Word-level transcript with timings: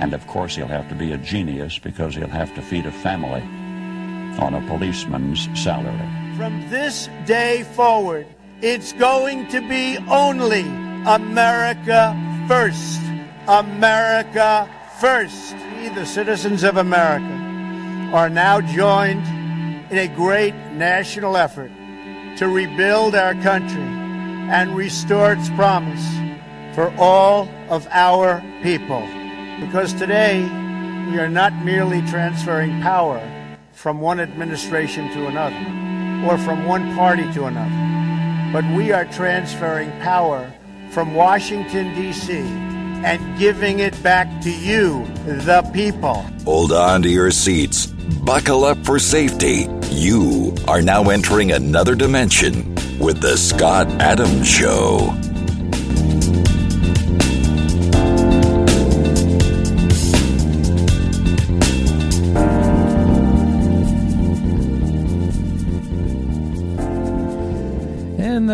And 0.00 0.12
of 0.12 0.26
course, 0.26 0.56
he'll 0.56 0.66
have 0.66 0.88
to 0.88 0.94
be 0.94 1.12
a 1.12 1.18
genius 1.18 1.78
because 1.78 2.14
he'll 2.14 2.28
have 2.28 2.54
to 2.54 2.62
feed 2.62 2.86
a 2.86 2.92
family 2.92 3.42
on 4.40 4.54
a 4.54 4.66
policeman's 4.66 5.48
salary. 5.58 5.96
From 6.36 6.68
this 6.68 7.08
day 7.26 7.62
forward, 7.62 8.26
it's 8.60 8.92
going 8.92 9.46
to 9.48 9.60
be 9.68 9.98
only 10.08 10.62
America 11.06 12.16
first. 12.48 13.00
America 13.46 14.68
first. 15.00 15.54
We, 15.76 15.90
the 15.90 16.06
citizens 16.06 16.64
of 16.64 16.76
America, 16.76 17.24
are 18.12 18.28
now 18.28 18.60
joined 18.60 19.26
in 19.90 19.98
a 19.98 20.08
great 20.08 20.54
national 20.72 21.36
effort 21.36 21.70
to 22.38 22.48
rebuild 22.48 23.14
our 23.14 23.34
country 23.34 23.82
and 23.82 24.74
restore 24.76 25.32
its 25.32 25.48
promise 25.50 26.04
for 26.74 26.92
all 26.98 27.48
of 27.68 27.86
our 27.90 28.42
people. 28.62 29.06
Because 29.60 29.92
today, 29.94 30.42
we 31.10 31.18
are 31.18 31.28
not 31.28 31.52
merely 31.64 32.02
transferring 32.02 32.80
power 32.80 33.20
from 33.72 34.00
one 34.00 34.20
administration 34.20 35.10
to 35.12 35.26
another 35.26 36.26
or 36.26 36.38
from 36.38 36.64
one 36.64 36.94
party 36.94 37.30
to 37.34 37.44
another, 37.44 38.52
but 38.52 38.64
we 38.76 38.92
are 38.92 39.04
transferring 39.04 39.90
power 40.00 40.52
from 40.90 41.14
Washington, 41.14 41.94
D.C. 41.94 42.32
and 42.38 43.38
giving 43.38 43.80
it 43.80 44.00
back 44.02 44.28
to 44.42 44.50
you, 44.50 45.04
the 45.24 45.68
people. 45.72 46.24
Hold 46.44 46.72
on 46.72 47.02
to 47.02 47.08
your 47.08 47.30
seats. 47.30 47.86
Buckle 48.24 48.64
up 48.64 48.78
for 48.84 48.98
safety. 48.98 49.68
You 49.90 50.54
are 50.66 50.82
now 50.82 51.10
entering 51.10 51.52
another 51.52 51.94
dimension 51.94 52.74
with 52.98 53.20
The 53.20 53.36
Scott 53.36 53.88
Adams 54.00 54.48
Show. 54.48 55.14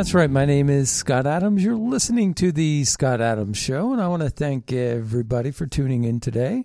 That's 0.00 0.14
right. 0.14 0.30
My 0.30 0.46
name 0.46 0.70
is 0.70 0.90
Scott 0.90 1.26
Adams. 1.26 1.62
You're 1.62 1.76
listening 1.76 2.32
to 2.36 2.52
the 2.52 2.84
Scott 2.84 3.20
Adams 3.20 3.58
Show, 3.58 3.92
and 3.92 4.00
I 4.00 4.08
want 4.08 4.22
to 4.22 4.30
thank 4.30 4.72
everybody 4.72 5.50
for 5.50 5.66
tuning 5.66 6.04
in 6.04 6.20
today. 6.20 6.64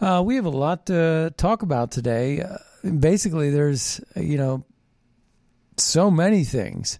Uh, 0.00 0.24
we 0.26 0.34
have 0.34 0.44
a 0.44 0.50
lot 0.50 0.86
to 0.86 1.32
talk 1.36 1.62
about 1.62 1.92
today. 1.92 2.40
Uh, 2.40 2.58
basically, 2.98 3.50
there's 3.50 4.00
you 4.16 4.36
know 4.36 4.64
so 5.76 6.10
many 6.10 6.42
things 6.42 6.98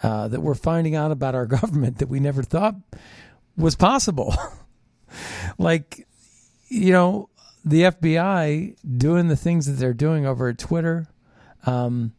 uh, 0.00 0.28
that 0.28 0.42
we're 0.42 0.54
finding 0.54 0.94
out 0.94 1.10
about 1.10 1.34
our 1.34 1.46
government 1.58 1.98
that 1.98 2.08
we 2.08 2.20
never 2.20 2.44
thought 2.44 2.76
was 3.56 3.74
possible. 3.74 4.32
like 5.58 6.06
you 6.68 6.92
know 6.92 7.28
the 7.64 7.82
FBI 7.82 8.76
doing 8.96 9.26
the 9.26 9.34
things 9.34 9.66
that 9.66 9.72
they're 9.72 9.92
doing 9.92 10.24
over 10.24 10.50
at 10.50 10.58
Twitter. 10.58 11.08
Um, 11.66 12.12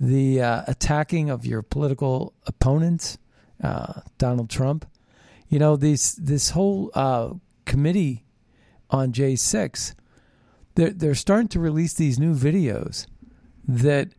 the 0.00 0.40
uh, 0.40 0.62
attacking 0.68 1.28
of 1.28 1.44
your 1.44 1.60
political 1.60 2.32
opponents, 2.46 3.18
uh, 3.62 4.00
Donald 4.16 4.48
Trump. 4.48 4.86
You 5.48 5.58
know, 5.58 5.76
these 5.76 6.14
this 6.14 6.50
whole 6.50 6.92
uh, 6.94 7.30
committee 7.64 8.24
on 8.90 9.12
J 9.12 9.34
six, 9.34 9.96
they're 10.76 10.90
they're 10.90 11.14
starting 11.16 11.48
to 11.48 11.60
release 11.60 11.94
these 11.94 12.18
new 12.18 12.34
videos 12.34 13.06
that 13.66 14.10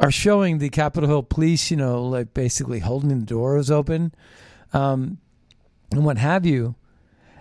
are 0.00 0.10
showing 0.10 0.58
the 0.58 0.70
Capitol 0.70 1.08
Hill 1.08 1.22
police, 1.22 1.70
you 1.70 1.76
know, 1.76 2.02
like 2.02 2.32
basically 2.32 2.80
holding 2.80 3.10
the 3.10 3.26
doors 3.26 3.70
open, 3.70 4.14
um, 4.72 5.18
and 5.90 6.04
what 6.04 6.16
have 6.16 6.46
you, 6.46 6.74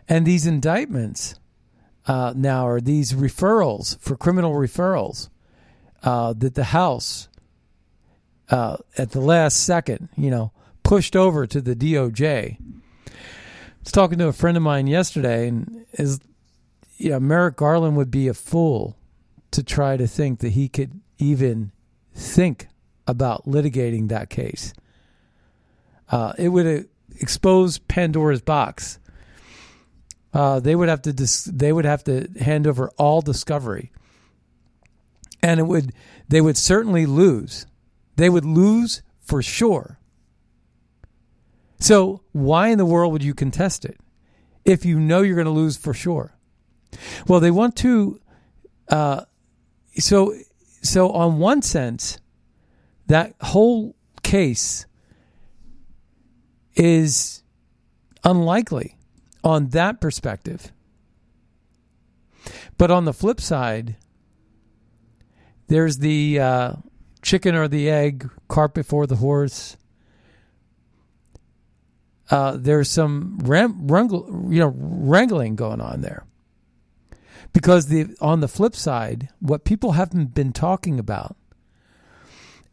and 0.09 0.25
these 0.25 0.45
indictments 0.45 1.35
uh, 2.07 2.33
now 2.35 2.67
are 2.67 2.81
these 2.81 3.13
referrals 3.13 3.97
for 3.99 4.17
criminal 4.17 4.53
referrals 4.53 5.29
uh, 6.03 6.33
that 6.33 6.55
the 6.55 6.65
House 6.65 7.29
uh, 8.50 8.78
at 8.97 9.11
the 9.11 9.22
last 9.22 9.66
second, 9.66 10.09
you 10.16 10.29
know, 10.29 10.51
pushed 10.83 11.16
over 11.16 11.47
to 11.47 11.61
the 11.61 11.75
DOJ. 11.75 12.57
I 12.59 13.11
was 13.83 13.91
talking 13.91 14.17
to 14.19 14.28
a 14.28 14.33
friend 14.33 14.57
of 14.57 14.63
mine 14.63 14.88
yesterday, 14.88 15.47
and 15.47 15.85
is 15.94 16.19
you 16.97 17.09
know, 17.09 17.19
Merrick 17.19 17.57
Garland 17.57 17.97
would 17.97 18.11
be 18.11 18.28
a 18.28 18.33
fool 18.33 18.97
to 19.51 19.63
try 19.63 19.97
to 19.97 20.07
think 20.07 20.39
that 20.39 20.50
he 20.50 20.69
could 20.69 21.00
even 21.17 21.72
think 22.13 22.67
about 23.07 23.45
litigating 23.45 24.09
that 24.09 24.29
case. 24.29 24.73
Uh, 26.09 26.33
it 26.38 26.50
would 26.50 26.88
expose 27.19 27.77
Pandora's 27.77 28.41
box. 28.41 29.00
Uh, 30.33 30.59
they 30.59 30.75
would 30.75 30.89
have 30.89 31.01
to 31.03 31.13
dis- 31.13 31.45
they 31.45 31.72
would 31.72 31.85
have 31.85 32.03
to 32.03 32.27
hand 32.39 32.67
over 32.67 32.89
all 32.97 33.22
discovery, 33.22 33.91
and 35.41 35.59
it 35.59 35.63
would 35.63 35.94
they 36.27 36.41
would 36.41 36.57
certainly 36.57 37.06
lose 37.06 37.66
they 38.15 38.29
would 38.29 38.45
lose 38.45 39.01
for 39.19 39.41
sure. 39.41 39.99
So, 41.79 42.21
why 42.31 42.69
in 42.69 42.77
the 42.77 42.85
world 42.85 43.11
would 43.13 43.23
you 43.23 43.33
contest 43.33 43.85
it 43.85 43.99
if 44.63 44.85
you 44.85 44.99
know 44.99 45.21
you're 45.21 45.35
going 45.35 45.45
to 45.45 45.51
lose 45.51 45.77
for 45.77 45.93
sure? 45.93 46.35
Well, 47.27 47.39
they 47.39 47.51
want 47.51 47.75
to. 47.77 48.19
Uh, 48.87 49.25
so, 49.97 50.33
so 50.81 51.11
on 51.11 51.39
one 51.39 51.61
sense, 51.61 52.19
that 53.07 53.33
whole 53.41 53.95
case 54.23 54.85
is 56.75 57.43
unlikely 58.23 58.97
on 59.43 59.69
that 59.69 59.99
perspective. 59.99 60.71
But 62.77 62.91
on 62.91 63.05
the 63.05 63.13
flip 63.13 63.39
side, 63.39 63.95
there's 65.67 65.97
the 65.97 66.39
uh, 66.39 66.73
chicken 67.25 67.56
or 67.56 67.68
the 67.68 67.90
egg, 67.90 68.30
cart 68.47 68.74
before 68.74 69.08
the 69.08 69.18
horse. 69.18 69.75
Uh, 72.30 72.56
there's 72.56 72.90
some 72.90 73.40
ram- 73.44 73.88
wrangle, 73.88 74.47
you 74.50 74.59
know, 74.59 74.74
wrangling 74.78 75.56
going 75.56 75.81
on 75.81 76.02
there. 76.02 76.24
Because 77.52 77.88
the 77.88 78.16
on 78.22 78.41
the 78.41 78.47
flip 78.47 78.75
side, 78.75 79.30
what 79.40 79.63
people 79.63 79.94
haven't 79.94 80.34
been 80.34 80.53
talking 80.53 81.00
about 81.00 81.36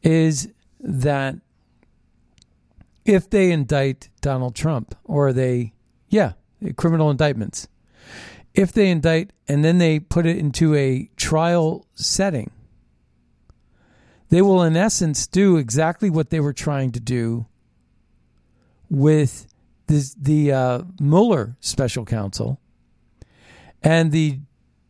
is 0.02 0.48
that 0.80 1.36
if 3.04 3.30
they 3.30 3.52
indict 3.52 4.08
Donald 4.20 4.54
Trump 4.54 4.94
or 5.04 5.32
they, 5.32 5.72
yeah, 6.08 6.32
criminal 6.76 7.10
indictments, 7.10 7.68
if 8.54 8.72
they 8.72 8.90
indict 8.90 9.32
and 9.48 9.64
then 9.64 9.78
they 9.78 10.00
put 10.00 10.26
it 10.26 10.36
into 10.36 10.74
a 10.74 11.08
trial 11.16 11.86
setting, 11.94 12.50
they 14.32 14.40
will, 14.40 14.62
in 14.62 14.78
essence, 14.78 15.26
do 15.26 15.58
exactly 15.58 16.08
what 16.08 16.30
they 16.30 16.40
were 16.40 16.54
trying 16.54 16.90
to 16.92 17.00
do 17.00 17.44
with 18.88 19.46
this, 19.88 20.14
the 20.14 20.50
uh, 20.50 20.82
Mueller 20.98 21.58
special 21.60 22.06
counsel 22.06 22.58
and 23.82 24.10
the 24.10 24.38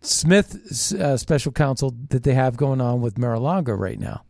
Smith 0.00 0.94
uh, 0.94 1.16
special 1.16 1.50
counsel 1.50 1.92
that 2.10 2.22
they 2.22 2.34
have 2.34 2.56
going 2.56 2.81
on 2.81 3.00
with 3.00 3.19
Mar-a-Lago 3.19 3.72
right 3.72 3.99
now. 3.99 4.22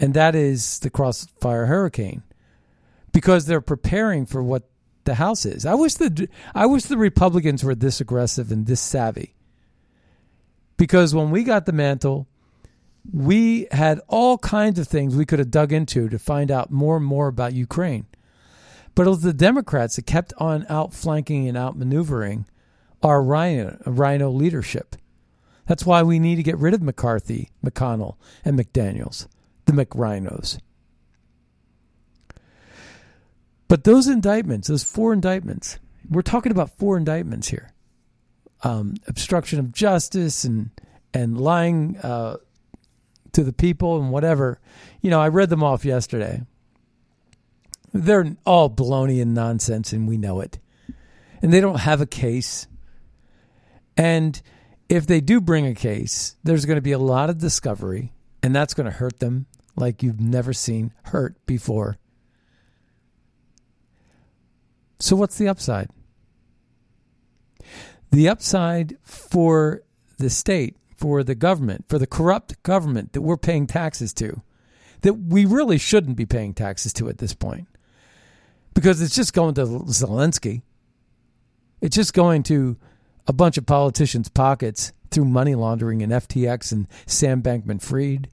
And 0.00 0.12
that 0.14 0.34
is 0.34 0.80
the 0.80 0.90
Crossfire 0.90 1.66
Hurricane 1.66 2.24
because 3.12 3.46
they're 3.46 3.60
preparing 3.60 4.26
for 4.26 4.42
what 4.42 4.68
the 5.04 5.14
House 5.14 5.46
is. 5.46 5.64
I 5.64 5.74
wish 5.74 5.94
the 5.94 6.28
I 6.52 6.66
wish 6.66 6.82
the 6.82 6.98
Republicans 6.98 7.62
were 7.62 7.76
this 7.76 8.00
aggressive 8.00 8.50
and 8.50 8.66
this 8.66 8.80
savvy. 8.80 9.36
Because 10.76 11.14
when 11.14 11.30
we 11.30 11.44
got 11.44 11.64
the 11.64 11.72
mantle, 11.72 12.26
we 13.12 13.66
had 13.70 14.00
all 14.08 14.38
kinds 14.38 14.78
of 14.78 14.88
things 14.88 15.14
we 15.14 15.26
could 15.26 15.38
have 15.38 15.50
dug 15.50 15.72
into 15.72 16.08
to 16.08 16.18
find 16.18 16.50
out 16.50 16.70
more 16.70 16.96
and 16.96 17.06
more 17.06 17.28
about 17.28 17.52
Ukraine. 17.52 18.06
But 18.94 19.06
it 19.06 19.10
was 19.10 19.22
the 19.22 19.32
Democrats 19.32 19.96
that 19.96 20.06
kept 20.06 20.32
on 20.38 20.66
outflanking 20.68 21.48
and 21.48 21.56
outmaneuvering 21.56 22.46
our 23.02 23.22
Rhino, 23.22 23.78
RINO 23.84 24.30
leadership. 24.30 24.96
That's 25.66 25.84
why 25.84 26.02
we 26.02 26.18
need 26.18 26.36
to 26.36 26.42
get 26.42 26.58
rid 26.58 26.74
of 26.74 26.82
McCarthy, 26.82 27.50
McConnell, 27.64 28.16
and 28.44 28.58
McDaniels, 28.58 29.26
the 29.64 29.72
McRhinos. 29.72 30.58
But 33.66 33.84
those 33.84 34.06
indictments, 34.06 34.68
those 34.68 34.84
four 34.84 35.12
indictments, 35.12 35.78
we're 36.08 36.22
talking 36.22 36.52
about 36.52 36.76
four 36.78 36.96
indictments 36.96 37.48
here 37.48 37.74
um, 38.64 38.94
obstruction 39.06 39.58
of 39.58 39.72
justice 39.72 40.44
and 40.44 40.70
and 41.12 41.38
lying 41.38 41.96
uh, 41.98 42.38
to 43.34 43.44
the 43.44 43.52
people 43.52 44.00
and 44.00 44.10
whatever. 44.10 44.60
You 45.00 45.10
know, 45.10 45.20
I 45.20 45.28
read 45.28 45.50
them 45.50 45.62
off 45.62 45.84
yesterday. 45.84 46.42
They're 47.92 48.36
all 48.44 48.70
baloney 48.70 49.22
and 49.22 49.34
nonsense, 49.34 49.92
and 49.92 50.08
we 50.08 50.16
know 50.16 50.40
it. 50.40 50.58
And 51.42 51.52
they 51.52 51.60
don't 51.60 51.80
have 51.80 52.00
a 52.00 52.06
case. 52.06 52.66
And 53.96 54.40
if 54.88 55.06
they 55.06 55.20
do 55.20 55.40
bring 55.40 55.66
a 55.66 55.74
case, 55.74 56.36
there's 56.42 56.64
going 56.64 56.76
to 56.76 56.82
be 56.82 56.92
a 56.92 56.98
lot 56.98 57.30
of 57.30 57.38
discovery, 57.38 58.12
and 58.42 58.54
that's 58.54 58.74
going 58.74 58.86
to 58.86 58.92
hurt 58.96 59.20
them 59.20 59.46
like 59.76 60.02
you've 60.02 60.20
never 60.20 60.52
seen 60.52 60.92
hurt 61.04 61.34
before. 61.46 61.98
So, 64.98 65.16
what's 65.16 65.38
the 65.38 65.48
upside? 65.48 65.90
The 68.10 68.28
upside 68.28 68.96
for 69.02 69.82
the 70.18 70.30
state, 70.30 70.76
for 70.96 71.22
the 71.22 71.34
government, 71.34 71.84
for 71.88 71.98
the 71.98 72.06
corrupt 72.06 72.62
government 72.62 73.12
that 73.12 73.22
we're 73.22 73.36
paying 73.36 73.66
taxes 73.66 74.12
to, 74.14 74.42
that 75.02 75.14
we 75.14 75.44
really 75.44 75.78
shouldn't 75.78 76.16
be 76.16 76.26
paying 76.26 76.54
taxes 76.54 76.92
to 76.94 77.08
at 77.08 77.18
this 77.18 77.34
point, 77.34 77.68
because 78.74 79.02
it's 79.02 79.14
just 79.14 79.34
going 79.34 79.54
to 79.54 79.64
Zelensky. 79.64 80.62
It's 81.80 81.96
just 81.96 82.14
going 82.14 82.42
to 82.44 82.76
a 83.26 83.32
bunch 83.32 83.58
of 83.58 83.66
politicians' 83.66 84.28
pockets 84.28 84.92
through 85.10 85.26
money 85.26 85.54
laundering 85.54 86.02
and 86.02 86.12
FTX 86.12 86.72
and 86.72 86.88
Sam 87.06 87.42
Bankman 87.42 87.82
Fried. 87.82 88.28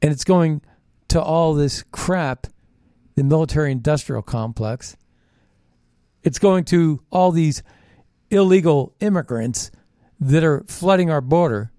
And 0.00 0.12
it's 0.12 0.24
going 0.24 0.62
to 1.08 1.20
all 1.20 1.54
this 1.54 1.82
crap, 1.92 2.46
the 3.14 3.24
military 3.24 3.72
industrial 3.72 4.22
complex. 4.22 4.96
It's 6.22 6.38
going 6.38 6.64
to 6.66 7.02
all 7.10 7.32
these 7.32 7.62
illegal 8.30 8.94
immigrants 9.00 9.70
that 10.24 10.44
are 10.44 10.64
flooding 10.66 11.10
our 11.10 11.20
border. 11.20 11.72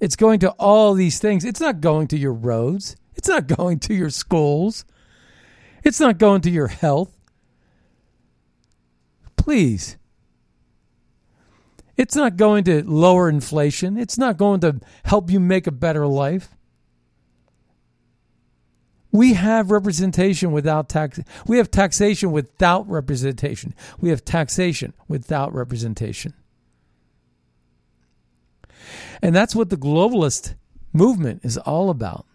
It's 0.00 0.16
going 0.16 0.40
to 0.40 0.50
all 0.52 0.94
these 0.94 1.18
things. 1.18 1.44
It's 1.44 1.60
not 1.60 1.80
going 1.80 2.08
to 2.08 2.18
your 2.18 2.32
roads. 2.32 2.96
It's 3.14 3.28
not 3.28 3.46
going 3.58 3.78
to 3.80 3.94
your 3.94 4.10
schools. 4.10 4.84
It's 5.84 6.00
not 6.00 6.18
going 6.18 6.42
to 6.42 6.50
your 6.50 6.68
health. 6.68 7.16
Please 9.36 9.96
it's 12.00 12.16
not 12.16 12.38
going 12.38 12.64
to 12.64 12.82
lower 12.82 13.28
inflation. 13.28 13.98
It's 13.98 14.16
not 14.16 14.38
going 14.38 14.60
to 14.60 14.80
help 15.04 15.30
you 15.30 15.38
make 15.38 15.66
a 15.66 15.70
better 15.70 16.06
life. 16.06 16.56
We 19.12 19.34
have 19.34 19.70
representation 19.70 20.50
without 20.50 20.88
tax. 20.88 21.20
We 21.46 21.58
have 21.58 21.70
taxation 21.70 22.32
without 22.32 22.88
representation. 22.88 23.74
We 24.00 24.08
have 24.08 24.24
taxation 24.24 24.94
without 25.08 25.52
representation. 25.52 26.32
And 29.22 29.34
that's 29.34 29.54
what 29.54 29.70
the 29.70 29.76
globalist 29.76 30.54
movement 30.92 31.44
is 31.44 31.58
all 31.58 31.90
about. 31.90 32.26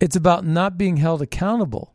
It's 0.00 0.16
about 0.16 0.44
not 0.44 0.78
being 0.78 0.98
held 0.98 1.22
accountable. 1.22 1.94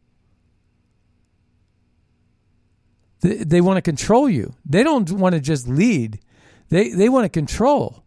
They, 3.21 3.37
they 3.37 3.61
want 3.61 3.77
to 3.77 3.81
control 3.81 4.29
you. 4.29 4.55
They 4.65 4.83
don't 4.83 5.09
want 5.11 5.35
to 5.35 5.41
just 5.41 5.67
lead. 5.67 6.19
They 6.69 6.89
they 6.89 7.09
want 7.09 7.25
to 7.25 7.29
control. 7.29 8.03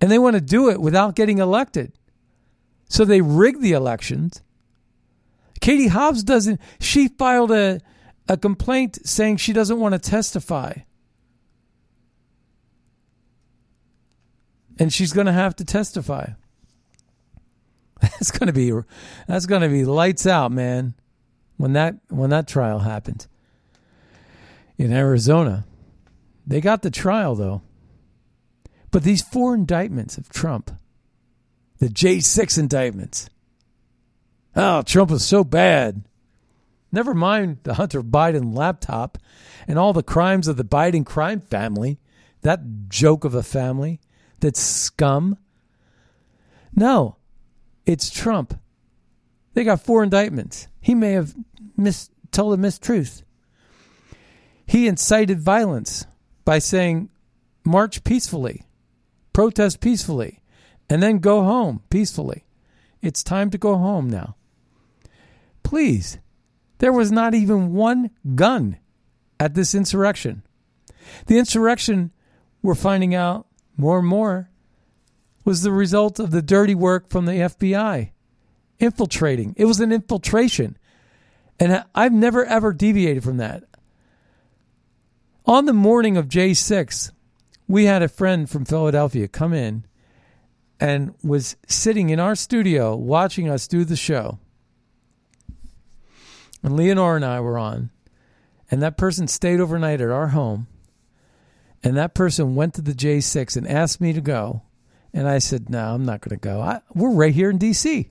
And 0.00 0.10
they 0.10 0.18
want 0.18 0.34
to 0.34 0.40
do 0.40 0.70
it 0.70 0.80
without 0.80 1.14
getting 1.14 1.38
elected. 1.38 1.92
So 2.88 3.04
they 3.04 3.20
rig 3.20 3.60
the 3.60 3.72
elections. 3.72 4.42
Katie 5.60 5.88
Hobbs 5.88 6.24
doesn't 6.24 6.60
she 6.80 7.08
filed 7.08 7.52
a 7.52 7.80
a 8.28 8.36
complaint 8.36 8.98
saying 9.06 9.36
she 9.36 9.52
doesn't 9.52 9.78
want 9.78 9.92
to 9.92 9.98
testify. 9.98 10.74
And 14.80 14.92
she's 14.92 15.12
going 15.12 15.26
to 15.26 15.32
have 15.32 15.54
to 15.56 15.64
testify. 15.64 16.30
That's 18.00 18.32
going 18.32 18.46
to 18.46 18.52
be 18.52 18.72
that's 19.28 19.44
going 19.44 19.60
to 19.60 19.68
be 19.68 19.84
lights 19.84 20.26
out, 20.26 20.50
man. 20.50 20.94
When 21.58 21.74
that 21.74 21.96
when 22.08 22.30
that 22.30 22.48
trial 22.48 22.78
happens 22.78 23.28
in 24.78 24.90
Arizona. 24.90 25.66
They 26.46 26.62
got 26.62 26.80
the 26.80 26.90
trial, 26.90 27.34
though. 27.34 27.60
But 28.90 29.02
these 29.02 29.20
four 29.20 29.54
indictments 29.54 30.16
of 30.16 30.30
Trump, 30.30 30.70
the 31.78 31.88
J6 31.88 32.58
indictments, 32.58 33.28
oh, 34.56 34.80
Trump 34.82 35.10
was 35.10 35.24
so 35.24 35.44
bad. 35.44 36.02
Never 36.90 37.12
mind 37.12 37.58
the 37.62 37.74
Hunter 37.74 38.02
Biden 38.02 38.56
laptop 38.56 39.18
and 39.68 39.78
all 39.78 39.92
the 39.92 40.02
crimes 40.02 40.48
of 40.48 40.56
the 40.56 40.64
Biden 40.64 41.04
crime 41.04 41.40
family, 41.40 42.00
that 42.40 42.88
joke 42.88 43.24
of 43.24 43.34
a 43.34 43.42
family, 43.42 44.00
that 44.40 44.56
scum. 44.56 45.38
No, 46.74 47.16
it's 47.86 48.10
Trump. 48.10 48.58
They 49.54 49.64
got 49.64 49.80
four 49.80 50.02
indictments. 50.02 50.68
He 50.80 50.94
may 50.94 51.12
have 51.12 51.34
mis- 51.76 52.10
told 52.30 52.58
a 52.58 52.62
mistruth. 52.62 53.22
He 54.66 54.86
incited 54.86 55.40
violence 55.40 56.06
by 56.44 56.58
saying, 56.60 57.10
march 57.64 58.04
peacefully, 58.04 58.64
protest 59.32 59.80
peacefully, 59.80 60.42
and 60.88 61.02
then 61.02 61.18
go 61.18 61.42
home 61.42 61.82
peacefully. 61.90 62.44
It's 63.02 63.24
time 63.24 63.50
to 63.50 63.58
go 63.58 63.76
home 63.76 64.08
now. 64.08 64.36
Please, 65.62 66.18
there 66.78 66.92
was 66.92 67.10
not 67.10 67.34
even 67.34 67.72
one 67.72 68.10
gun 68.34 68.78
at 69.38 69.54
this 69.54 69.74
insurrection. 69.74 70.42
The 71.26 71.38
insurrection, 71.38 72.12
we're 72.62 72.74
finding 72.74 73.14
out 73.14 73.46
more 73.80 73.98
and 73.98 74.08
more, 74.08 74.50
was 75.44 75.62
the 75.62 75.72
result 75.72 76.18
of 76.18 76.30
the 76.30 76.42
dirty 76.42 76.74
work 76.74 77.08
from 77.08 77.26
the 77.26 77.32
FBI 77.32 78.10
infiltrating. 78.78 79.54
It 79.56 79.66
was 79.66 79.80
an 79.80 79.92
infiltration. 79.92 80.76
And 81.58 81.84
I've 81.94 82.12
never 82.12 82.44
ever 82.44 82.72
deviated 82.72 83.22
from 83.22 83.36
that. 83.36 83.64
On 85.46 85.66
the 85.66 85.72
morning 85.72 86.16
of 86.16 86.28
J6, 86.28 87.12
we 87.68 87.84
had 87.84 88.02
a 88.02 88.08
friend 88.08 88.48
from 88.48 88.64
Philadelphia 88.64 89.28
come 89.28 89.52
in 89.52 89.84
and 90.78 91.14
was 91.22 91.56
sitting 91.68 92.10
in 92.10 92.18
our 92.18 92.34
studio 92.34 92.96
watching 92.96 93.48
us 93.48 93.68
do 93.68 93.84
the 93.84 93.96
show. 93.96 94.38
And 96.62 96.76
Leonore 96.76 97.16
and 97.16 97.24
I 97.24 97.40
were 97.40 97.58
on, 97.58 97.90
and 98.70 98.82
that 98.82 98.96
person 98.96 99.28
stayed 99.28 99.60
overnight 99.60 100.00
at 100.00 100.10
our 100.10 100.28
home. 100.28 100.66
And 101.82 101.96
that 101.96 102.14
person 102.14 102.54
went 102.54 102.74
to 102.74 102.82
the 102.82 102.92
J6 102.92 103.56
and 103.56 103.66
asked 103.66 104.00
me 104.00 104.12
to 104.12 104.20
go. 104.20 104.62
And 105.12 105.28
I 105.28 105.38
said, 105.38 105.70
No, 105.70 105.94
I'm 105.94 106.04
not 106.04 106.20
going 106.20 106.38
to 106.38 106.42
go. 106.42 106.60
I, 106.60 106.80
we're 106.94 107.10
right 107.10 107.34
here 107.34 107.50
in 107.50 107.58
D.C. 107.58 108.10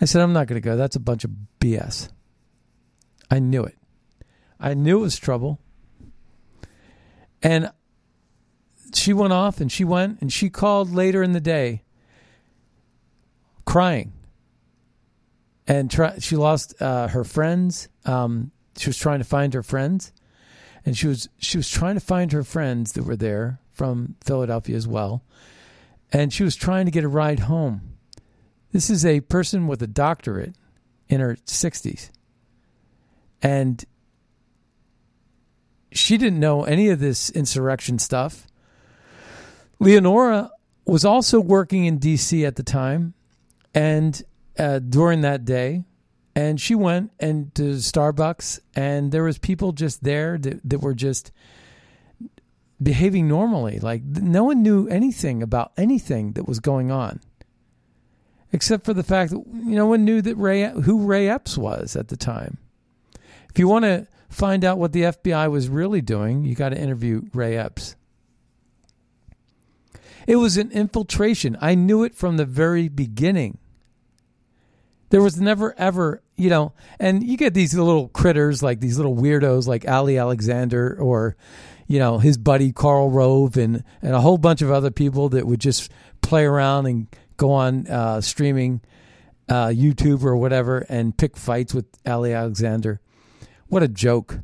I 0.00 0.04
said, 0.04 0.22
I'm 0.22 0.32
not 0.32 0.46
going 0.46 0.60
to 0.60 0.64
go. 0.64 0.76
That's 0.76 0.96
a 0.96 1.00
bunch 1.00 1.24
of 1.24 1.30
BS. 1.60 2.08
I 3.30 3.38
knew 3.38 3.64
it. 3.64 3.76
I 4.60 4.74
knew 4.74 4.98
it 4.98 5.02
was 5.02 5.18
trouble. 5.18 5.58
And 7.42 7.72
she 8.94 9.12
went 9.12 9.32
off 9.32 9.60
and 9.60 9.72
she 9.72 9.84
went 9.84 10.20
and 10.20 10.32
she 10.32 10.50
called 10.50 10.92
later 10.92 11.22
in 11.22 11.32
the 11.32 11.40
day 11.40 11.82
crying. 13.64 14.12
And 15.66 15.90
try, 15.90 16.18
she 16.18 16.36
lost 16.36 16.80
uh, 16.80 17.08
her 17.08 17.24
friends. 17.24 17.88
Um, 18.04 18.50
she 18.76 18.88
was 18.88 18.98
trying 18.98 19.18
to 19.20 19.24
find 19.24 19.54
her 19.54 19.62
friends. 19.62 20.12
And 20.84 20.96
she 20.96 21.06
was 21.06 21.28
she 21.38 21.56
was 21.56 21.70
trying 21.70 21.94
to 21.94 22.00
find 22.00 22.32
her 22.32 22.42
friends 22.42 22.92
that 22.92 23.04
were 23.04 23.16
there 23.16 23.60
from 23.72 24.16
Philadelphia 24.24 24.76
as 24.76 24.86
well. 24.86 25.22
And 26.12 26.32
she 26.32 26.44
was 26.44 26.56
trying 26.56 26.84
to 26.86 26.90
get 26.90 27.04
a 27.04 27.08
ride 27.08 27.40
home. 27.40 27.96
This 28.72 28.90
is 28.90 29.04
a 29.04 29.20
person 29.20 29.66
with 29.66 29.82
a 29.82 29.86
doctorate 29.86 30.54
in 31.08 31.20
her 31.20 31.36
60s. 31.46 32.10
And 33.42 33.84
she 35.92 36.16
didn't 36.16 36.40
know 36.40 36.64
any 36.64 36.88
of 36.88 37.00
this 37.00 37.30
insurrection 37.30 37.98
stuff. 37.98 38.46
Leonora 39.78 40.50
was 40.86 41.04
also 41.04 41.40
working 41.40 41.84
in 41.84 41.98
D.C. 41.98 42.44
at 42.44 42.56
the 42.56 42.62
time, 42.62 43.14
and 43.74 44.22
uh, 44.58 44.78
during 44.78 45.20
that 45.22 45.44
day, 45.44 45.84
and 46.34 46.60
she 46.60 46.74
went 46.74 47.12
and 47.20 47.54
to 47.54 47.74
Starbucks, 47.74 48.60
and 48.74 49.12
there 49.12 49.24
was 49.24 49.38
people 49.38 49.72
just 49.72 50.02
there 50.02 50.38
that, 50.38 50.60
that 50.68 50.80
were 50.80 50.94
just 50.94 51.30
behaving 52.82 53.28
normally. 53.28 53.78
Like 53.78 54.02
no 54.04 54.44
one 54.44 54.62
knew 54.62 54.88
anything 54.88 55.42
about 55.42 55.72
anything 55.76 56.32
that 56.32 56.48
was 56.48 56.60
going 56.60 56.90
on, 56.90 57.20
except 58.52 58.84
for 58.84 58.94
the 58.94 59.02
fact 59.02 59.32
that 59.32 59.46
no 59.46 59.86
one 59.86 60.04
knew 60.04 60.22
that 60.22 60.36
Ray 60.36 60.70
who 60.70 61.04
Ray 61.04 61.28
Epps 61.28 61.58
was 61.58 61.96
at 61.96 62.08
the 62.08 62.16
time. 62.16 62.58
If 63.50 63.58
you 63.58 63.68
want 63.68 63.84
to 63.84 64.06
find 64.30 64.64
out 64.64 64.78
what 64.78 64.92
the 64.92 65.02
FBI 65.02 65.50
was 65.50 65.68
really 65.68 66.00
doing, 66.00 66.44
you 66.44 66.54
got 66.54 66.70
to 66.70 66.80
interview 66.80 67.22
Ray 67.34 67.56
Epps. 67.56 67.96
It 70.26 70.36
was 70.36 70.56
an 70.56 70.70
infiltration. 70.70 71.58
I 71.60 71.74
knew 71.74 72.04
it 72.04 72.14
from 72.14 72.36
the 72.36 72.46
very 72.46 72.88
beginning. 72.88 73.58
There 75.10 75.22
was 75.22 75.38
never 75.40 75.74
ever, 75.78 76.21
you 76.36 76.48
know, 76.48 76.72
and 76.98 77.22
you 77.22 77.36
get 77.36 77.54
these 77.54 77.74
little 77.74 78.08
critters 78.08 78.62
like 78.62 78.80
these 78.80 78.96
little 78.96 79.16
weirdos 79.16 79.66
like 79.66 79.88
Ali 79.88 80.18
Alexander 80.18 80.96
or, 80.98 81.36
you 81.86 81.98
know, 81.98 82.18
his 82.18 82.38
buddy 82.38 82.72
Carl 82.72 83.10
Rove 83.10 83.56
and, 83.56 83.84
and 84.00 84.14
a 84.14 84.20
whole 84.20 84.38
bunch 84.38 84.62
of 84.62 84.70
other 84.70 84.90
people 84.90 85.28
that 85.30 85.46
would 85.46 85.60
just 85.60 85.90
play 86.22 86.44
around 86.44 86.86
and 86.86 87.06
go 87.36 87.52
on 87.52 87.86
uh, 87.86 88.20
streaming 88.20 88.80
uh, 89.48 89.66
YouTube 89.66 90.24
or 90.24 90.36
whatever 90.36 90.86
and 90.88 91.16
pick 91.16 91.36
fights 91.36 91.74
with 91.74 91.86
Ali 92.06 92.32
Alexander. 92.32 93.00
What 93.68 93.82
a 93.82 93.88
joke. 93.88 94.40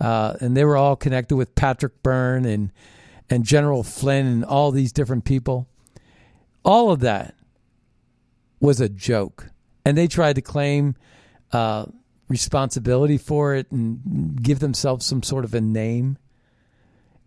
Uh, 0.00 0.34
and 0.40 0.56
they 0.56 0.64
were 0.64 0.76
all 0.76 0.96
connected 0.96 1.36
with 1.36 1.54
Patrick 1.54 2.02
Byrne 2.02 2.44
and, 2.44 2.72
and 3.28 3.44
General 3.44 3.82
Flynn 3.82 4.26
and 4.26 4.44
all 4.44 4.70
these 4.70 4.92
different 4.92 5.24
people. 5.24 5.68
All 6.64 6.90
of 6.90 7.00
that 7.00 7.34
was 8.60 8.80
a 8.80 8.88
joke. 8.88 9.50
And 9.84 9.96
they 9.96 10.06
tried 10.06 10.34
to 10.34 10.42
claim 10.42 10.94
uh, 11.52 11.86
responsibility 12.28 13.18
for 13.18 13.54
it 13.54 13.70
and 13.70 14.40
give 14.42 14.60
themselves 14.60 15.04
some 15.04 15.22
sort 15.22 15.44
of 15.44 15.54
a 15.54 15.60
name. 15.60 16.18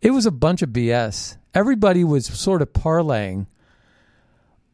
It 0.02 0.12
was 0.12 0.26
a 0.26 0.32
bunch 0.32 0.62
of 0.62 0.70
BS. 0.70 1.38
Everybody 1.54 2.04
was 2.04 2.26
sort 2.26 2.62
of 2.62 2.74
parlaying 2.74 3.48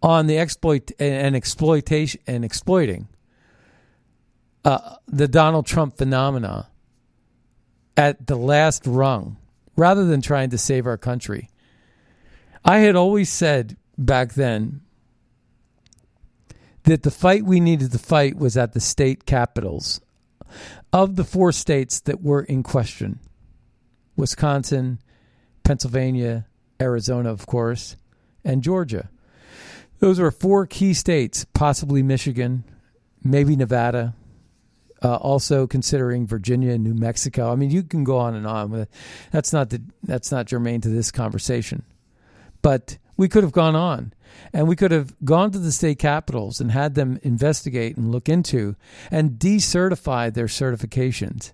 on 0.01 0.27
the 0.27 0.37
exploit 0.37 0.91
and 0.99 1.35
exploitation 1.35 2.21
and 2.25 2.45
exploiting 2.45 3.07
uh, 4.63 4.95
the 5.07 5.27
Donald 5.27 5.65
Trump 5.65 5.97
phenomena 5.97 6.69
at 7.97 8.27
the 8.27 8.35
last 8.35 8.85
rung 8.85 9.37
rather 9.75 10.05
than 10.05 10.21
trying 10.21 10.49
to 10.51 10.57
save 10.57 10.85
our 10.85 10.97
country. 10.97 11.49
I 12.63 12.79
had 12.79 12.95
always 12.95 13.29
said 13.29 13.77
back 13.97 14.33
then 14.33 14.81
that 16.83 17.03
the 17.03 17.11
fight 17.11 17.43
we 17.43 17.59
needed 17.59 17.91
to 17.91 17.99
fight 17.99 18.37
was 18.37 18.57
at 18.57 18.73
the 18.73 18.79
state 18.79 19.25
capitals 19.25 20.01
of 20.91 21.15
the 21.15 21.23
four 21.23 21.51
states 21.51 21.99
that 22.01 22.21
were 22.21 22.41
in 22.41 22.63
question 22.63 23.19
Wisconsin, 24.15 24.99
Pennsylvania, 25.63 26.45
Arizona, 26.81 27.29
of 27.29 27.45
course, 27.45 27.95
and 28.43 28.63
Georgia. 28.63 29.09
Those 29.99 30.19
were 30.19 30.31
four 30.31 30.65
key 30.65 30.93
states, 30.93 31.45
possibly 31.53 32.01
Michigan, 32.03 32.63
maybe 33.23 33.55
Nevada, 33.55 34.13
uh, 35.03 35.15
also 35.15 35.67
considering 35.67 36.25
Virginia 36.25 36.71
and 36.71 36.83
New 36.83 36.93
Mexico. 36.93 37.51
I 37.51 37.55
mean, 37.55 37.69
you 37.69 37.83
can 37.83 38.03
go 38.03 38.17
on 38.17 38.35
and 38.35 38.47
on. 38.47 38.87
That's 39.31 39.53
not 39.53 39.69
the, 39.69 39.81
that's 40.03 40.31
not 40.31 40.47
germane 40.47 40.81
to 40.81 40.89
this 40.89 41.11
conversation. 41.11 41.83
But 42.61 42.97
we 43.19 43.27
could 43.27 43.43
have 43.43 43.51
gone 43.51 43.75
on 43.75 44.13
and 44.53 44.65
we 44.65 44.77
could 44.77 44.91
have 44.91 45.13
gone 45.25 45.51
to 45.51 45.59
the 45.59 45.73
state 45.73 45.99
capitals 45.99 46.61
and 46.61 46.71
had 46.71 46.95
them 46.95 47.19
investigate 47.21 47.97
and 47.97 48.13
look 48.13 48.29
into 48.29 48.77
and 49.11 49.31
decertify 49.31 50.33
their 50.33 50.45
certifications 50.45 51.51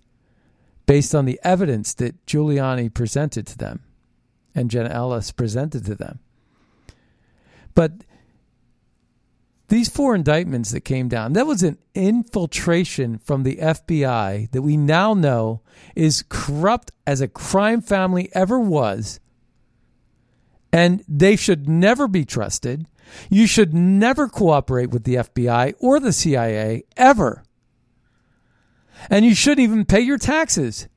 based 0.85 1.15
on 1.15 1.25
the 1.25 1.39
evidence 1.43 1.91
that 1.95 2.23
Giuliani 2.27 2.93
presented 2.93 3.47
to 3.47 3.57
them 3.57 3.79
and 4.53 4.69
Jenna 4.69 4.89
Ellis 4.89 5.31
presented 5.31 5.85
to 5.85 5.95
them. 5.95 6.19
But 7.73 7.93
these 9.69 9.89
four 9.89 10.13
indictments 10.13 10.69
that 10.69 10.81
came 10.81 11.07
down, 11.07 11.33
that 11.33 11.47
was 11.47 11.63
an 11.63 11.79
infiltration 11.95 13.17
from 13.17 13.41
the 13.41 13.55
FBI 13.55 14.51
that 14.51 14.61
we 14.61 14.77
now 14.77 15.15
know 15.15 15.61
is 15.95 16.23
corrupt 16.29 16.91
as 17.07 17.21
a 17.21 17.27
crime 17.27 17.81
family 17.81 18.29
ever 18.35 18.59
was 18.59 19.19
and 20.75 21.05
they 21.07 21.37
should 21.37 21.69
never 21.69 22.05
be 22.05 22.25
trusted. 22.25 22.85
You 23.29 23.47
should 23.47 23.73
never 23.73 24.27
cooperate 24.27 24.89
with 24.89 25.05
the 25.05 25.15
FBI 25.15 25.73
or 25.79 26.01
the 26.01 26.11
CIA 26.11 26.83
ever. 26.97 27.43
And 29.09 29.23
you 29.23 29.33
shouldn't 29.33 29.63
even 29.63 29.85
pay 29.85 30.01
your 30.01 30.17
taxes 30.17 30.89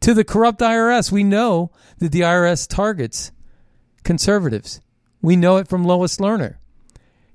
to 0.00 0.12
the 0.12 0.22
corrupt 0.22 0.60
IRS. 0.60 1.10
We 1.10 1.24
know 1.24 1.70
that 1.96 2.12
the 2.12 2.20
IRS 2.20 2.68
targets 2.68 3.32
conservatives. 4.04 4.82
We 5.22 5.34
know 5.34 5.56
it 5.56 5.66
from 5.66 5.86
Lois 5.86 6.18
Lerner, 6.18 6.56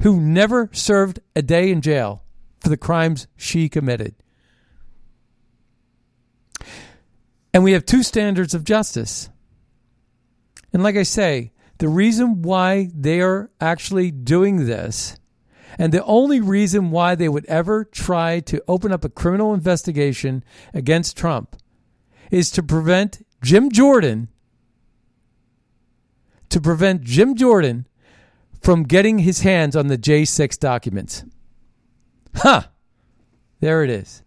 who 0.03 0.21
never 0.21 0.69
served 0.71 1.19
a 1.35 1.41
day 1.41 1.71
in 1.71 1.81
jail 1.81 2.21
for 2.59 2.69
the 2.69 2.77
crimes 2.77 3.25
she 3.35 3.69
committed. 3.69 4.13
And 7.55 7.63
we 7.63 7.71
have 7.71 7.87
two 7.87 8.03
standards 8.03 8.53
of 8.53 8.63
justice 8.63 9.31
and 10.73 10.83
like 10.83 10.97
I 10.97 11.03
say, 11.03 11.51
the 11.77 11.87
reason 11.87 12.41
why 12.41 12.89
they 12.93 13.21
are 13.21 13.51
actually 13.61 14.11
doing 14.11 14.65
this, 14.65 15.17
and 15.77 15.93
the 15.93 16.03
only 16.03 16.39
reason 16.39 16.91
why 16.91 17.15
they 17.15 17.29
would 17.29 17.45
ever 17.45 17.85
try 17.85 18.39
to 18.41 18.63
open 18.67 18.91
up 18.91 19.05
a 19.05 19.09
criminal 19.09 19.53
investigation 19.53 20.43
against 20.73 21.17
Trump, 21.17 21.55
is 22.31 22.49
to 22.51 22.63
prevent 22.63 23.25
Jim 23.41 23.71
Jordan, 23.71 24.29
to 26.49 26.59
prevent 26.59 27.01
Jim 27.01 27.35
Jordan 27.35 27.87
from 28.61 28.83
getting 28.83 29.19
his 29.19 29.41
hands 29.41 29.75
on 29.75 29.87
the 29.87 29.97
J6 29.97 30.57
documents. 30.59 31.25
Huh. 32.35 32.63
There 33.59 33.83
it 33.83 33.89
is. 33.89 34.23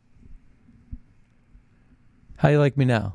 How 2.36 2.48
you 2.50 2.58
like 2.58 2.76
me 2.76 2.84
now? 2.84 3.14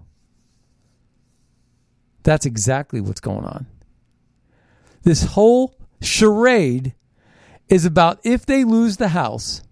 That's 2.24 2.46
exactly 2.46 3.02
what's 3.02 3.20
going 3.20 3.46
on. 3.46 3.66
This 5.04 5.24
whole 5.24 5.76
charade 6.02 6.94
is 7.70 7.86
about 7.86 8.20
if 8.24 8.46
they 8.46 8.64
lose 8.64 8.98
the 8.98 9.10
House, 9.10 9.64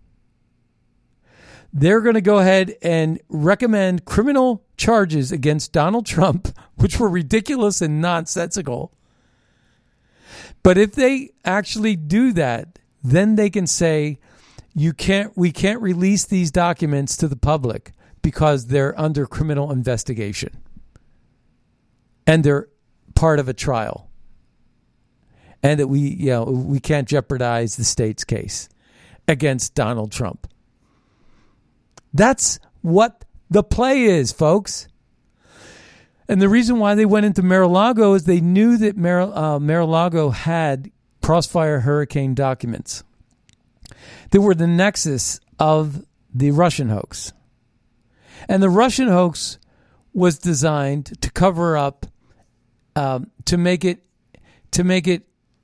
they're 1.71 2.01
going 2.01 2.15
to 2.15 2.21
go 2.21 2.39
ahead 2.39 2.75
and 2.81 3.21
recommend 3.29 4.05
criminal 4.05 4.65
charges 4.77 5.31
against 5.31 5.71
Donald 5.71 6.05
Trump, 6.05 6.47
which 6.75 6.99
were 6.99 7.09
ridiculous 7.09 7.81
and 7.81 8.01
nonsensical. 8.01 8.91
But 10.63 10.77
if 10.77 10.93
they 10.93 11.31
actually 11.45 11.95
do 11.95 12.33
that, 12.33 12.79
then 13.03 13.35
they 13.35 13.49
can 13.49 13.67
say 13.67 14.19
you 14.75 14.93
can't 14.93 15.35
we 15.37 15.51
can't 15.51 15.81
release 15.81 16.25
these 16.25 16.51
documents 16.51 17.17
to 17.17 17.27
the 17.27 17.35
public 17.35 17.91
because 18.21 18.67
they're 18.67 18.99
under 18.99 19.25
criminal 19.25 19.71
investigation 19.71 20.57
and 22.29 22.43
they're 22.43 22.67
part 23.15 23.39
of 23.39 23.49
a 23.49 23.53
trial. 23.53 24.07
And 25.63 25.79
that 25.79 25.87
we, 25.87 25.99
you 25.99 26.29
know, 26.29 26.43
we 26.43 26.79
can't 26.79 27.07
jeopardize 27.07 27.75
the 27.75 27.83
state's 27.83 28.23
case 28.23 28.69
against 29.27 29.73
Donald 29.73 30.11
Trump. 30.11 30.47
That's 32.13 32.59
what 32.81 33.25
the 33.49 33.63
play 33.63 34.03
is, 34.03 34.31
folks. 34.31 34.87
And 36.27 36.39
the 36.39 36.47
reason 36.47 36.77
why 36.77 36.93
they 36.93 37.05
went 37.05 37.25
into 37.25 37.41
Mar-a-Lago 37.41 38.13
is 38.13 38.25
they 38.25 38.41
knew 38.41 38.77
that 38.77 38.95
Mar- 38.95 39.35
uh, 39.35 39.59
Mar-a-Lago 39.59 40.29
had 40.29 40.91
Crossfire 41.23 41.79
Hurricane 41.79 42.35
documents 42.35 43.03
that 44.29 44.41
were 44.41 44.53
the 44.53 44.67
nexus 44.67 45.39
of 45.57 46.05
the 46.31 46.51
Russian 46.51 46.89
hoax. 46.89 47.33
And 48.47 48.61
the 48.61 48.69
Russian 48.69 49.07
hoax 49.07 49.57
was 50.13 50.37
designed 50.37 51.19
to 51.21 51.31
cover 51.31 51.75
up 51.75 52.05
um, 52.95 53.31
to 53.45 53.57
make 53.57 53.85
it 53.85 54.03
to 54.71 54.83
make 54.83 55.07
it 55.07 55.23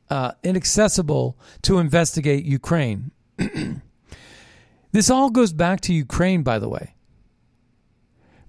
uh, 0.09 0.31
inaccessible 0.43 1.37
to 1.63 1.79
investigate 1.79 2.45
Ukraine. 2.45 3.11
this 4.91 5.09
all 5.09 5.29
goes 5.29 5.53
back 5.53 5.81
to 5.81 5.93
Ukraine, 5.93 6.43
by 6.43 6.59
the 6.59 6.69
way. 6.69 6.95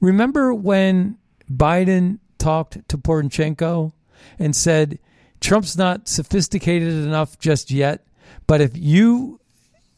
Remember 0.00 0.52
when 0.54 1.18
Biden 1.50 2.18
talked 2.38 2.88
to 2.88 2.98
Poroshenko 2.98 3.92
and 4.38 4.54
said, 4.54 4.98
Trump's 5.40 5.76
not 5.76 6.08
sophisticated 6.08 6.92
enough 6.92 7.38
just 7.38 7.70
yet, 7.70 8.06
but 8.46 8.60
if 8.60 8.76
you 8.76 9.40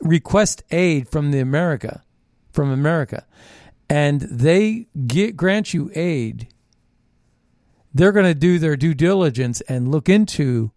request 0.01 0.63
aid 0.71 1.09
from 1.09 1.31
the 1.31 1.41
America, 1.41 2.05
from 2.53 2.71
America, 2.71 3.27
and 3.89 4.21
they 4.21 4.87
get, 5.07 5.37
grant 5.37 5.75
you 5.75 5.91
aid, 5.95 6.49
they're 7.99 8.13
going 8.13 8.27
to 8.27 8.35
do 8.35 8.61
their 8.61 8.77
due 8.77 8.95
diligence 8.95 9.61
and 9.63 9.91
look 9.91 10.09
into 10.09 10.71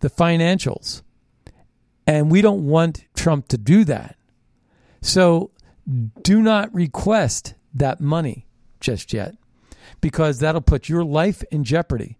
the 0.00 0.08
financials. 0.08 1.02
And 2.06 2.30
we 2.30 2.40
don't 2.40 2.66
want 2.66 3.04
Trump 3.14 3.48
to 3.48 3.58
do 3.58 3.84
that. 3.84 4.16
So 5.02 5.50
do 6.22 6.40
not 6.40 6.74
request 6.74 7.54
that 7.74 8.00
money 8.00 8.46
just 8.80 9.12
yet 9.12 9.34
because 10.00 10.38
that'll 10.38 10.62
put 10.62 10.88
your 10.88 11.04
life 11.04 11.42
in 11.50 11.62
jeopardy. 11.62 12.16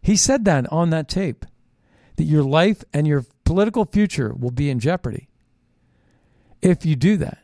He 0.00 0.14
said 0.14 0.44
that 0.44 0.70
on 0.72 0.90
that 0.90 1.08
tape 1.08 1.44
that 2.14 2.24
your 2.24 2.44
life 2.44 2.84
and 2.92 3.04
your 3.04 3.24
political 3.44 3.84
future 3.84 4.32
will 4.32 4.52
be 4.52 4.70
in 4.70 4.78
jeopardy 4.78 5.28
if 6.62 6.86
you 6.86 6.94
do 6.94 7.16
that. 7.16 7.38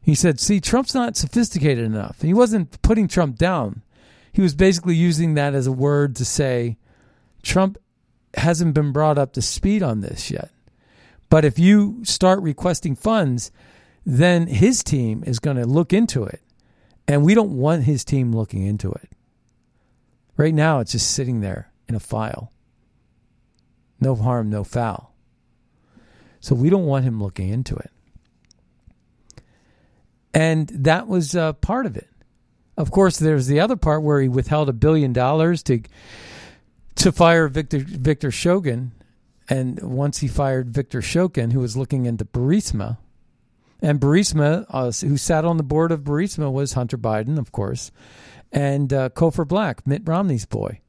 He 0.00 0.14
said, 0.14 0.38
See, 0.38 0.60
Trump's 0.60 0.94
not 0.94 1.16
sophisticated 1.16 1.84
enough. 1.84 2.22
He 2.22 2.32
wasn't 2.32 2.80
putting 2.82 3.08
Trump 3.08 3.36
down 3.36 3.82
he 4.32 4.42
was 4.42 4.54
basically 4.54 4.94
using 4.94 5.34
that 5.34 5.54
as 5.54 5.66
a 5.66 5.72
word 5.72 6.16
to 6.16 6.24
say 6.24 6.76
Trump 7.42 7.78
hasn't 8.34 8.74
been 8.74 8.92
brought 8.92 9.18
up 9.18 9.32
to 9.32 9.42
speed 9.42 9.82
on 9.82 10.00
this 10.00 10.30
yet. 10.30 10.50
But 11.30 11.44
if 11.44 11.58
you 11.58 12.04
start 12.04 12.40
requesting 12.42 12.96
funds, 12.96 13.50
then 14.04 14.46
his 14.46 14.82
team 14.82 15.22
is 15.26 15.38
going 15.38 15.56
to 15.56 15.66
look 15.66 15.92
into 15.92 16.24
it 16.24 16.40
And 17.08 17.24
we 17.24 17.34
don't 17.34 17.56
want 17.56 17.84
his 17.84 18.04
team 18.04 18.32
looking 18.32 18.66
into 18.66 18.92
it. 18.92 19.10
Right 20.36 20.54
now, 20.54 20.80
it's 20.80 20.92
just 20.92 21.10
sitting 21.10 21.40
there 21.40 21.72
in 21.88 21.94
a 21.94 22.00
file. 22.00 22.52
No 23.98 24.14
harm, 24.14 24.50
no 24.50 24.62
foul. 24.62 25.14
So 26.40 26.54
we 26.54 26.70
don't 26.70 26.84
want 26.84 27.04
him 27.04 27.20
looking 27.20 27.48
into 27.48 27.74
it. 27.76 27.90
And 30.34 30.68
that 30.68 31.08
was 31.08 31.34
uh, 31.34 31.54
part 31.54 31.86
of 31.86 31.96
it. 31.96 32.08
Of 32.78 32.92
course, 32.92 33.18
there's 33.18 33.48
the 33.48 33.58
other 33.58 33.74
part 33.74 34.04
where 34.04 34.20
he 34.20 34.28
withheld 34.28 34.68
a 34.68 34.72
billion 34.72 35.12
dollars 35.12 35.64
to 35.64 35.82
to 36.94 37.10
fire 37.10 37.48
Victor 37.48 37.80
Victor 37.80 38.28
Shokin, 38.28 38.92
and 39.48 39.82
once 39.82 40.18
he 40.18 40.28
fired 40.28 40.70
Victor 40.70 41.00
Shokin, 41.00 41.52
who 41.52 41.58
was 41.58 41.76
looking 41.76 42.06
into 42.06 42.24
Burisma, 42.24 42.98
and 43.82 44.00
Burisma, 44.00 44.64
uh, 44.68 44.92
who 45.04 45.16
sat 45.16 45.44
on 45.44 45.56
the 45.56 45.64
board 45.64 45.90
of 45.90 46.04
Burisma, 46.04 46.52
was 46.52 46.74
Hunter 46.74 46.96
Biden, 46.96 47.36
of 47.36 47.50
course, 47.50 47.90
and 48.52 48.92
uh, 48.92 49.08
Cofer 49.08 49.46
Black, 49.46 49.84
Mitt 49.84 50.02
Romney's 50.06 50.46
boy. 50.46 50.80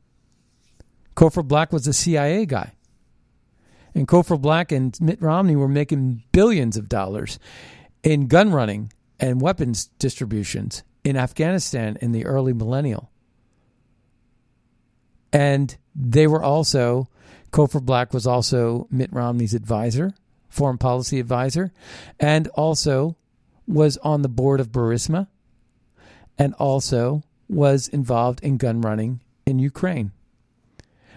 Cofer 1.15 1.45
Black 1.45 1.73
was 1.73 1.87
a 1.87 1.93
CIA 1.93 2.45
guy. 2.45 2.73
And 3.95 4.07
Cofer 4.07 4.39
Black 4.39 4.71
and 4.71 4.95
Mitt 5.01 5.19
Romney 5.23 5.55
were 5.55 5.67
making 5.67 6.21
billions 6.31 6.77
of 6.77 6.87
dollars 6.87 7.39
in 8.03 8.27
gun 8.27 8.51
running 8.51 8.93
and 9.19 9.41
weapons 9.41 9.87
distributions 9.97 10.83
in 11.03 11.15
Afghanistan 11.17 11.97
in 12.01 12.11
the 12.11 12.25
early 12.25 12.53
millennial. 12.53 13.09
And 15.31 15.75
they 15.95 16.27
were 16.27 16.41
also, 16.41 17.07
Cofer 17.51 17.81
Black 17.83 18.13
was 18.13 18.25
also 18.25 18.87
Mitt 18.89 19.13
Romney's 19.13 19.53
advisor, 19.53 20.13
foreign 20.49 20.77
policy 20.77 21.19
advisor, 21.19 21.71
and 22.19 22.47
also 22.49 23.15
was 23.67 23.97
on 23.97 24.23
the 24.23 24.29
board 24.29 24.59
of 24.59 24.71
Burisma, 24.71 25.27
and 26.37 26.53
also 26.55 27.23
was 27.47 27.87
involved 27.87 28.43
in 28.43 28.57
gun 28.57 28.81
running 28.81 29.21
in 29.45 29.59
Ukraine. 29.59 30.11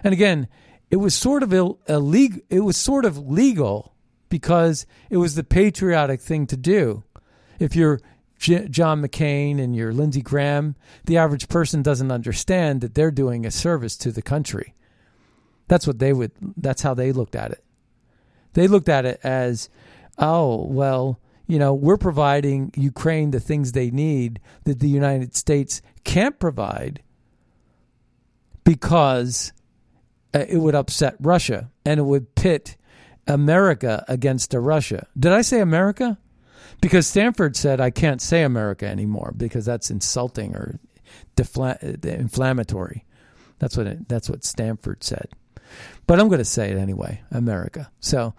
And 0.05 0.13
again, 0.13 0.49
it 0.91 0.97
was 0.97 1.15
sort 1.15 1.43
of 1.43 1.53
illegal. 1.53 2.43
It 2.51 2.61
was 2.61 2.77
sort 2.77 3.05
of 3.05 3.17
legal 3.17 3.95
because 4.29 4.87
it 5.11 5.17
was 5.17 5.35
the 5.35 5.45
patriotic 5.45 6.21
thing 6.21 6.47
to 6.49 6.57
do. 6.57 7.05
If 7.59 7.77
you're 7.77 8.01
J- 8.43 8.67
John 8.67 9.01
McCain 9.01 9.61
and 9.61 9.77
you're 9.77 9.93
Lindsey 9.93 10.21
Graham, 10.21 10.75
the 11.05 11.17
average 11.17 11.49
person 11.49 11.81
doesn't 11.81 12.11
understand 12.11 12.81
that 12.81 12.95
they're 12.95 13.13
doing 13.13 13.47
a 13.47 13.53
service 13.53 13.97
to 13.99 14.11
the 14.11 14.21
country. 14.21 14.75
That's 15.69 15.87
what 15.87 16.01
they 16.01 16.13
would. 16.13 16.33
That's 16.57 16.83
how 16.83 16.93
they 16.93 17.13
looked 17.13 17.37
at 17.37 17.53
it. 17.53 17.63
They 18.55 18.67
looked 18.67 18.89
at 18.89 19.07
it 19.07 19.21
as, 19.23 19.71
oh 20.19 20.67
well, 20.67 21.21
you 21.47 21.61
know, 21.61 21.73
we're 21.73 21.97
providing 21.97 22.73
Ukraine 22.77 23.31
the 23.31 23.39
things 23.39 23.73
they 23.73 23.93
need 23.93 24.41
that 24.65 24.81
the 24.81 24.89
United 24.89 25.37
States 25.37 25.81
can't 26.03 26.39
provide 26.41 27.01
because 28.65 29.53
uh, 30.35 30.45
it 30.49 30.59
would 30.59 30.75
upset 30.75 31.15
Russia 31.21 31.71
and 31.85 32.01
it 32.01 32.05
would 32.05 32.35
pit 32.35 32.77
America 33.29 34.05
against 34.09 34.53
Russia. 34.53 35.07
Did 35.17 35.31
I 35.31 35.43
say 35.43 35.61
America? 35.61 36.19
Because 36.83 37.07
Stanford 37.07 37.57
said 37.57 37.81
I 37.81 37.89
can't 37.89 38.21
say 38.21 38.43
America 38.43 38.87
anymore 38.87 39.33
because 39.35 39.65
that's 39.65 39.91
insulting 39.91 40.55
or 40.55 40.79
defla- 41.37 42.05
inflammatory. 42.05 43.07
That's 43.59 43.77
what 43.77 43.87
it, 43.87 44.09
that's 44.09 44.29
what 44.29 44.45
Stanford 44.45 45.03
said. 45.03 45.29
But 46.07 46.21
I'm 46.21 46.29
going 46.29 46.41
to 46.41 46.45
say 46.45 46.71
it 46.71 46.77
anyway, 46.77 47.23
America. 47.31 47.91
So 48.01 48.35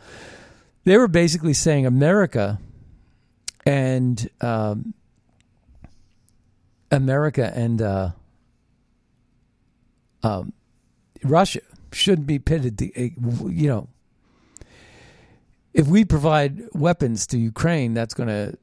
they 0.83 0.97
were 0.97 1.07
basically 1.07 1.53
saying 1.53 1.85
America 1.85 2.59
and 3.65 4.29
um, 4.41 4.93
America 6.91 7.51
and 7.55 7.81
uh, 7.81 8.11
um, 10.21 10.51
Russia 11.23 11.61
shouldn't 11.93 12.27
be 12.27 12.39
pitted. 12.39 12.77
To, 12.79 12.99
you 13.49 13.67
know, 13.69 13.87
if 15.73 15.87
we 15.87 16.05
provide 16.05 16.61
weapons 16.73 17.27
to 17.27 17.37
Ukraine, 17.37 17.93
that's 17.93 18.13
going 18.13 18.29
to 18.29 18.57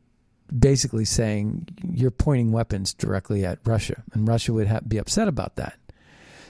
basically 0.57 1.05
saying 1.05 1.69
you're 1.93 2.11
pointing 2.11 2.53
weapons 2.53 2.95
directly 2.95 3.45
at 3.45 3.59
Russia, 3.65 4.03
and 4.13 4.27
Russia 4.27 4.53
would 4.53 4.89
be 4.89 4.99
upset 4.99 5.29
about 5.29 5.57
that. 5.57 5.79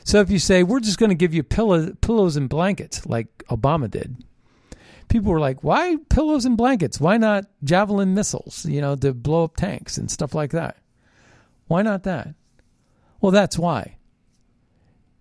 So 0.04 0.20
if 0.20 0.30
you 0.30 0.38
say 0.38 0.62
we're 0.62 0.80
just 0.80 0.98
going 0.98 1.10
to 1.10 1.14
give 1.14 1.34
you 1.34 1.42
pillow, 1.42 1.92
pillows 2.00 2.36
and 2.36 2.48
blankets 2.48 3.06
like 3.06 3.26
Obama 3.50 3.90
did, 3.90 4.24
people 5.08 5.32
were 5.32 5.40
like, 5.40 5.62
"Why 5.62 5.96
pillows 6.08 6.44
and 6.44 6.56
blankets? 6.56 7.00
Why 7.00 7.16
not 7.16 7.44
javelin 7.62 8.14
missiles? 8.14 8.64
You 8.66 8.80
know, 8.80 8.96
to 8.96 9.12
blow 9.12 9.44
up 9.44 9.56
tanks 9.56 9.98
and 9.98 10.10
stuff 10.10 10.34
like 10.34 10.52
that? 10.52 10.76
Why 11.66 11.82
not 11.82 12.04
that?" 12.04 12.34
Well, 13.20 13.32
that's 13.32 13.58
why. 13.58 13.96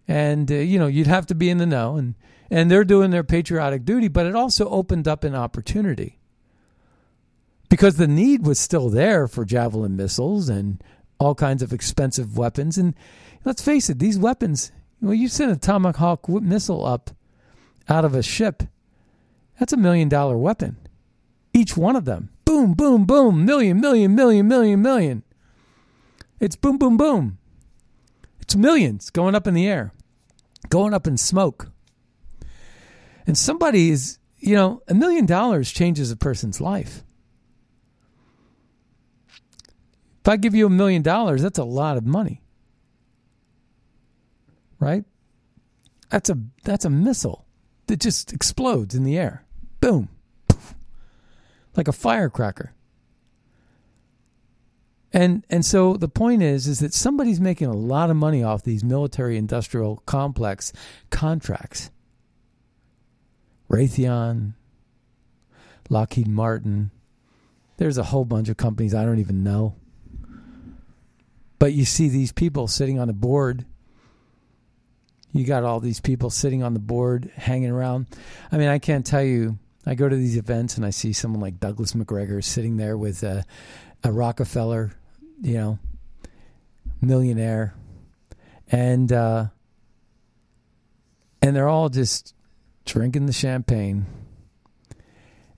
And 0.07 0.49
uh, 0.51 0.55
you 0.55 0.79
know, 0.79 0.87
you'd 0.87 1.07
have 1.07 1.27
to 1.27 1.35
be 1.35 1.49
in 1.49 1.57
the 1.57 1.65
know 1.65 1.97
and 1.97 2.15
and 2.49 2.69
they're 2.69 2.83
doing 2.83 3.11
their 3.11 3.23
patriotic 3.23 3.85
duty, 3.85 4.07
but 4.07 4.25
it 4.25 4.35
also 4.35 4.69
opened 4.69 5.07
up 5.07 5.23
an 5.23 5.35
opportunity 5.35 6.19
because 7.69 7.95
the 7.95 8.07
need 8.07 8.45
was 8.45 8.59
still 8.59 8.89
there 8.89 9.27
for 9.27 9.45
javelin 9.45 9.95
missiles 9.95 10.49
and 10.49 10.83
all 11.19 11.35
kinds 11.35 11.61
of 11.61 11.71
expensive 11.71 12.37
weapons. 12.37 12.77
And 12.77 12.95
let's 13.45 13.61
face 13.61 13.89
it, 13.89 13.99
these 13.99 14.17
weapons, 14.17 14.71
well, 15.01 15.13
you 15.13 15.27
send 15.27 15.51
a 15.51 15.55
Tomahawk 15.55 16.27
missile 16.27 16.85
up 16.85 17.11
out 17.87 18.05
of 18.05 18.15
a 18.15 18.23
ship, 18.23 18.63
that's 19.59 19.73
a 19.73 19.77
million 19.77 20.09
dollar 20.09 20.37
weapon. 20.37 20.77
Each 21.53 21.75
one 21.75 21.95
of 21.95 22.05
them. 22.05 22.29
Boom, 22.45 22.73
boom, 22.73 23.05
boom, 23.05 23.45
million, 23.45 23.79
million, 23.79 24.15
million, 24.15 24.47
million, 24.47 24.81
million. 24.81 25.23
It's 26.39 26.55
boom, 26.55 26.77
boom, 26.77 26.97
boom. 26.97 27.37
It's 28.39 28.55
millions 28.55 29.09
going 29.09 29.35
up 29.35 29.45
in 29.45 29.53
the 29.53 29.67
air, 29.67 29.91
going 30.69 30.93
up 30.93 31.05
in 31.05 31.17
smoke. 31.17 31.69
And 33.29 33.37
somebody 33.37 33.91
is, 33.91 34.17
you 34.39 34.55
know, 34.55 34.81
a 34.87 34.95
million 34.95 35.27
dollars 35.27 35.71
changes 35.71 36.09
a 36.09 36.15
person's 36.15 36.59
life. 36.59 37.03
If 40.21 40.27
I 40.27 40.35
give 40.35 40.55
you 40.55 40.65
a 40.65 40.69
million 40.71 41.03
dollars, 41.03 41.43
that's 41.43 41.59
a 41.59 41.63
lot 41.63 41.95
of 41.95 42.07
money. 42.07 42.41
Right? 44.79 45.05
That's 46.09 46.31
a 46.31 46.39
that's 46.63 46.85
a 46.85 46.89
missile 46.89 47.45
that 47.85 47.99
just 47.99 48.33
explodes 48.33 48.95
in 48.95 49.03
the 49.03 49.15
air. 49.15 49.45
Boom. 49.79 50.09
Like 51.77 51.87
a 51.87 51.91
firecracker. 51.93 52.73
And 55.13 55.45
and 55.51 55.63
so 55.63 55.97
the 55.97 56.09
point 56.09 56.41
is 56.41 56.65
is 56.65 56.79
that 56.79 56.95
somebody's 56.95 57.39
making 57.39 57.67
a 57.67 57.77
lot 57.77 58.09
of 58.09 58.15
money 58.15 58.41
off 58.41 58.63
these 58.63 58.83
military 58.83 59.37
industrial 59.37 59.97
complex 60.07 60.73
contracts. 61.11 61.91
Raytheon, 63.69 64.53
Lockheed 65.89 66.27
Martin. 66.27 66.91
There's 67.77 67.97
a 67.97 68.03
whole 68.03 68.25
bunch 68.25 68.49
of 68.49 68.57
companies 68.57 68.93
I 68.93 69.05
don't 69.05 69.19
even 69.19 69.43
know. 69.43 69.75
But 71.59 71.73
you 71.73 71.85
see 71.85 72.09
these 72.09 72.31
people 72.31 72.67
sitting 72.67 72.99
on 72.99 73.09
a 73.09 73.13
board. 73.13 73.65
You 75.31 75.45
got 75.45 75.63
all 75.63 75.79
these 75.79 75.99
people 75.99 76.29
sitting 76.29 76.63
on 76.63 76.73
the 76.73 76.79
board, 76.79 77.31
hanging 77.35 77.69
around. 77.69 78.07
I 78.51 78.57
mean, 78.57 78.69
I 78.69 78.79
can't 78.79 79.05
tell 79.05 79.23
you. 79.23 79.59
I 79.85 79.95
go 79.95 80.09
to 80.09 80.15
these 80.15 80.37
events 80.37 80.77
and 80.77 80.85
I 80.85 80.89
see 80.89 81.13
someone 81.13 81.41
like 81.41 81.59
Douglas 81.59 81.93
McGregor 81.93 82.43
sitting 82.43 82.77
there 82.77 82.97
with 82.97 83.23
a, 83.23 83.45
a 84.03 84.11
Rockefeller, 84.11 84.91
you 85.41 85.53
know, 85.55 85.79
millionaire, 87.01 87.73
and 88.71 89.11
uh, 89.11 89.45
and 91.41 91.55
they're 91.55 91.69
all 91.69 91.89
just 91.89 92.33
drinking 92.89 93.27
the 93.27 93.33
champagne. 93.33 94.05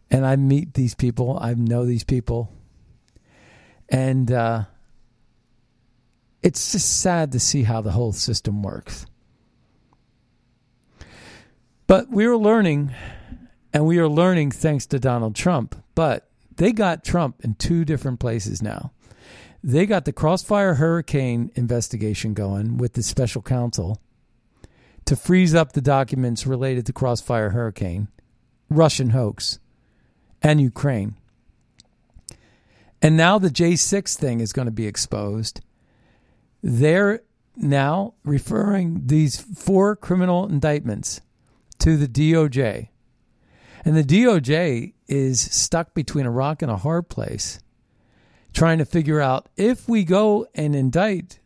And 0.10 0.26
I 0.26 0.36
meet 0.36 0.74
these 0.74 0.94
people, 0.94 1.38
I 1.41 1.54
know 1.54 1.86
these 1.86 2.04
people. 2.04 2.52
And 3.88 4.32
uh, 4.32 4.65
it's 6.44 6.74
just 6.74 7.00
sad 7.00 7.32
to 7.32 7.39
see 7.39 7.63
how 7.63 7.82
the 7.82 7.91
whole 7.91 8.12
system 8.12 8.62
works. 8.62 9.06
But 11.88 12.10
we 12.10 12.26
are 12.26 12.38
learning, 12.38 12.94
and 13.74 13.86
we 13.86 13.98
are 14.00 14.08
learning 14.08 14.52
thanks 14.52 14.86
to 14.88 15.00
Donald 15.00 15.36
Trump. 15.36 15.76
But 15.96 16.30
they 16.56 16.72
got 16.72 17.04
Trump 17.04 17.41
in 17.44 17.56
two 17.56 17.86
different 17.86 18.20
places 18.20 18.62
now. 18.62 18.91
They 19.63 19.86
got 19.86 20.06
the 20.06 20.13
Crossfire 20.13 20.76
Hurricane 20.76 21.52
investigation 21.56 22.34
going 22.34 22.78
with 22.78 22.94
the 22.94 23.04
special 23.04 23.41
counsel 23.41 24.02
to 25.06 25.16
freeze 25.16 25.56
up 25.56 25.74
the 25.74 25.82
documents 25.82 26.48
related 26.48 26.86
to 26.86 26.94
Crossfire 26.94 27.50
Hurricane, 27.50 28.08
Russian 28.70 29.12
hoax, 29.12 29.60
and 30.42 30.62
Ukraine. 30.62 31.16
And 33.02 33.18
now 33.18 33.40
the 33.40 33.50
J6 33.50 34.16
thing 34.16 34.40
is 34.40 34.54
going 34.54 34.68
to 34.68 34.72
be 34.72 34.88
exposed. 34.88 35.62
They're 36.62 37.22
now 37.56 38.14
referring 38.24 39.08
these 39.08 39.40
four 39.40 39.96
criminal 39.96 40.48
indictments 40.48 41.22
to 41.80 41.98
the 41.98 42.08
DOJ. 42.08 42.90
And 43.84 43.98
the 43.98 44.04
DOJ 44.04 44.94
is 45.08 45.42
stuck 45.42 45.94
between 45.94 46.26
a 46.26 46.32
rock 46.32 46.62
and 46.62 46.72
a 46.72 46.78
hard 46.78 47.10
place 47.10 47.60
trying 48.54 48.78
to 48.78 48.86
figure 48.86 49.20
out 49.20 49.50
if 49.58 49.88
we 49.88 50.04
go 50.04 50.46
and 50.54 50.76
indict, 50.76 51.40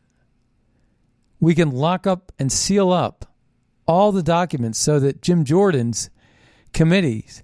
we 1.40 1.56
can 1.56 1.72
lock 1.72 2.06
up 2.06 2.32
and 2.40 2.52
seal 2.52 2.92
up 2.92 3.26
all 3.88 4.12
the 4.12 4.24
documents 4.24 4.80
so 4.80 5.00
that 5.00 5.22
Jim 5.22 5.44
Jordan's 5.44 6.10
committees, 6.74 7.44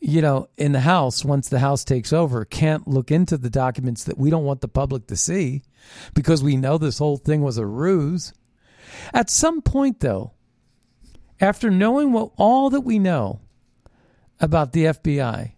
you 0.00 0.20
know, 0.20 0.48
in 0.56 0.72
the 0.72 0.80
House, 0.80 1.24
once 1.24 1.48
the 1.48 1.60
House 1.60 1.84
takes 1.84 2.12
over, 2.12 2.44
can't 2.44 2.88
look 2.88 3.10
into 3.10 3.36
the 3.36 3.50
documents 3.50 4.04
that 4.04 4.18
we 4.18 4.30
don't 4.30 4.44
want 4.44 4.60
the 4.60 4.68
public 4.68 5.06
to 5.08 5.16
see 5.16 5.62
because 6.14 6.42
we 6.42 6.56
know 6.56 6.78
this 6.78 6.98
whole 6.98 7.16
thing 7.16 7.42
was 7.42 7.58
a 7.58 7.66
ruse. 7.66 8.32
At 9.12 9.30
some 9.30 9.62
point, 9.62 10.00
though, 10.00 10.32
after 11.40 11.70
knowing 11.70 12.12
what 12.12 12.32
all 12.36 12.70
that 12.70 12.82
we 12.82 12.98
know 12.98 13.40
about 14.40 14.72
the 14.72 14.84
FBI 14.84 15.52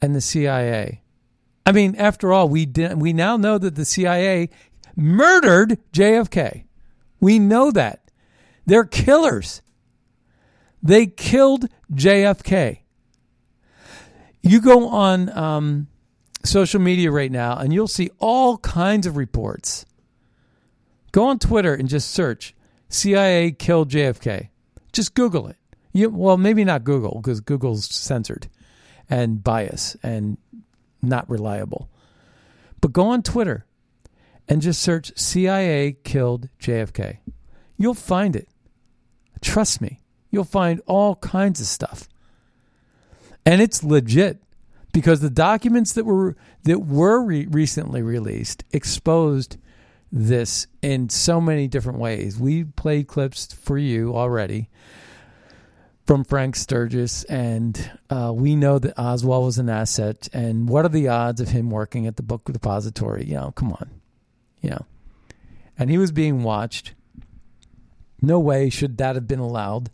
and 0.00 0.14
the 0.14 0.20
CIA, 0.20 1.02
I 1.64 1.72
mean, 1.72 1.94
after 1.96 2.32
all, 2.32 2.48
we 2.48 2.66
did, 2.66 3.00
we 3.00 3.12
now 3.12 3.36
know 3.36 3.58
that 3.58 3.74
the 3.74 3.84
CIA 3.84 4.50
murdered 4.96 5.78
JFK. 5.92 6.64
We 7.20 7.38
know 7.38 7.70
that. 7.70 8.01
They're 8.66 8.84
killers. 8.84 9.62
They 10.82 11.06
killed 11.06 11.68
JFK. 11.92 12.78
You 14.42 14.60
go 14.60 14.88
on 14.88 15.36
um, 15.36 15.88
social 16.44 16.80
media 16.80 17.10
right 17.10 17.30
now 17.30 17.56
and 17.56 17.72
you'll 17.72 17.88
see 17.88 18.10
all 18.18 18.58
kinds 18.58 19.06
of 19.06 19.16
reports. 19.16 19.86
Go 21.12 21.24
on 21.24 21.38
Twitter 21.38 21.74
and 21.74 21.88
just 21.88 22.10
search 22.10 22.54
CIA 22.88 23.52
killed 23.52 23.90
JFK. 23.90 24.48
Just 24.92 25.14
Google 25.14 25.46
it. 25.48 25.56
You, 25.92 26.10
well, 26.10 26.36
maybe 26.36 26.64
not 26.64 26.84
Google 26.84 27.20
because 27.22 27.40
Google's 27.40 27.84
censored 27.86 28.48
and 29.08 29.44
biased 29.44 29.96
and 30.02 30.38
not 31.02 31.28
reliable. 31.28 31.88
But 32.80 32.92
go 32.92 33.08
on 33.08 33.22
Twitter 33.22 33.66
and 34.48 34.62
just 34.62 34.82
search 34.82 35.12
CIA 35.16 35.96
killed 36.02 36.48
JFK. 36.60 37.18
You'll 37.76 37.94
find 37.94 38.34
it. 38.34 38.48
Trust 39.42 39.80
me, 39.80 40.00
you'll 40.30 40.44
find 40.44 40.80
all 40.86 41.16
kinds 41.16 41.60
of 41.60 41.66
stuff. 41.66 42.08
And 43.44 43.60
it's 43.60 43.82
legit 43.82 44.38
because 44.92 45.20
the 45.20 45.30
documents 45.30 45.92
that 45.94 46.04
were 46.04 46.36
that 46.64 46.78
were 46.78 47.20
re- 47.22 47.46
recently 47.46 48.02
released 48.02 48.64
exposed 48.72 49.56
this 50.12 50.66
in 50.82 51.08
so 51.08 51.40
many 51.40 51.66
different 51.66 51.98
ways. 51.98 52.38
We 52.38 52.64
played 52.64 53.08
clips 53.08 53.52
for 53.52 53.78
you 53.78 54.14
already 54.14 54.68
from 56.06 56.24
Frank 56.24 56.56
Sturgis, 56.56 57.24
and 57.24 57.90
uh, 58.10 58.32
we 58.34 58.54
know 58.54 58.78
that 58.78 58.98
Oswald 58.98 59.46
was 59.46 59.58
an 59.58 59.68
asset. 59.68 60.28
And 60.32 60.68
what 60.68 60.84
are 60.84 60.90
the 60.90 61.08
odds 61.08 61.40
of 61.40 61.48
him 61.48 61.70
working 61.70 62.06
at 62.06 62.16
the 62.16 62.22
book 62.22 62.44
depository? 62.44 63.24
You 63.24 63.34
know, 63.34 63.52
come 63.52 63.72
on, 63.72 63.90
you 64.60 64.70
know. 64.70 64.84
And 65.78 65.90
he 65.90 65.98
was 65.98 66.12
being 66.12 66.42
watched. 66.42 66.94
No 68.22 68.38
way 68.38 68.70
should 68.70 68.96
that 68.98 69.16
have 69.16 69.26
been 69.26 69.40
allowed. 69.40 69.90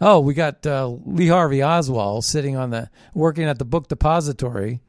Oh, 0.00 0.20
we 0.20 0.34
got 0.34 0.64
uh, 0.66 0.86
Lee 1.04 1.28
Harvey 1.28 1.62
Oswald 1.62 2.24
sitting 2.24 2.56
on 2.56 2.70
the 2.70 2.88
working 3.12 3.44
at 3.44 3.58
the 3.58 3.64
book 3.64 3.88
depository, 3.88 4.80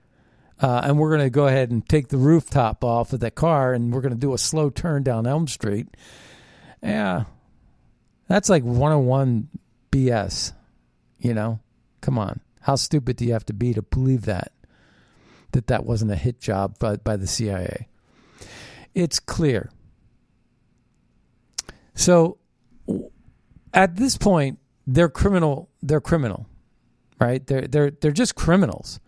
uh, 0.62 0.82
and 0.84 1.00
we're 1.00 1.10
going 1.10 1.26
to 1.26 1.30
go 1.30 1.48
ahead 1.48 1.72
and 1.72 1.88
take 1.88 2.10
the 2.10 2.18
rooftop 2.18 2.84
off 2.84 3.14
of 3.14 3.22
that 3.22 3.36
car, 3.36 3.74
and 3.74 3.94
we're 3.94 4.02
going 4.02 4.14
to 4.14 4.20
do 4.20 4.34
a 4.34 4.38
slow 4.38 4.70
turn 4.70 5.04
down 5.04 5.26
Elm 5.26 5.48
Street. 5.48 5.88
Yeah, 6.84 7.24
that's 8.28 8.50
like 8.50 8.64
101 8.64 9.48
BS. 9.92 10.54
You 11.20 11.34
know, 11.34 11.60
come 12.02 12.20
on. 12.20 12.42
How 12.62 12.76
stupid 12.76 13.16
do 13.16 13.26
you 13.26 13.34
have 13.34 13.46
to 13.46 13.54
be 13.54 13.74
to 13.74 13.82
believe 13.82 14.26
that? 14.26 14.52
That 15.54 15.68
that 15.68 15.86
wasn't 15.86 16.12
a 16.12 16.16
hit 16.16 16.42
job 16.42 16.78
by, 16.78 16.98
by 16.98 17.16
the 17.16 17.26
CIA. 17.26 17.88
It's 18.94 19.20
clear. 19.20 19.72
So 21.96 22.38
at 23.74 23.96
this 23.96 24.18
point, 24.18 24.60
they're 24.86 25.10
criminal. 25.10 25.70
They're 25.82 26.02
criminal, 26.02 26.48
right? 27.20 27.46
They're 27.46 27.68
they're 27.68 27.92
they're 27.92 28.12
just 28.12 28.36
criminals. 28.36 29.00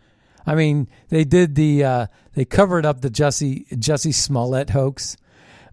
I 0.46 0.56
mean, 0.56 0.88
they 1.10 1.24
did 1.24 1.56
the 1.56 1.84
uh, 1.84 2.08
they 2.34 2.46
covered 2.46 2.86
up 2.86 3.02
the 3.02 3.10
Jesse 3.10 3.66
Jesse 3.78 4.12
Smollett 4.12 4.72
hoax, 4.72 5.18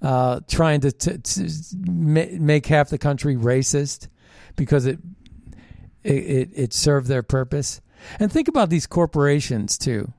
uh, 0.03 0.41
trying 0.49 0.81
to, 0.83 0.93
to, 0.93 1.19
to 1.19 1.51
make 1.77 2.67
half 2.67 2.91
the 2.91 2.99
country 2.99 3.37
racist 3.37 4.09
because 4.55 4.87
it, 4.87 4.99
it 6.05 6.51
it 6.55 6.73
served 6.73 7.09
their 7.09 7.23
purpose. 7.23 7.81
And 8.21 8.31
think 8.31 8.49
about 8.49 8.71
these 8.71 8.87
corporations 8.87 9.79
too. 9.79 10.13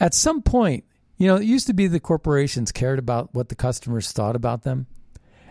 At 0.00 0.14
some 0.14 0.42
point, 0.42 0.84
you 1.16 1.26
know, 1.26 1.36
it 1.36 1.44
used 1.44 1.66
to 1.66 1.74
be 1.74 1.86
the 1.86 2.00
corporations 2.00 2.72
cared 2.72 2.98
about 2.98 3.34
what 3.34 3.48
the 3.48 3.54
customers 3.54 4.12
thought 4.12 4.36
about 4.36 4.62
them. 4.62 4.86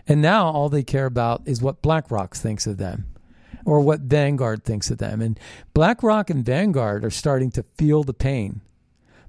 And 0.06 0.20
now 0.20 0.46
all 0.46 0.68
they 0.68 0.82
care 0.82 1.06
about 1.06 1.42
is 1.46 1.62
what 1.62 1.82
BlackRock 1.82 2.34
thinks 2.34 2.66
of 2.66 2.76
them 2.76 3.06
or 3.64 3.80
what 3.80 4.00
Vanguard 4.00 4.64
thinks 4.64 4.90
of 4.90 4.98
them. 4.98 5.22
And 5.22 5.38
BlackRock 5.72 6.30
and 6.30 6.44
Vanguard 6.44 7.04
are 7.04 7.10
starting 7.10 7.50
to 7.52 7.64
feel 7.76 8.02
the 8.02 8.12
pain 8.14 8.60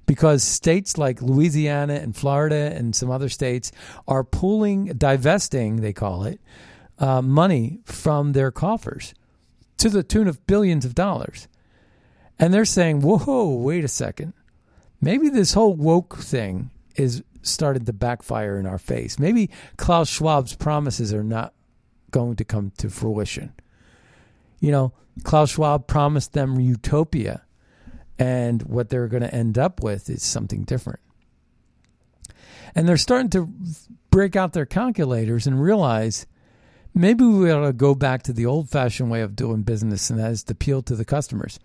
because 0.04 0.42
states 0.42 0.98
like 0.98 1.20
Louisiana 1.20 1.94
and 1.94 2.14
Florida 2.14 2.72
and 2.74 2.94
some 2.94 3.10
other 3.10 3.28
states 3.28 3.72
are 4.06 4.22
pulling, 4.22 4.86
divesting, 4.86 5.76
they 5.76 5.92
call 5.92 6.24
it, 6.24 6.40
uh, 6.98 7.20
money 7.20 7.80
from 7.84 8.32
their 8.32 8.50
coffers 8.50 9.14
to 9.78 9.88
the 9.88 10.02
tune 10.02 10.28
of 10.28 10.46
billions 10.46 10.84
of 10.84 10.94
dollars. 10.94 11.48
And 12.38 12.52
they're 12.52 12.64
saying, 12.64 13.00
whoa, 13.00 13.48
wait 13.48 13.84
a 13.84 13.88
second. 13.88 14.32
Maybe 15.00 15.28
this 15.28 15.54
whole 15.54 15.74
woke 15.74 16.18
thing 16.18 16.70
is 16.94 17.22
started 17.46 17.86
to 17.86 17.92
backfire 17.92 18.58
in 18.58 18.66
our 18.66 18.78
face. 18.78 19.18
Maybe 19.18 19.50
Klaus 19.76 20.08
Schwab's 20.08 20.54
promises 20.54 21.12
are 21.12 21.24
not 21.24 21.54
going 22.10 22.36
to 22.36 22.44
come 22.44 22.72
to 22.78 22.90
fruition. 22.90 23.52
You 24.60 24.72
know, 24.72 24.92
Klaus 25.22 25.50
Schwab 25.50 25.86
promised 25.86 26.32
them 26.32 26.60
utopia, 26.60 27.42
and 28.18 28.62
what 28.62 28.88
they're 28.88 29.08
going 29.08 29.22
to 29.22 29.34
end 29.34 29.58
up 29.58 29.82
with 29.82 30.08
is 30.08 30.22
something 30.22 30.64
different. 30.64 31.00
And 32.74 32.88
they're 32.88 32.96
starting 32.96 33.30
to 33.30 33.50
break 34.10 34.36
out 34.36 34.52
their 34.52 34.66
calculators 34.66 35.46
and 35.46 35.60
realize 35.60 36.26
maybe 36.94 37.24
we 37.24 37.50
ought 37.50 37.66
to 37.66 37.72
go 37.72 37.94
back 37.94 38.22
to 38.22 38.32
the 38.32 38.46
old 38.46 38.68
fashioned 38.68 39.10
way 39.10 39.20
of 39.22 39.36
doing 39.36 39.62
business, 39.62 40.10
and 40.10 40.18
that 40.18 40.30
is 40.30 40.44
to 40.44 40.52
appeal 40.52 40.82
to 40.82 40.96
the 40.96 41.04
customers. 41.04 41.58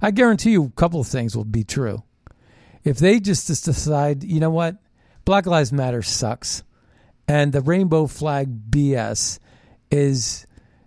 I 0.00 0.12
guarantee 0.12 0.52
you 0.52 0.64
a 0.64 0.70
couple 0.70 1.00
of 1.00 1.08
things 1.08 1.36
will 1.36 1.44
be 1.44 1.64
true. 1.64 2.04
If 2.84 2.98
they 2.98 3.20
just 3.20 3.46
decide, 3.46 4.22
you 4.22 4.38
know 4.40 4.50
what, 4.50 4.76
Black 5.28 5.44
Lives 5.44 5.74
Matter 5.74 6.00
sucks, 6.00 6.62
and 7.28 7.52
the 7.52 7.60
rainbow 7.60 8.06
flag 8.06 8.70
BS 8.70 9.38
is 9.90 10.46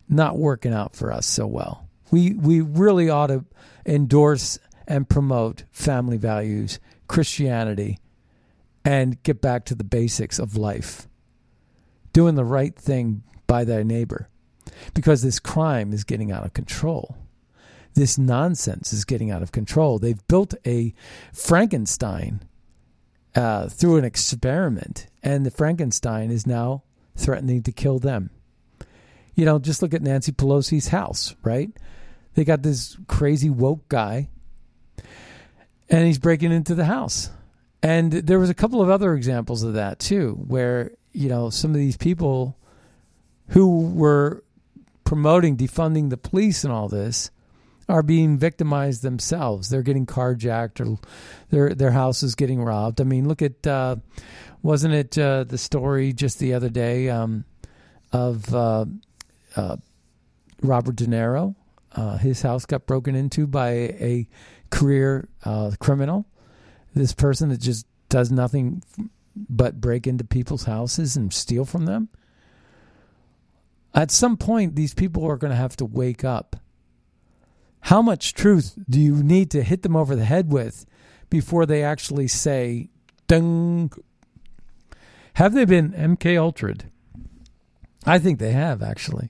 not 0.10 0.36
working 0.36 0.73
out 0.73 0.95
for 0.95 1.12
us 1.12 1.27
so 1.27 1.45
well. 1.45 1.88
We 2.10 2.34
we 2.34 2.60
really 2.60 3.08
ought 3.08 3.27
to 3.27 3.45
endorse 3.86 4.58
and 4.88 5.08
promote 5.08 5.65
family 5.71 6.17
values, 6.17 6.80
Christianity, 7.08 7.99
and 8.84 9.21
get 9.21 9.41
back 9.41 9.63
to 9.65 9.75
the 9.75 9.84
basics 9.84 10.39
of 10.39 10.58
life. 10.58 11.08
Doing 12.12 12.34
the 12.34 12.43
right 12.43 12.75
thing 12.75 13.21
by 13.45 13.63
thy 13.63 13.84
neighbor. 13.84 14.27
Because 14.95 15.21
this 15.21 15.39
crime 15.39 15.93
is 15.93 16.04
getting 16.04 16.32
out 16.32 16.45
of 16.45 16.54
control. 16.54 17.15
This 17.93 18.17
nonsense 18.17 18.91
is 18.91 19.06
getting 19.06 19.30
out 19.30 19.43
of 19.43 19.51
control. 19.51 19.99
They've 19.99 20.27
built 20.27 20.56
a 20.65 20.95
Frankenstein 21.32 22.41
uh, 23.35 23.67
through 23.67 23.97
an 23.97 24.05
experiment, 24.05 25.07
and 25.23 25.45
the 25.45 25.51
Frankenstein 25.51 26.31
is 26.31 26.45
now 26.45 26.83
threatening 27.15 27.63
to 27.63 27.71
kill 27.71 27.99
them. 27.99 28.29
You 29.35 29.45
know, 29.45 29.59
just 29.59 29.81
look 29.81 29.93
at 29.93 30.01
Nancy 30.01 30.31
Pelosi's 30.31 30.89
house, 30.89 31.35
right? 31.43 31.71
They 32.33 32.43
got 32.43 32.63
this 32.63 32.97
crazy 33.07 33.49
woke 33.49 33.87
guy, 33.89 34.29
and 35.89 36.05
he's 36.05 36.19
breaking 36.19 36.51
into 36.51 36.75
the 36.75 36.85
house. 36.85 37.29
And 37.83 38.11
there 38.11 38.39
was 38.39 38.49
a 38.49 38.55
couple 38.55 38.81
of 38.81 38.89
other 38.89 39.15
examples 39.15 39.63
of 39.63 39.73
that 39.73 39.99
too, 39.99 40.37
where 40.47 40.91
you 41.13 41.29
know 41.29 41.49
some 41.49 41.71
of 41.71 41.77
these 41.77 41.97
people 41.97 42.57
who 43.49 43.89
were 43.89 44.43
promoting 45.03 45.57
defunding 45.57 46.09
the 46.09 46.17
police 46.17 46.63
and 46.63 46.71
all 46.71 46.87
this 46.87 47.31
are 47.89 48.03
being 48.03 48.37
victimized 48.37 49.01
themselves. 49.01 49.69
They're 49.69 49.81
getting 49.81 50.05
carjacked 50.05 50.79
or 50.79 50.99
their 51.49 51.73
their 51.73 51.91
house 51.91 52.23
is 52.23 52.35
getting 52.35 52.61
robbed. 52.61 53.01
I 53.01 53.03
mean, 53.03 53.27
look 53.27 53.41
at 53.41 53.65
uh, 53.65 53.97
wasn't 54.61 54.93
it 54.93 55.17
uh, 55.17 55.43
the 55.43 55.57
story 55.57 56.13
just 56.13 56.39
the 56.39 56.53
other 56.53 56.69
day 56.69 57.09
um, 57.09 57.45
of 58.11 58.53
uh, 58.53 58.85
uh 59.55 59.77
Robert 60.61 60.95
De 60.95 61.05
Niro? 61.05 61.55
Uh, 61.93 62.17
his 62.17 62.41
house 62.41 62.65
got 62.65 62.85
broken 62.85 63.15
into 63.15 63.47
by 63.47 63.71
a 63.71 64.27
career 64.69 65.27
uh, 65.43 65.71
criminal. 65.79 66.25
This 66.93 67.13
person 67.13 67.49
that 67.49 67.59
just 67.59 67.85
does 68.09 68.31
nothing 68.31 68.81
but 69.35 69.79
break 69.81 70.07
into 70.07 70.23
people's 70.23 70.63
houses 70.63 71.15
and 71.15 71.33
steal 71.33 71.65
from 71.65 71.85
them. 71.85 72.09
At 73.93 74.11
some 74.11 74.37
point, 74.37 74.75
these 74.75 74.93
people 74.93 75.25
are 75.25 75.37
going 75.37 75.51
to 75.51 75.57
have 75.57 75.75
to 75.77 75.85
wake 75.85 76.23
up 76.23 76.55
how 77.81 78.01
much 78.01 78.33
truth 78.33 78.77
do 78.89 78.99
you 78.99 79.23
need 79.23 79.51
to 79.51 79.63
hit 79.63 79.81
them 79.83 79.95
over 79.95 80.15
the 80.15 80.25
head 80.25 80.51
with 80.51 80.85
before 81.29 81.65
they 81.65 81.83
actually 81.83 82.27
say, 82.27 82.89
dung? 83.27 83.91
Have 85.35 85.53
they 85.53 85.65
been 85.65 85.91
MK 85.91 86.35
Ultra'd? 86.35 86.85
I 88.05 88.19
think 88.19 88.39
they 88.39 88.51
have, 88.51 88.81
actually. 88.81 89.29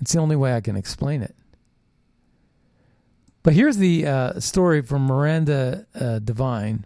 It's 0.00 0.12
the 0.12 0.18
only 0.18 0.36
way 0.36 0.54
I 0.54 0.60
can 0.60 0.76
explain 0.76 1.22
it. 1.22 1.34
But 3.42 3.54
here's 3.54 3.76
the 3.76 4.06
uh, 4.06 4.40
story 4.40 4.82
from 4.82 5.06
Miranda 5.06 5.86
uh, 5.94 6.18
Devine 6.18 6.84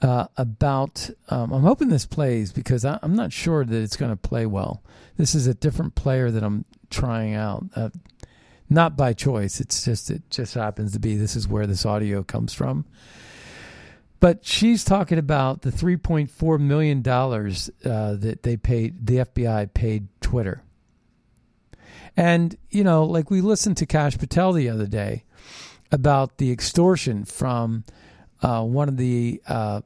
uh, 0.00 0.26
about. 0.36 1.10
Um, 1.28 1.52
I'm 1.52 1.62
hoping 1.62 1.88
this 1.88 2.06
plays 2.06 2.52
because 2.52 2.84
I, 2.84 2.98
am 3.02 3.14
not 3.14 3.32
sure 3.32 3.64
that 3.64 3.82
it's 3.82 3.96
going 3.96 4.12
to 4.12 4.16
play 4.16 4.46
well. 4.46 4.82
This 5.16 5.34
is 5.34 5.46
a 5.46 5.54
different 5.54 5.94
player 5.94 6.30
that 6.30 6.44
I'm 6.44 6.64
trying 6.90 7.34
out, 7.34 7.64
uh, 7.74 7.90
not 8.72 8.96
by 8.96 9.12
choice. 9.12 9.60
It's 9.60 9.84
just 9.84 10.10
it 10.10 10.22
just 10.30 10.54
happens 10.54 10.92
to 10.92 10.98
be 10.98 11.16
this 11.16 11.36
is 11.36 11.46
where 11.46 11.66
this 11.66 11.86
audio 11.86 12.22
comes 12.22 12.52
from. 12.52 12.84
But 14.20 14.44
she's 14.44 14.84
talking 14.84 15.18
about 15.18 15.62
the 15.62 15.70
3.4 15.70 16.60
million 16.60 17.02
dollars 17.02 17.70
uh, 17.84 18.14
that 18.14 18.44
they 18.44 18.56
paid, 18.56 19.06
the 19.06 19.16
FBI 19.16 19.74
paid 19.74 20.06
Twitter. 20.20 20.62
And 22.16 22.56
you 22.70 22.84
know, 22.84 23.04
like 23.04 23.30
we 23.30 23.40
listened 23.40 23.76
to 23.78 23.86
Kash 23.86 24.16
Patel 24.18 24.52
the 24.52 24.68
other 24.68 24.86
day 24.86 25.24
about 25.90 26.38
the 26.38 26.50
extortion 26.50 27.24
from 27.24 27.84
uh, 28.42 28.62
one 28.62 28.88
of 28.88 28.96
the 28.96 29.42
uh, 29.46 29.82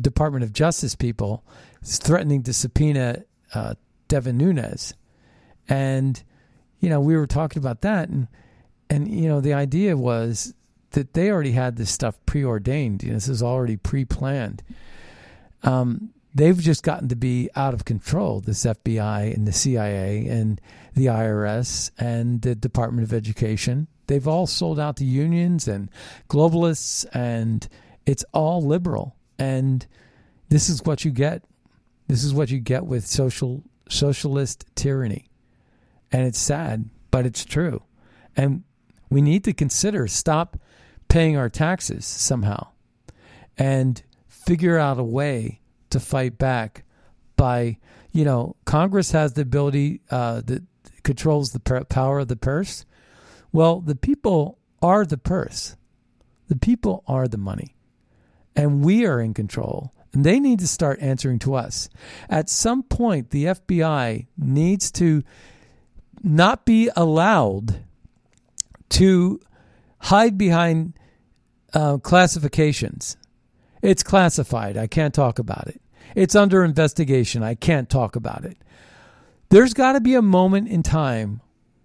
Department 0.00 0.44
of 0.44 0.52
Justice 0.52 0.94
people 0.94 1.44
threatening 1.82 2.42
to 2.44 2.52
subpoena 2.52 3.24
uh, 3.54 3.74
Devin 4.08 4.36
Nunes, 4.36 4.94
and 5.68 6.22
you 6.82 6.90
know 6.90 7.00
we 7.00 7.16
were 7.16 7.28
talking 7.28 7.62
about 7.62 7.80
that, 7.80 8.10
and 8.10 8.28
and 8.90 9.08
you 9.08 9.28
know 9.28 9.40
the 9.40 9.54
idea 9.54 9.96
was 9.96 10.52
that 10.90 11.14
they 11.14 11.30
already 11.30 11.52
had 11.52 11.76
this 11.76 11.90
stuff 11.90 12.18
preordained. 12.26 13.02
You 13.02 13.10
know, 13.10 13.14
this 13.14 13.28
is 13.28 13.42
already 13.42 13.76
pre-planned. 13.76 14.62
Um, 15.62 16.10
they've 16.34 16.58
just 16.58 16.82
gotten 16.82 17.08
to 17.08 17.16
be 17.16 17.48
out 17.56 17.72
of 17.72 17.86
control. 17.86 18.40
This 18.40 18.64
FBI 18.64 19.32
and 19.32 19.46
the 19.46 19.52
CIA 19.52 20.26
and 20.26 20.60
the 20.94 21.06
IRS 21.06 21.92
and 21.98 22.42
the 22.42 22.54
Department 22.54 23.06
of 23.06 23.14
Education. 23.14 23.86
They've 24.08 24.28
all 24.28 24.48
sold 24.48 24.80
out 24.80 24.96
to 24.96 25.04
unions 25.04 25.68
and 25.68 25.88
globalists, 26.28 27.06
and 27.14 27.66
it's 28.04 28.24
all 28.32 28.60
liberal. 28.60 29.14
And 29.38 29.86
this 30.48 30.68
is 30.68 30.82
what 30.82 31.04
you 31.04 31.12
get. 31.12 31.44
This 32.08 32.24
is 32.24 32.34
what 32.34 32.50
you 32.50 32.58
get 32.58 32.84
with 32.84 33.06
social 33.06 33.62
socialist 33.88 34.66
tyranny. 34.74 35.28
And 36.12 36.26
it's 36.26 36.38
sad, 36.38 36.90
but 37.10 37.26
it's 37.26 37.44
true. 37.44 37.82
And 38.36 38.64
we 39.10 39.22
need 39.22 39.44
to 39.44 39.52
consider 39.52 40.06
stop 40.06 40.58
paying 41.08 41.36
our 41.36 41.48
taxes 41.48 42.06
somehow 42.06 42.68
and 43.58 44.02
figure 44.28 44.78
out 44.78 44.98
a 44.98 45.04
way 45.04 45.60
to 45.90 46.00
fight 46.00 46.38
back 46.38 46.84
by, 47.36 47.78
you 48.12 48.24
know, 48.24 48.56
Congress 48.64 49.12
has 49.12 49.32
the 49.32 49.42
ability 49.42 50.00
uh, 50.10 50.42
that 50.46 50.62
controls 51.02 51.50
the 51.50 51.84
power 51.88 52.20
of 52.20 52.28
the 52.28 52.36
purse. 52.36 52.84
Well, 53.52 53.80
the 53.80 53.96
people 53.96 54.58
are 54.80 55.04
the 55.04 55.18
purse. 55.18 55.76
The 56.48 56.56
people 56.56 57.04
are 57.06 57.28
the 57.28 57.38
money. 57.38 57.76
And 58.54 58.84
we 58.84 59.06
are 59.06 59.20
in 59.20 59.34
control. 59.34 59.92
And 60.12 60.24
they 60.24 60.40
need 60.40 60.58
to 60.58 60.68
start 60.68 61.00
answering 61.00 61.38
to 61.40 61.54
us. 61.54 61.88
At 62.28 62.50
some 62.50 62.82
point, 62.82 63.30
the 63.30 63.46
FBI 63.46 64.26
needs 64.36 64.90
to 64.92 65.22
not 66.22 66.64
be 66.64 66.90
allowed 66.96 67.84
to 68.90 69.40
hide 69.98 70.36
behind 70.36 70.94
uh, 71.74 71.98
classifications. 71.98 73.16
It's 73.80 74.02
classified. 74.02 74.76
I 74.76 74.86
can't 74.86 75.14
talk 75.14 75.38
about 75.38 75.68
it. 75.68 75.80
It's 76.14 76.34
under 76.34 76.64
investigation. 76.64 77.42
I 77.42 77.54
can't 77.54 77.88
talk 77.88 78.16
about 78.16 78.44
it. 78.44 78.58
There's 79.48 79.74
got 79.74 79.92
to 79.92 80.00
be 80.00 80.14
a 80.14 80.22
moment 80.22 80.68
in 80.68 80.82
time 80.82 81.40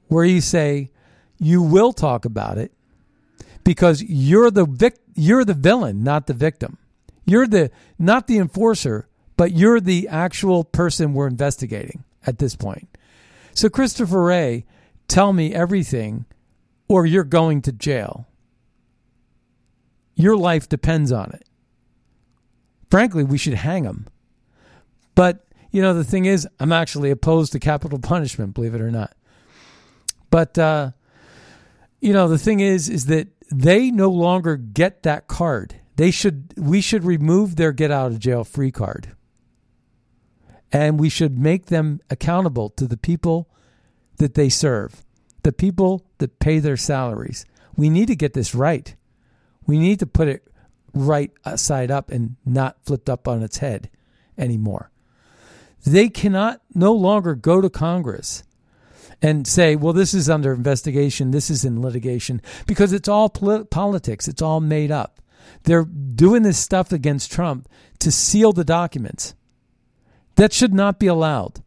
where 0.08 0.26
you 0.26 0.42
say 0.42 0.90
you 1.38 1.62
will 1.62 1.94
talk 1.94 2.26
about 2.26 2.58
it 2.58 2.72
because 3.64 4.02
you're 4.04 4.52
the 4.52 4.66
vic- 4.66 5.02
you're 5.16 5.46
the 5.46 5.54
villain, 5.54 6.04
not 6.04 6.28
the 6.28 6.34
victim. 6.34 6.78
You're 7.26 7.48
the 7.48 7.72
not 8.00 8.28
the 8.28 8.38
enforcer, 8.38 9.08
but 9.36 9.52
you're 9.52 9.82
the 9.82 10.08
actual 10.08 10.64
person 10.64 11.14
we're 11.14 11.28
investigating 11.28 12.04
at 12.26 12.40
this 12.40 12.56
point. 12.56 12.88
So 13.58 13.70
Christopher 13.70 14.22
Wray, 14.22 14.68
tell 15.08 15.34
me 15.34 15.52
everything 15.52 16.26
or 16.88 17.08
you're 17.08 17.24
going 17.24 17.64
to 17.64 17.72
jail. 17.72 18.28
Your 20.14 20.38
life 20.38 20.70
depends 20.70 21.12
on 21.12 21.32
it. 21.32 21.44
Frankly, 22.92 23.24
we 23.24 23.40
should 23.40 23.56
hang 23.56 23.84
him. 23.84 24.06
But, 25.16 25.48
you 25.72 25.82
know, 25.82 25.96
the 25.96 26.04
thing 26.04 26.26
is, 26.26 26.48
I'm 26.60 26.72
actually 26.72 27.10
opposed 27.10 27.52
to 27.54 27.60
capital 27.60 27.98
punishment, 28.14 28.54
believe 28.54 28.76
it 28.76 28.82
or 28.82 28.92
not. 28.92 29.18
But, 30.30 30.56
uh, 30.60 30.92
you 32.00 32.14
know, 32.14 32.28
the 32.28 32.38
thing 32.38 32.60
is, 32.60 32.90
is 32.90 33.08
that 33.08 33.28
they 33.52 33.90
no 33.90 34.12
longer 34.12 34.56
get 34.56 35.02
that 35.02 35.28
card. 35.28 35.78
They 35.96 36.12
should, 36.12 36.54
we 36.58 36.80
should 36.80 37.04
remove 37.04 37.56
their 37.56 37.72
get 37.72 37.90
out 37.90 38.12
of 38.12 38.20
jail 38.20 38.44
free 38.44 38.72
card. 38.72 39.16
And 40.72 41.00
we 41.00 41.10
should 41.10 41.40
make 41.40 41.68
them 41.68 42.02
accountable 42.12 42.70
to 42.72 42.86
the 42.86 42.98
people 42.98 43.47
that 44.18 44.34
they 44.34 44.50
serve, 44.50 45.04
the 45.44 45.52
people 45.52 46.06
that 46.18 46.40
pay 46.40 46.60
their 46.60 46.78
salaries. 46.78 47.46
We 47.76 47.90
need 47.90 48.08
to 48.08 48.16
get 48.16 48.34
this 48.34 48.56
right. 48.56 48.96
We 49.66 49.80
need 49.80 50.00
to 50.00 50.08
put 50.08 50.28
it 50.28 50.48
right 50.94 51.32
uh, 51.46 51.58
side 51.58 51.92
up 51.92 52.10
and 52.10 52.36
not 52.46 52.78
flipped 52.84 53.10
up 53.10 53.28
on 53.28 53.44
its 53.44 53.58
head 53.58 53.90
anymore. 54.38 54.92
They 55.86 56.10
cannot 56.10 56.62
no 56.74 56.92
longer 56.94 57.36
go 57.36 57.62
to 57.62 57.70
Congress 57.70 58.44
and 59.22 59.48
say, 59.48 59.76
well, 59.76 59.94
this 59.94 60.14
is 60.14 60.30
under 60.30 60.54
investigation, 60.54 61.32
this 61.32 61.50
is 61.50 61.66
in 61.66 61.82
litigation, 61.82 62.42
because 62.66 62.94
it's 62.94 63.08
all 63.08 63.30
politics, 63.30 64.28
it's 64.28 64.42
all 64.42 64.60
made 64.60 64.92
up. 64.92 65.22
They're 65.64 65.86
doing 65.86 66.44
this 66.44 66.58
stuff 66.58 66.92
against 66.92 67.32
Trump 67.32 67.68
to 68.00 68.12
seal 68.12 68.54
the 68.54 68.64
documents. 68.64 69.34
That 70.36 70.54
should 70.54 70.74
not 70.74 71.00
be 71.00 71.08
allowed 71.08 71.64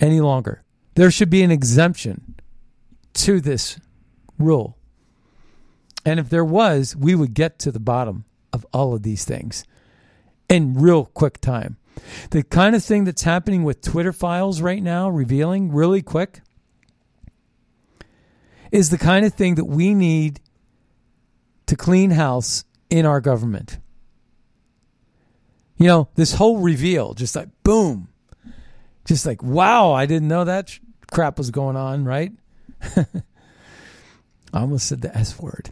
any 0.00 0.20
longer. 0.20 0.62
There 0.94 1.10
should 1.10 1.30
be 1.30 1.42
an 1.42 1.50
exemption 1.50 2.34
to 3.14 3.40
this 3.40 3.78
rule. 4.38 4.76
And 6.04 6.18
if 6.18 6.28
there 6.28 6.44
was, 6.44 6.96
we 6.96 7.14
would 7.14 7.34
get 7.34 7.58
to 7.60 7.72
the 7.72 7.80
bottom 7.80 8.24
of 8.52 8.66
all 8.72 8.94
of 8.94 9.02
these 9.02 9.24
things 9.24 9.64
in 10.48 10.74
real 10.74 11.06
quick 11.06 11.40
time. 11.40 11.76
The 12.30 12.42
kind 12.42 12.74
of 12.74 12.82
thing 12.82 13.04
that's 13.04 13.22
happening 13.22 13.62
with 13.64 13.82
Twitter 13.82 14.12
files 14.12 14.60
right 14.60 14.82
now, 14.82 15.08
revealing 15.08 15.72
really 15.72 16.02
quick, 16.02 16.40
is 18.70 18.90
the 18.90 18.98
kind 18.98 19.24
of 19.24 19.34
thing 19.34 19.54
that 19.56 19.66
we 19.66 19.94
need 19.94 20.40
to 21.66 21.76
clean 21.76 22.10
house 22.10 22.64
in 22.90 23.06
our 23.06 23.20
government. 23.20 23.78
You 25.76 25.86
know, 25.86 26.08
this 26.14 26.34
whole 26.34 26.58
reveal, 26.58 27.14
just 27.14 27.36
like 27.36 27.48
boom, 27.62 28.08
just 29.04 29.26
like, 29.26 29.42
wow, 29.42 29.92
I 29.92 30.06
didn't 30.06 30.28
know 30.28 30.44
that 30.44 30.78
crap 31.10 31.38
was 31.38 31.50
going 31.50 31.76
on, 31.76 32.04
right? 32.04 32.32
I 32.96 33.06
almost 34.54 34.88
said 34.88 35.02
the 35.02 35.16
S 35.16 35.38
word. 35.38 35.70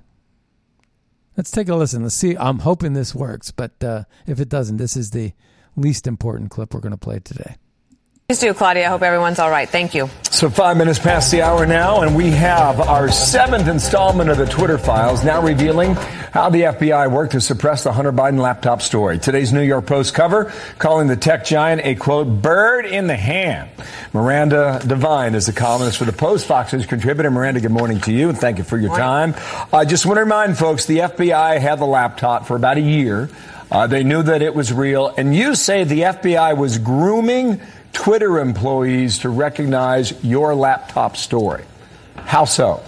Let's 1.36 1.50
take 1.50 1.68
a 1.68 1.74
listen. 1.74 2.02
Let's 2.02 2.14
see. 2.14 2.36
I'm 2.36 2.60
hoping 2.60 2.92
this 2.92 3.14
works, 3.14 3.50
but 3.50 3.82
uh, 3.82 4.04
if 4.26 4.40
it 4.40 4.48
doesn't, 4.48 4.76
this 4.76 4.96
is 4.96 5.10
the 5.10 5.32
least 5.76 6.06
important 6.06 6.50
clip 6.50 6.74
we're 6.74 6.80
going 6.80 6.92
to 6.92 6.98
play 6.98 7.18
today. 7.18 7.56
Please 8.30 8.38
do, 8.38 8.54
Claudia. 8.54 8.86
I 8.86 8.90
hope 8.90 9.02
everyone's 9.02 9.40
all 9.40 9.50
right. 9.50 9.68
Thank 9.68 9.92
you. 9.92 10.08
So, 10.30 10.48
five 10.50 10.76
minutes 10.76 11.00
past 11.00 11.32
the 11.32 11.42
hour 11.42 11.66
now, 11.66 12.02
and 12.02 12.14
we 12.14 12.30
have 12.30 12.78
our 12.78 13.10
seventh 13.10 13.66
installment 13.66 14.30
of 14.30 14.38
the 14.38 14.46
Twitter 14.46 14.78
files 14.78 15.24
now 15.24 15.42
revealing 15.42 15.94
how 16.32 16.48
the 16.48 16.62
FBI 16.62 17.10
worked 17.10 17.32
to 17.32 17.40
suppress 17.40 17.82
the 17.82 17.90
Hunter 17.90 18.12
Biden 18.12 18.38
laptop 18.38 18.82
story. 18.82 19.18
Today's 19.18 19.52
New 19.52 19.62
York 19.62 19.84
Post 19.84 20.14
cover 20.14 20.52
calling 20.78 21.08
the 21.08 21.16
tech 21.16 21.44
giant 21.44 21.80
a 21.84 21.96
quote, 21.96 22.40
bird 22.40 22.86
in 22.86 23.08
the 23.08 23.16
hand. 23.16 23.68
Miranda 24.12 24.80
Devine 24.86 25.34
is 25.34 25.48
a 25.48 25.52
columnist 25.52 25.98
for 25.98 26.04
the 26.04 26.12
Post, 26.12 26.46
Fox 26.46 26.72
News 26.72 26.86
contributor. 26.86 27.32
Miranda, 27.32 27.58
good 27.58 27.72
morning 27.72 27.98
to 28.02 28.12
you, 28.12 28.28
and 28.28 28.38
thank 28.38 28.58
you 28.58 28.64
for 28.64 28.78
your 28.78 28.96
time. 28.96 29.34
I 29.72 29.78
uh, 29.78 29.84
just 29.84 30.06
want 30.06 30.18
to 30.18 30.22
remind 30.22 30.56
folks 30.56 30.86
the 30.86 30.98
FBI 30.98 31.58
had 31.58 31.80
the 31.80 31.84
laptop 31.84 32.46
for 32.46 32.54
about 32.54 32.76
a 32.76 32.80
year. 32.80 33.28
Uh, 33.72 33.88
they 33.88 34.04
knew 34.04 34.22
that 34.22 34.40
it 34.40 34.54
was 34.54 34.72
real, 34.72 35.08
and 35.16 35.34
you 35.34 35.56
say 35.56 35.82
the 35.82 36.02
FBI 36.02 36.56
was 36.56 36.78
grooming 36.78 37.60
Twitter 37.92 38.38
employees 38.38 39.18
to 39.20 39.28
recognize 39.28 40.22
your 40.24 40.54
laptop 40.54 41.16
story. 41.16 41.64
How 42.16 42.44
so? 42.44 42.82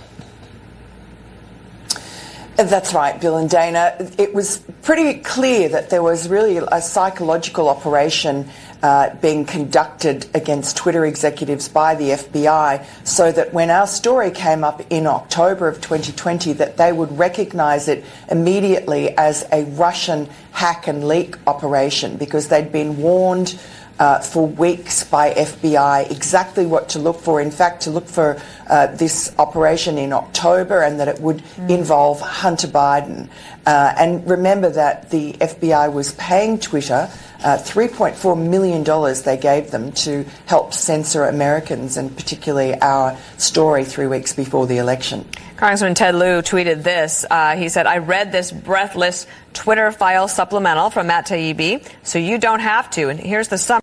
That's 2.56 2.92
right, 2.92 3.18
Bill 3.20 3.38
and 3.38 3.48
Dana. 3.48 3.96
It 4.18 4.34
was 4.34 4.58
pretty 4.82 5.20
clear 5.20 5.70
that 5.70 5.90
there 5.90 6.02
was 6.02 6.28
really 6.28 6.58
a 6.58 6.82
psychological 6.82 7.68
operation 7.68 8.48
uh, 8.82 9.14
being 9.16 9.44
conducted 9.44 10.26
against 10.34 10.76
Twitter 10.76 11.06
executives 11.06 11.68
by 11.68 11.94
the 11.94 12.10
FBI 12.10 12.84
so 13.06 13.32
that 13.32 13.54
when 13.54 13.70
our 13.70 13.86
story 13.86 14.30
came 14.30 14.64
up 14.64 14.82
in 14.90 15.06
October 15.06 15.68
of 15.68 15.76
2020 15.76 16.52
that 16.54 16.76
they 16.76 16.92
would 16.92 17.16
recognize 17.16 17.88
it 17.88 18.04
immediately 18.30 19.16
as 19.16 19.46
a 19.52 19.64
Russian 19.64 20.28
hack 20.50 20.88
and 20.88 21.06
leak 21.06 21.36
operation 21.46 22.16
because 22.16 22.48
they'd 22.48 22.72
been 22.72 22.96
warned 22.98 23.58
uh, 23.98 24.20
for 24.20 24.46
weeks 24.46 25.04
by 25.04 25.32
FBI 25.32 26.10
exactly 26.10 26.66
what 26.66 26.88
to 26.90 26.98
look 26.98 27.20
for. 27.20 27.40
In 27.40 27.50
fact, 27.50 27.82
to 27.82 27.90
look 27.90 28.06
for 28.06 28.40
uh, 28.68 28.88
this 28.88 29.34
operation 29.38 29.98
in 29.98 30.12
October 30.12 30.82
and 30.82 30.98
that 31.00 31.08
it 31.08 31.20
would 31.20 31.38
mm. 31.38 31.70
involve 31.70 32.20
Hunter 32.20 32.68
Biden. 32.68 33.28
Uh, 33.64 33.94
and 33.96 34.28
remember 34.28 34.70
that 34.70 35.10
the 35.10 35.34
FBI 35.34 35.92
was 35.92 36.12
paying 36.12 36.58
Twitter 36.58 37.08
uh, 37.44 37.58
$3.4 37.58 38.38
million 38.38 38.84
they 39.24 39.36
gave 39.36 39.70
them 39.70 39.92
to 39.92 40.24
help 40.46 40.72
censor 40.72 41.24
Americans 41.24 41.96
and 41.96 42.16
particularly 42.16 42.74
our 42.80 43.16
story 43.36 43.84
three 43.84 44.06
weeks 44.06 44.32
before 44.32 44.66
the 44.66 44.78
election. 44.78 45.28
Congressman 45.56 45.94
Ted 45.94 46.14
Lieu 46.14 46.42
tweeted 46.42 46.82
this. 46.82 47.24
Uh, 47.30 47.56
he 47.56 47.68
said, 47.68 47.86
I 47.86 47.98
read 47.98 48.32
this 48.32 48.50
breathless 48.52 49.26
Twitter 49.52 49.90
file 49.92 50.28
supplemental 50.28 50.90
from 50.90 51.08
Matt 51.08 51.26
Taibbi, 51.26 51.86
so 52.02 52.18
you 52.18 52.38
don't 52.38 52.60
have 52.60 52.90
to. 52.90 53.08
And 53.08 53.18
here's 53.18 53.48
the 53.48 53.58
summary. 53.58 53.82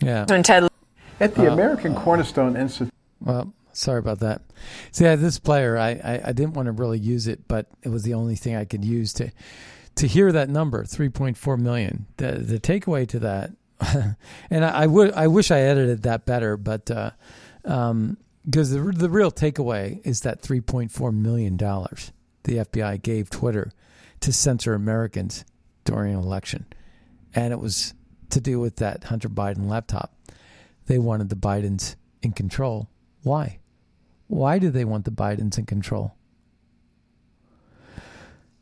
Yeah. 0.00 0.24
Ted 0.24 0.68
At 1.20 1.34
the 1.34 1.50
uh, 1.50 1.52
American 1.52 1.94
Cornerstone 1.94 2.56
Institute. 2.56 2.92
Well, 3.20 3.52
sorry 3.76 3.98
about 3.98 4.20
that. 4.20 4.42
See, 4.90 5.04
this 5.04 5.38
player, 5.38 5.76
I, 5.76 5.90
I, 5.90 6.20
I 6.26 6.32
didn't 6.32 6.54
want 6.54 6.66
to 6.66 6.72
really 6.72 6.98
use 6.98 7.26
it, 7.26 7.46
but 7.46 7.66
it 7.82 7.90
was 7.90 8.02
the 8.02 8.14
only 8.14 8.36
thing 8.36 8.56
I 8.56 8.64
could 8.64 8.84
use 8.84 9.12
to 9.14 9.30
to 9.96 10.06
hear 10.06 10.30
that 10.30 10.50
number, 10.50 10.84
3.4 10.84 11.58
million, 11.58 12.06
the 12.18 12.32
the 12.32 12.60
takeaway 12.60 13.08
to 13.08 13.18
that, 13.20 13.50
and 14.50 14.64
I, 14.64 14.82
I, 14.82 14.86
would 14.86 15.12
I 15.12 15.26
wish 15.26 15.50
I 15.50 15.60
edited 15.60 16.02
that 16.02 16.26
better, 16.26 16.56
but 16.56 16.90
uh, 16.90 17.10
um, 17.64 18.18
because 18.44 18.70
the 18.70 18.80
the 18.80 19.10
real 19.10 19.30
takeaway 19.30 20.04
is 20.06 20.22
that 20.22 20.42
3.4 20.42 21.14
million 21.14 21.56
dollars 21.56 22.12
the 22.44 22.58
FBI 22.58 23.02
gave 23.02 23.28
Twitter 23.28 23.72
to 24.20 24.32
censor 24.32 24.74
Americans 24.74 25.44
during 25.84 26.14
an 26.14 26.20
election, 26.20 26.66
and 27.34 27.52
it 27.52 27.60
was 27.60 27.94
to 28.30 28.40
do 28.40 28.58
with 28.60 28.76
that 28.76 29.04
Hunter 29.04 29.28
Biden 29.28 29.68
laptop. 29.68 30.12
They 30.86 30.98
wanted 30.98 31.28
the 31.28 31.36
Bidens 31.36 31.96
in 32.22 32.32
control. 32.32 32.88
Why? 33.22 33.58
Why 34.28 34.58
do 34.58 34.70
they 34.70 34.84
want 34.84 35.04
the 35.04 35.10
Bidens 35.10 35.58
in 35.58 35.66
control? 35.66 36.16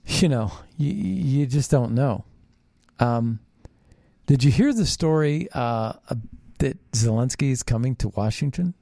you 0.06 0.28
know, 0.28 0.52
you, 0.76 0.92
you 0.92 1.46
just 1.46 1.70
don't 1.70 1.92
know. 1.92 2.24
Um, 3.00 3.40
did 4.26 4.44
you 4.44 4.50
hear 4.50 4.72
the 4.72 4.86
story 4.86 5.48
uh, 5.52 5.94
that 6.58 6.92
Zelensky 6.92 7.50
is 7.50 7.62
coming 7.62 7.96
to 7.96 8.08
Washington? 8.08 8.74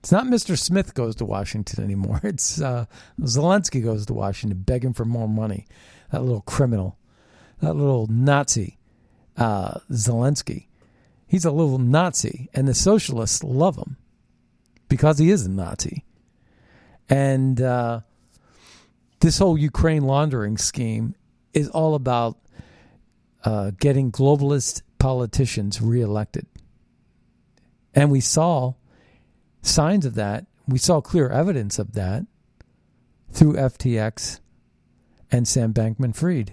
It's 0.00 0.12
not 0.12 0.26
Mr. 0.26 0.58
Smith 0.58 0.94
goes 0.94 1.14
to 1.16 1.24
Washington 1.24 1.84
anymore. 1.84 2.20
It's 2.24 2.60
uh, 2.60 2.86
Zelensky 3.20 3.82
goes 3.82 4.06
to 4.06 4.14
Washington 4.14 4.58
begging 4.60 4.92
for 4.92 5.04
more 5.04 5.28
money. 5.28 5.66
That 6.10 6.22
little 6.22 6.42
criminal, 6.42 6.98
that 7.60 7.74
little 7.74 8.06
Nazi, 8.08 8.78
uh, 9.36 9.78
Zelensky. 9.90 10.66
He's 11.26 11.44
a 11.44 11.52
little 11.52 11.78
Nazi, 11.78 12.50
and 12.52 12.68
the 12.68 12.74
socialists 12.74 13.42
love 13.42 13.76
him 13.76 13.96
because 14.92 15.16
he 15.16 15.30
is 15.30 15.46
a 15.46 15.50
Nazi. 15.50 16.04
And 17.08 17.58
uh, 17.62 18.00
this 19.20 19.38
whole 19.38 19.56
Ukraine 19.56 20.02
laundering 20.02 20.58
scheme 20.58 21.14
is 21.54 21.70
all 21.70 21.94
about 21.94 22.36
uh, 23.42 23.70
getting 23.80 24.12
globalist 24.12 24.82
politicians 24.98 25.80
reelected. 25.80 26.44
And 27.94 28.10
we 28.10 28.20
saw 28.20 28.74
signs 29.62 30.04
of 30.04 30.14
that. 30.16 30.44
We 30.68 30.76
saw 30.76 31.00
clear 31.00 31.30
evidence 31.30 31.78
of 31.78 31.94
that 31.94 32.26
through 33.30 33.54
FTX 33.54 34.40
and 35.30 35.48
Sam 35.48 35.72
Bankman 35.72 36.14
Fried. 36.14 36.52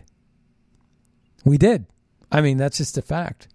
We 1.44 1.58
did. 1.58 1.88
I 2.32 2.40
mean, 2.40 2.56
that's 2.56 2.78
just 2.78 2.98
a 2.98 3.02
fact. 3.02 3.50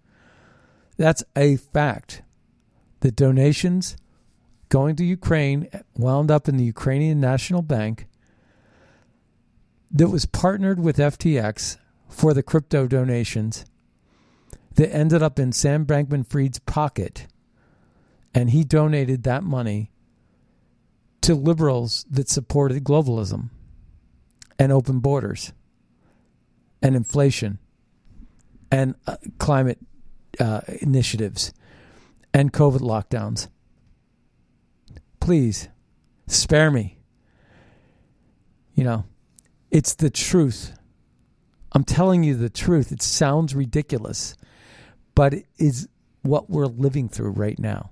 That's 0.95 1.23
a 1.35 1.55
fact. 1.55 2.21
The 2.99 3.09
donations 3.09 3.97
going 4.75 4.97
to 4.97 5.05
Ukraine 5.05 5.69
wound 5.95 6.29
up 6.29 6.49
in 6.49 6.57
the 6.57 6.63
Ukrainian 6.65 7.21
National 7.21 7.61
Bank 7.61 8.07
that 9.89 10.09
was 10.09 10.25
partnered 10.25 10.81
with 10.81 10.97
FTX 10.97 11.77
for 12.09 12.33
the 12.33 12.43
crypto 12.43 12.85
donations 12.85 13.63
that 14.73 14.93
ended 14.93 15.23
up 15.23 15.39
in 15.39 15.53
Sam 15.53 15.85
Bankman 15.85 16.27
Fried's 16.27 16.59
pocket. 16.59 17.25
And 18.33 18.49
he 18.49 18.65
donated 18.65 19.23
that 19.23 19.43
money 19.43 19.91
to 21.21 21.35
liberals 21.35 22.05
that 22.11 22.27
supported 22.27 22.83
globalism 22.83 23.51
and 24.59 24.73
open 24.73 24.99
borders 24.99 25.53
and 26.81 26.97
inflation 26.97 27.59
and 28.69 28.95
uh, 29.07 29.15
climate 29.37 29.79
uh, 30.37 30.59
initiatives 30.81 31.53
and 32.33 32.51
COVID 32.51 32.81
lockdowns. 32.81 33.47
Please 35.25 35.69
spare 36.27 36.69
me. 36.69 36.99
You 38.75 38.83
know, 38.83 39.05
it's 39.71 39.95
the 39.95 40.11
truth. 40.11 40.77
I'm 41.71 41.83
telling 41.83 42.23
you 42.23 42.35
the 42.35 42.47
truth. 42.47 42.91
It 42.91 43.01
sounds 43.01 43.55
ridiculous, 43.55 44.35
but 45.15 45.33
it 45.33 45.47
is 45.57 45.89
what 46.21 46.51
we're 46.51 46.67
living 46.67 47.09
through 47.09 47.31
right 47.31 47.57
now. 47.57 47.89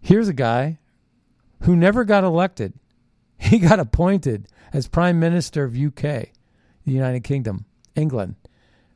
Here's 0.00 0.28
a 0.28 0.32
guy 0.32 0.78
who 1.64 1.76
never 1.76 2.04
got 2.04 2.24
elected. 2.24 2.72
He 3.36 3.58
got 3.58 3.78
appointed 3.78 4.48
as 4.72 4.88
Prime 4.88 5.20
Minister 5.20 5.64
of 5.64 5.76
UK, 5.76 6.00
the 6.00 6.30
United 6.86 7.22
Kingdom, 7.22 7.66
England, 7.94 8.36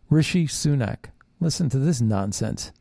Rishi 0.09 0.47
Sunak. 0.47 1.11
Listen 1.41 1.69
to 1.69 1.79
this 1.79 2.01
nonsense. 2.01 2.73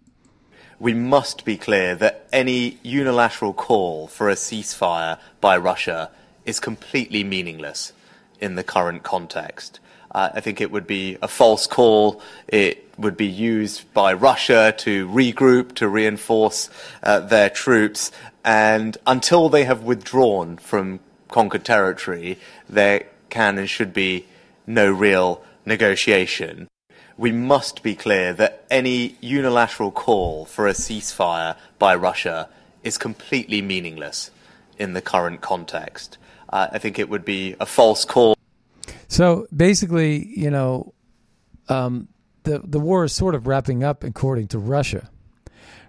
We 0.79 0.93
must 0.93 1.43
be 1.43 1.57
clear 1.57 1.95
that 1.95 2.27
any 2.31 2.77
unilateral 2.83 3.53
call 3.53 4.07
for 4.07 4.29
a 4.29 4.35
ceasefire 4.35 5.17
by 5.41 5.57
Russia 5.57 6.11
is 6.45 6.59
completely 6.59 7.23
meaningless 7.23 7.93
in 8.39 8.55
the 8.55 8.63
current 8.63 9.01
context. 9.01 9.79
Uh, 10.11 10.29
I 10.35 10.39
think 10.39 10.61
it 10.61 10.71
would 10.71 10.85
be 10.85 11.17
a 11.21 11.27
false 11.27 11.65
call. 11.65 12.21
It 12.47 12.87
would 12.97 13.17
be 13.17 13.25
used 13.27 13.91
by 13.93 14.13
Russia 14.13 14.73
to 14.77 15.07
regroup, 15.07 15.73
to 15.75 15.87
reinforce 15.87 16.69
uh, 17.01 17.19
their 17.21 17.49
troops. 17.49 18.11
And 18.45 18.97
until 19.05 19.49
they 19.49 19.65
have 19.65 19.83
withdrawn 19.83 20.57
from 20.57 20.99
conquered 21.27 21.65
territory, 21.65 22.39
there 22.69 23.07
can 23.29 23.57
and 23.57 23.69
should 23.69 23.93
be 23.93 24.27
no 24.65 24.91
real 24.91 25.43
negotiation. 25.65 26.67
We 27.17 27.31
must 27.31 27.83
be 27.83 27.95
clear 27.95 28.33
that 28.33 28.65
any 28.69 29.17
unilateral 29.21 29.91
call 29.91 30.45
for 30.45 30.67
a 30.67 30.73
ceasefire 30.73 31.55
by 31.79 31.95
Russia 31.95 32.49
is 32.83 32.97
completely 32.97 33.61
meaningless 33.61 34.31
in 34.77 34.93
the 34.93 35.01
current 35.01 35.41
context 35.41 36.17
uh, 36.49 36.67
I 36.71 36.77
think 36.79 36.99
it 36.99 37.09
would 37.09 37.25
be 37.25 37.55
a 37.59 37.65
false 37.65 38.05
call. 38.05 38.35
So 39.07 39.47
basically, 39.55 40.25
you 40.25 40.49
know, 40.49 40.93
um, 41.69 42.07
the 42.43 42.59
the 42.59 42.79
war 42.79 43.05
is 43.05 43.13
sort 43.13 43.35
of 43.35 43.47
wrapping 43.47 43.83
up 43.83 44.03
according 44.03 44.47
to 44.49 44.59
Russia. 44.59 45.09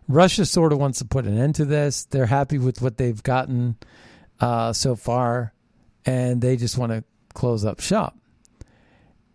Russia 0.08 0.46
sort 0.46 0.72
of 0.72 0.78
wants 0.78 0.98
to 1.00 1.04
put 1.04 1.26
an 1.26 1.38
end 1.38 1.56
to 1.56 1.64
this. 1.64 2.04
They're 2.04 2.26
happy 2.26 2.58
with 2.58 2.80
what 2.80 2.96
they've 2.96 3.22
gotten 3.22 3.76
uh, 4.40 4.72
so 4.72 4.96
far, 4.96 5.52
and 6.06 6.40
they 6.40 6.56
just 6.56 6.78
want 6.78 6.92
to 6.92 7.04
close 7.34 7.64
up 7.64 7.80
shop. 7.80 8.16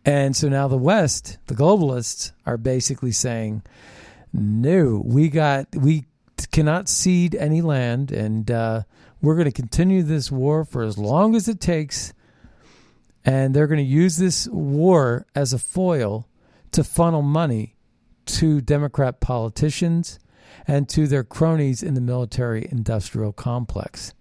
And 0.05 0.35
so 0.35 0.49
now 0.49 0.67
the 0.67 0.77
West, 0.77 1.37
the 1.47 1.55
globalists, 1.55 2.31
are 2.45 2.57
basically 2.57 3.11
saying, 3.11 3.63
"No, 4.33 5.01
we 5.05 5.29
got 5.29 5.73
we 5.75 6.05
cannot 6.51 6.89
cede 6.89 7.35
any 7.35 7.61
land, 7.61 8.11
and 8.11 8.49
uh, 8.51 8.83
we're 9.23 9.35
going 9.35 9.45
to 9.45 9.51
continue 9.51 10.03
this 10.03 10.29
war 10.29 10.65
for 10.65 10.83
as 10.83 10.97
long 10.97 11.33
as 11.33 11.47
it 11.47 11.61
takes. 11.61 12.13
And 13.25 13.53
they're 13.53 13.67
going 13.67 13.77
to 13.77 13.83
use 13.83 14.17
this 14.17 14.49
war 14.49 15.25
as 15.33 15.53
a 15.53 15.59
foil 15.59 16.27
to 16.71 16.83
funnel 16.83 17.21
money 17.21 17.77
to 18.25 18.59
Democrat 18.59 19.21
politicians 19.21 20.19
and 20.67 20.89
to 20.89 21.07
their 21.07 21.23
cronies 21.23 21.81
in 21.81 21.93
the 21.93 22.01
military 22.01 22.67
industrial 22.69 23.31
complex. 23.31 24.13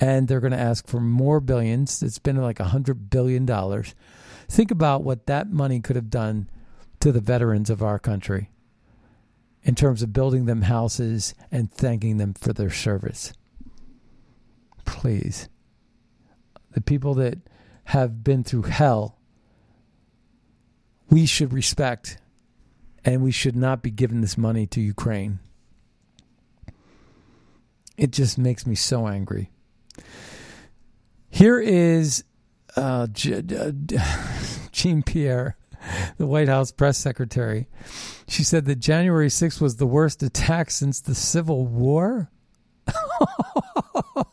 And 0.00 0.26
they're 0.26 0.40
going 0.40 0.52
to 0.52 0.58
ask 0.58 0.88
for 0.88 1.00
more 1.00 1.38
billions. 1.40 2.02
It's 2.02 2.18
been 2.18 2.36
like 2.36 2.58
a 2.58 2.64
$100 2.64 3.08
billion. 3.08 3.46
Think 4.48 4.70
about 4.70 5.02
what 5.02 5.26
that 5.26 5.50
money 5.50 5.80
could 5.80 5.96
have 5.96 6.10
done 6.10 6.48
to 7.00 7.12
the 7.12 7.20
veterans 7.20 7.70
of 7.70 7.82
our 7.82 7.98
country 7.98 8.50
in 9.62 9.74
terms 9.74 10.02
of 10.02 10.12
building 10.12 10.46
them 10.46 10.62
houses 10.62 11.34
and 11.50 11.70
thanking 11.70 12.18
them 12.18 12.34
for 12.34 12.52
their 12.52 12.70
service 12.70 13.32
please. 14.86 15.48
The 16.72 16.80
people 16.80 17.14
that 17.14 17.38
have 17.84 18.24
been 18.24 18.42
through 18.42 18.62
hell 18.62 19.18
we 21.08 21.26
should 21.26 21.52
respect 21.52 22.18
and 23.04 23.22
we 23.22 23.30
should 23.30 23.54
not 23.54 23.82
be 23.82 23.90
giving 23.90 24.22
this 24.22 24.36
money 24.36 24.66
to 24.66 24.80
Ukraine. 24.80 25.38
It 27.96 28.10
just 28.10 28.38
makes 28.38 28.66
me 28.66 28.74
so 28.74 29.06
angry. 29.06 29.50
Here 31.30 31.60
is 31.60 32.24
uh, 32.74 33.06
Jean 34.76 35.02
Pierre, 35.02 35.56
the 36.18 36.26
White 36.26 36.48
House 36.48 36.70
press 36.70 36.98
secretary. 36.98 37.66
She 38.28 38.44
said 38.44 38.66
that 38.66 38.78
January 38.78 39.28
6th 39.28 39.58
was 39.58 39.76
the 39.76 39.86
worst 39.86 40.22
attack 40.22 40.70
since 40.70 41.00
the 41.00 41.14
Civil 41.14 41.66
War. 41.66 42.30
uh, 42.86 44.24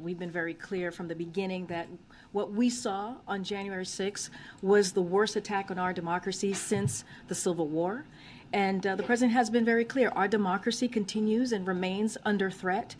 we've 0.00 0.18
been 0.18 0.30
very 0.30 0.54
clear 0.54 0.92
from 0.92 1.08
the 1.08 1.16
beginning 1.16 1.66
that 1.66 1.88
what 2.30 2.52
we 2.52 2.70
saw 2.70 3.16
on 3.26 3.42
January 3.42 3.84
6th 3.84 4.30
was 4.62 4.92
the 4.92 5.02
worst 5.02 5.34
attack 5.34 5.72
on 5.72 5.78
our 5.80 5.92
democracy 5.92 6.52
since 6.52 7.04
the 7.26 7.34
Civil 7.34 7.66
War. 7.66 8.04
And 8.52 8.86
uh, 8.86 8.94
the 8.94 9.02
president 9.02 9.32
has 9.32 9.50
been 9.50 9.64
very 9.64 9.84
clear 9.84 10.10
our 10.10 10.28
democracy 10.28 10.86
continues 10.86 11.50
and 11.50 11.66
remains 11.66 12.16
under 12.24 12.48
threat. 12.48 12.94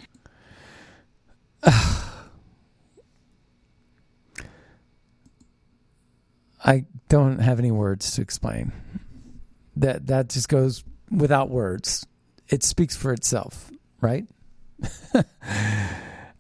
I 6.65 6.87
don't 7.09 7.39
have 7.39 7.59
any 7.59 7.71
words 7.71 8.13
to 8.13 8.23
explain. 8.23 8.73
That 9.77 10.07
that 10.07 10.31
just 10.31 10.49
goes 10.49 10.85
without 11.11 11.51
words. 11.51 12.07
It 12.49 12.63
speaks 12.63 12.97
for 12.97 13.13
itself, 13.13 13.71
right? 14.01 14.27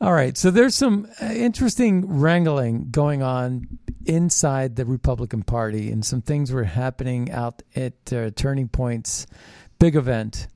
All 0.00 0.12
right. 0.12 0.36
So 0.36 0.50
there's 0.50 0.74
some 0.74 1.08
uh, 1.20 1.26
interesting 1.26 2.18
wrangling 2.18 2.90
going 2.90 3.22
on 3.22 3.78
inside 4.06 4.76
the 4.76 4.84
Republican 4.84 5.42
Party, 5.42 5.90
and 5.90 6.04
some 6.04 6.20
things 6.20 6.52
were 6.52 6.64
happening 6.64 7.30
out 7.30 7.62
at 7.74 8.12
uh, 8.12 8.30
Turning 8.34 8.68
Point's 8.68 9.26
big 9.78 9.96
event, 9.96 10.46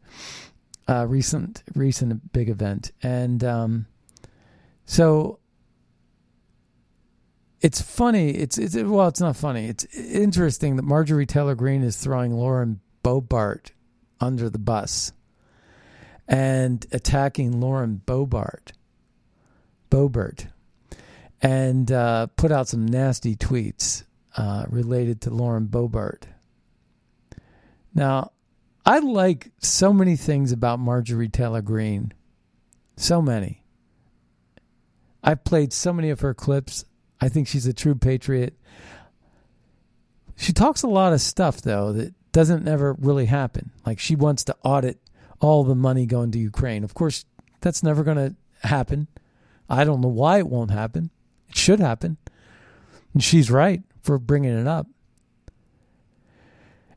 uh, 0.87 1.07
recent 1.07 1.63
recent 1.75 2.33
big 2.33 2.49
event, 2.49 2.93
and 3.03 3.43
um, 3.45 3.87
so 4.85 5.39
it's 7.61 7.81
funny. 7.81 8.31
It's 8.31 8.59
it's 8.59 8.77
well, 8.77 9.09
it's 9.09 9.21
not 9.21 9.37
funny. 9.37 9.67
It's 9.67 9.85
interesting 9.97 10.77
that 10.77 10.83
Marjorie 10.83 11.27
Taylor 11.27 11.55
Greene 11.55 11.83
is 11.83 11.97
throwing 11.97 12.33
Lauren 12.33 12.81
Bobart 13.03 13.73
under 14.21 14.49
the 14.51 14.59
bus 14.59 15.13
and 16.29 16.85
attacking 16.93 17.61
Lauren 17.61 18.03
Bobart, 18.05 18.73
Boebert, 19.91 20.49
and 21.41 21.91
uh, 21.91 22.27
put 22.37 22.53
out 22.53 22.69
some 22.69 22.85
nasty 22.87 23.35
tweets 23.35 24.05
uh, 24.37 24.67
related 24.69 25.23
to 25.23 25.31
Lauren 25.31 25.67
Boebert. 25.67 26.25
Now, 27.95 28.33
I 28.85 28.99
like 29.01 29.51
so 29.59 29.93
many 29.93 30.17
things 30.17 30.53
about 30.53 30.79
Marjorie 30.79 31.29
Taylor 31.29 31.63
Greene, 31.63 32.13
so 32.97 33.21
many. 33.21 33.65
I've 35.25 35.45
played 35.45 35.73
so 35.73 35.93
many 35.93 36.11
of 36.11 36.21
her 36.21 36.35
clips. 36.35 36.85
I 37.21 37.29
think 37.29 37.49
she's 37.49 37.67
a 37.67 37.73
true 37.73 37.95
patriot. 37.95 38.55
She 40.37 40.53
talks 40.53 40.83
a 40.83 40.89
lot 40.89 41.13
of 41.13 41.21
stuff 41.21 41.61
though 41.61 41.93
that 41.93 42.15
doesn't 42.33 42.69
ever 42.69 42.95
really 42.95 43.27
happen. 43.27 43.71
Like 43.85 43.99
she 43.99 44.15
wants 44.15 44.45
to 44.45 44.57
audit 44.63 45.01
all 45.41 45.65
the 45.65 45.75
money 45.75 46.07
going 46.07 46.31
to 46.33 46.39
Ukraine. 46.39 46.85
Of 46.85 46.95
course, 46.95 47.25
that's 47.61 47.83
never 47.83 48.05
going 48.05 48.17
to 48.17 48.35
happen. 48.67 49.09
I 49.69 49.85
don't 49.85 50.01
know 50.01 50.09
why 50.09 50.39
it 50.39 50.49
won't 50.49 50.71
happen. 50.71 51.11
It 51.49 51.57
should 51.57 51.81
happen. 51.81 52.17
And 53.13 53.23
she's 53.23 53.51
right 53.51 53.83
for 54.03 54.19
bringing 54.19 54.57
it 54.57 54.67
up. 54.67 54.87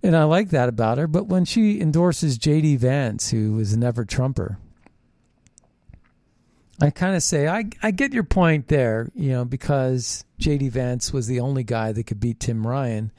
And 0.03 0.15
I 0.15 0.23
like 0.23 0.49
that 0.49 0.69
about 0.69 0.97
her. 0.97 1.07
But 1.07 1.27
when 1.27 1.45
she 1.45 1.79
endorses 1.79 2.37
J.D. 2.37 2.77
Vance, 2.77 3.31
who 3.31 3.59
is 3.59 3.73
an 3.73 3.83
ever 3.83 4.03
Trumper, 4.03 4.57
I 6.81 6.89
kind 6.89 7.15
of 7.15 7.21
say, 7.21 7.47
I, 7.47 7.65
I 7.83 7.91
get 7.91 8.11
your 8.11 8.23
point 8.23 8.67
there, 8.67 9.11
you 9.13 9.29
know, 9.29 9.45
because 9.45 10.25
J.D. 10.39 10.69
Vance 10.69 11.13
was 11.13 11.27
the 11.27 11.39
only 11.39 11.63
guy 11.63 11.91
that 11.91 12.07
could 12.07 12.19
beat 12.19 12.39
Tim 12.39 12.65
Ryan 12.65 13.11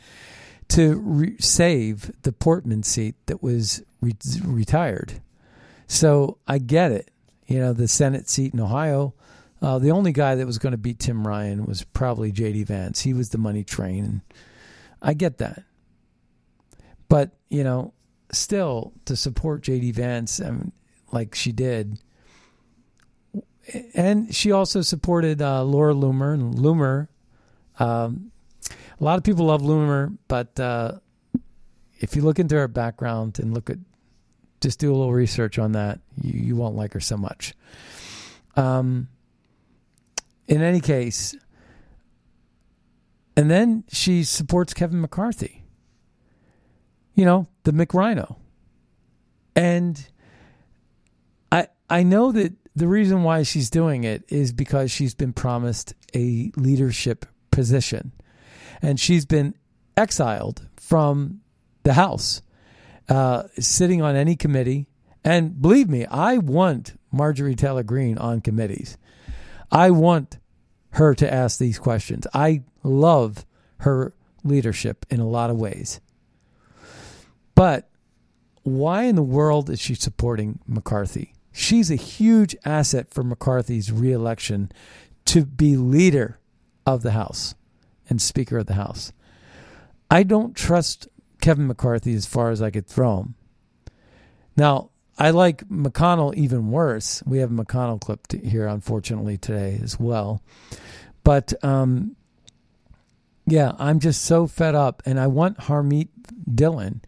to 0.69 0.97
re- 0.97 1.37
save 1.39 2.11
the 2.23 2.33
Portman 2.33 2.83
seat 2.83 3.15
that 3.27 3.41
was 3.41 3.83
re- 4.01 4.17
retired. 4.43 5.21
So 5.87 6.39
I 6.49 6.59
get 6.59 6.91
it. 6.91 7.11
You 7.47 7.61
know, 7.61 7.73
the 7.73 7.87
Senate 7.87 8.29
seat 8.29 8.53
in 8.53 8.61
Ohio, 8.61 9.15
uh, 9.61 9.79
the 9.79 9.93
only 9.93 10.13
guy 10.13 10.35
that 10.35 10.47
was 10.47 10.59
going 10.59 10.73
to 10.73 10.79
beat 10.79 10.99
Tim 10.99 11.27
Ryan 11.27 11.65
was 11.65 11.85
probably 11.85 12.33
J.D. 12.33 12.65
Vance. 12.65 13.03
He 13.03 13.15
was 13.15 13.29
the 13.29 13.39
money 13.39 13.63
train. 13.63 14.05
And 14.05 14.21
I 15.01 15.15
get 15.15 15.39
that. 15.39 15.63
But, 17.09 17.31
you 17.49 17.63
know, 17.63 17.93
still 18.33 18.93
to 19.05 19.15
support 19.15 19.63
J.D. 19.63 19.93
Vance, 19.93 20.41
I 20.41 20.51
mean, 20.51 20.73
like 21.13 21.37
she 21.37 21.53
did– 21.53 22.01
and 23.95 24.35
she 24.35 24.53
also 24.53 24.83
supported 24.83 25.41
uh, 25.43 25.63
Laura 25.65 25.95
Loomer 25.95 26.35
and 26.35 26.55
Loomer. 26.55 27.09
Um, 27.79 28.33
a 29.01 29.05
lot 29.05 29.19
of 29.19 29.25
people 29.25 29.47
love 29.47 29.63
Loomer, 29.63 30.17
but 30.29 30.59
uh, 30.61 30.93
if 31.99 32.15
you 32.17 32.23
look 32.23 32.39
into 32.39 32.55
her 32.57 32.69
background 32.69 33.39
and 33.39 33.55
look 33.55 33.71
at, 33.71 33.79
just 34.61 34.79
do 34.79 34.91
a 34.91 34.95
little 34.95 35.13
research 35.13 35.59
on 35.59 35.73
that, 35.73 36.01
you, 36.21 36.41
you 36.41 36.57
won't 36.57 36.77
like 36.77 36.93
her 36.93 37.01
so 37.01 37.17
much. 37.17 37.55
Um, 38.57 39.09
in 40.47 40.63
any 40.63 40.81
case, 40.81 41.35
and 43.37 43.51
then 43.51 43.85
she 43.89 44.25
supports 44.25 44.75
Kevin 44.75 45.01
McCarthy. 45.01 45.65
You 47.15 47.25
know, 47.25 47.49
the 47.65 47.73
McRhino. 47.73 48.37
And 49.55 50.07
I 51.51 51.69
I 51.89 52.03
know 52.03 52.33
that 52.33 52.55
the 52.75 52.89
reason 52.89 53.23
why 53.23 53.43
she's 53.43 53.71
doing 53.71 54.05
it 54.05 54.25
is 54.29 54.53
because 54.53 54.91
she's 54.91 55.15
been 55.15 55.33
promised 55.33 55.95
a 56.15 56.51
leadership 56.57 57.27
position 57.51 58.13
and 58.81 58.99
she's 58.99 59.27
been 59.27 59.55
exiled 59.97 60.67
from 60.77 61.41
the 61.83 61.93
House, 61.95 62.43
uh, 63.09 63.45
sitting 63.59 64.03
on 64.03 64.17
any 64.17 64.37
committee. 64.37 64.87
And 65.25 65.61
believe 65.61 65.89
me, 65.89 66.07
I 66.07 66.39
want 66.39 66.99
Marjorie 67.13 67.55
Taylor 67.55 67.83
Greene 67.83 68.19
on 68.19 68.41
committees. 68.41 68.97
I 69.71 69.91
want 69.91 70.39
her 70.91 71.15
to 71.15 71.33
ask 71.33 71.59
these 71.59 71.79
questions. 71.79 72.27
I 72.35 72.63
love 72.83 73.47
her 73.79 74.15
leadership 74.45 75.07
in 75.11 75.21
a 75.21 75.29
lot 75.29 75.51
of 75.51 75.57
ways. 75.57 76.01
But 77.55 77.89
why 78.63 79.05
in 79.05 79.17
the 79.17 79.23
world 79.23 79.71
is 79.71 79.81
she 79.81 79.95
supporting 79.95 80.59
McCarthy? 80.67 81.35
She's 81.53 81.91
a 81.91 81.97
huge 81.97 82.57
asset 82.65 83.11
for 83.11 83.23
McCarthy's 83.23 83.93
reelection 83.93 84.73
to 85.27 85.45
be 85.45 85.77
leader 85.77 86.39
of 86.87 87.03
the 87.03 87.13
House 87.13 87.55
and 88.09 88.21
Speaker 88.21 88.59
of 88.59 88.67
the 88.67 88.75
House. 88.75 89.13
I 90.11 90.23
don't 90.23 90.57
trust 90.57 91.09
Kevin 91.41 91.67
McCarthy 91.67 92.15
as 92.15 92.27
far 92.27 92.51
as 92.51 92.63
I 92.63 92.71
could 92.71 92.87
throw 92.87 93.21
him. 93.21 93.35
Now, 94.57 94.91
I 95.19 95.31
like 95.31 95.69
McConnell 95.69 96.35
even 96.35 96.71
worse. 96.71 97.23
We 97.27 97.39
have 97.39 97.51
a 97.51 97.65
McConnell 97.65 98.01
clip 98.01 98.33
here, 98.33 98.67
unfortunately, 98.67 99.39
today 99.39 99.79
as 99.83 100.01
well. 100.01 100.43
But 101.23 101.53
um, 101.63 102.17
yeah, 103.47 103.73
I'm 103.79 104.01
just 104.01 104.25
so 104.25 104.47
fed 104.47 104.75
up, 104.75 105.03
and 105.05 105.21
I 105.21 105.27
want 105.27 105.59
Harmeet 105.59 106.09
Dhillon 106.51 107.01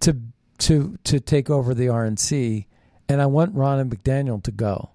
to 0.00 0.16
to 0.58 0.98
to 1.04 1.20
take 1.20 1.50
over 1.50 1.74
the 1.74 1.86
RNC 1.86 2.66
and 3.08 3.22
I 3.22 3.26
want 3.26 3.54
Ronna 3.54 3.88
McDaniel 3.88 4.42
to 4.42 4.50
go. 4.50 4.90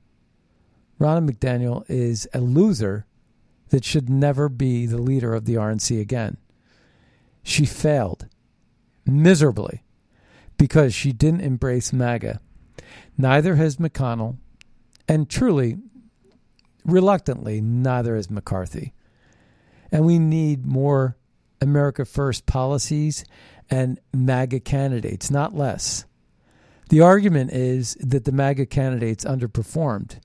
Ronna 0.99 1.29
McDaniel 1.29 1.83
is 1.89 2.27
a 2.33 2.39
loser 2.39 3.05
that 3.69 3.83
should 3.83 4.09
never 4.09 4.49
be 4.49 4.85
the 4.85 5.01
leader 5.01 5.33
of 5.33 5.45
the 5.45 5.55
RNC 5.55 5.99
again. 5.99 6.37
She 7.41 7.65
failed 7.65 8.27
miserably 9.05 9.83
because 10.57 10.93
she 10.93 11.11
didn't 11.11 11.41
embrace 11.41 11.91
MAGA. 11.91 12.39
Neither 13.17 13.55
has 13.55 13.77
McConnell, 13.77 14.37
and 15.07 15.29
truly, 15.29 15.77
reluctantly, 16.85 17.61
neither 17.61 18.15
has 18.15 18.29
McCarthy. 18.29 18.93
And 19.91 20.05
we 20.05 20.19
need 20.19 20.65
more 20.65 21.17
America 21.59 22.05
First 22.05 22.45
policies 22.45 23.25
and 23.69 23.99
MAGA 24.13 24.59
candidates, 24.61 25.29
not 25.29 25.55
less. 25.55 26.05
The 26.93 27.01
argument 27.01 27.51
is 27.53 27.95
that 28.01 28.23
the 28.23 28.31
MAGA 28.31 28.67
candidates 28.67 29.25
underperformed 29.25 30.19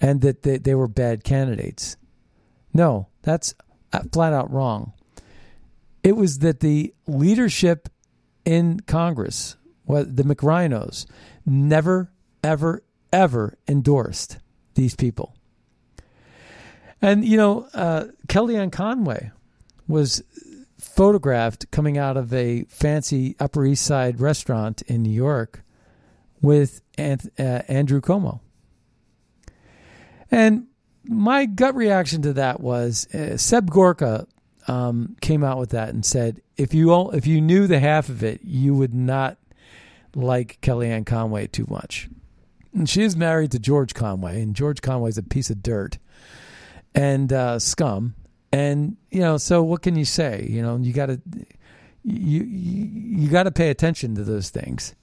and 0.00 0.20
that 0.20 0.44
they, 0.44 0.56
they 0.56 0.76
were 0.76 0.86
bad 0.86 1.24
candidates. 1.24 1.96
No, 2.72 3.08
that's 3.22 3.56
uh, 3.92 4.02
flat 4.12 4.32
out 4.32 4.52
wrong. 4.52 4.92
It 6.04 6.12
was 6.12 6.38
that 6.38 6.60
the 6.60 6.94
leadership 7.08 7.88
in 8.44 8.78
Congress, 8.86 9.56
the 9.88 10.22
McRhinos, 10.22 11.06
never, 11.44 12.12
ever, 12.44 12.84
ever 13.12 13.58
endorsed 13.66 14.38
these 14.74 14.94
people. 14.94 15.34
And, 17.02 17.24
you 17.24 17.36
know, 17.36 17.66
uh, 17.74 18.04
Kellyanne 18.28 18.70
Conway 18.70 19.32
was 19.88 20.22
photographed 20.78 21.68
coming 21.72 21.98
out 21.98 22.16
of 22.16 22.32
a 22.32 22.62
fancy 22.68 23.34
Upper 23.40 23.66
East 23.66 23.84
Side 23.84 24.20
restaurant 24.20 24.82
in 24.82 25.02
New 25.02 25.10
York 25.10 25.64
with 26.42 26.82
Anth- 26.96 27.30
uh, 27.38 27.62
Andrew 27.68 28.00
Cuomo. 28.00 28.40
And 30.30 30.66
my 31.04 31.46
gut 31.46 31.74
reaction 31.74 32.22
to 32.22 32.32
that 32.34 32.60
was 32.60 33.12
uh, 33.14 33.36
Seb 33.36 33.70
Gorka 33.70 34.26
um, 34.68 35.16
came 35.20 35.42
out 35.42 35.58
with 35.58 35.70
that 35.70 35.90
and 35.90 36.04
said, 36.04 36.40
if 36.56 36.74
you 36.74 36.92
all, 36.92 37.10
if 37.10 37.26
you 37.26 37.40
knew 37.40 37.66
the 37.66 37.80
half 37.80 38.08
of 38.08 38.22
it, 38.22 38.40
you 38.44 38.74
would 38.74 38.94
not 38.94 39.38
like 40.14 40.58
Kellyanne 40.60 41.06
Conway 41.06 41.46
too 41.46 41.66
much. 41.68 42.08
And 42.72 42.88
she 42.88 43.02
is 43.02 43.16
married 43.16 43.50
to 43.52 43.58
George 43.58 43.94
Conway, 43.94 44.42
and 44.42 44.54
George 44.54 44.80
Conway 44.82 45.10
is 45.10 45.18
a 45.18 45.22
piece 45.22 45.50
of 45.50 45.62
dirt 45.62 45.98
and 46.94 47.32
uh, 47.32 47.58
scum. 47.58 48.14
And 48.52 48.96
you 49.10 49.20
know, 49.20 49.38
so 49.38 49.62
what 49.62 49.82
can 49.82 49.96
you 49.96 50.04
say? 50.04 50.46
You 50.48 50.62
know, 50.62 50.76
you 50.76 50.92
got 50.92 51.06
to 51.06 51.20
you 52.04 52.42
you, 52.44 52.84
you 53.22 53.28
got 53.28 53.44
to 53.44 53.50
pay 53.50 53.70
attention 53.70 54.14
to 54.16 54.24
those 54.24 54.50
things. 54.50 54.94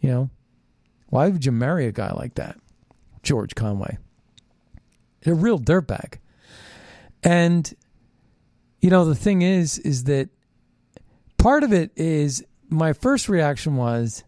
You 0.00 0.10
know, 0.10 0.30
why 1.08 1.28
would 1.28 1.44
you 1.44 1.52
marry 1.52 1.86
a 1.86 1.92
guy 1.92 2.12
like 2.12 2.34
that, 2.34 2.58
George 3.22 3.54
Conway? 3.54 3.98
A 5.26 5.34
real 5.34 5.58
dirtbag. 5.58 6.18
And 7.22 7.74
you 8.80 8.90
know, 8.90 9.04
the 9.04 9.14
thing 9.14 9.42
is, 9.42 9.78
is 9.78 10.04
that 10.04 10.28
part 11.36 11.64
of 11.64 11.72
it 11.72 11.90
is 11.96 12.44
my 12.68 12.92
first 12.92 13.28
reaction 13.28 13.76
was 13.76 14.24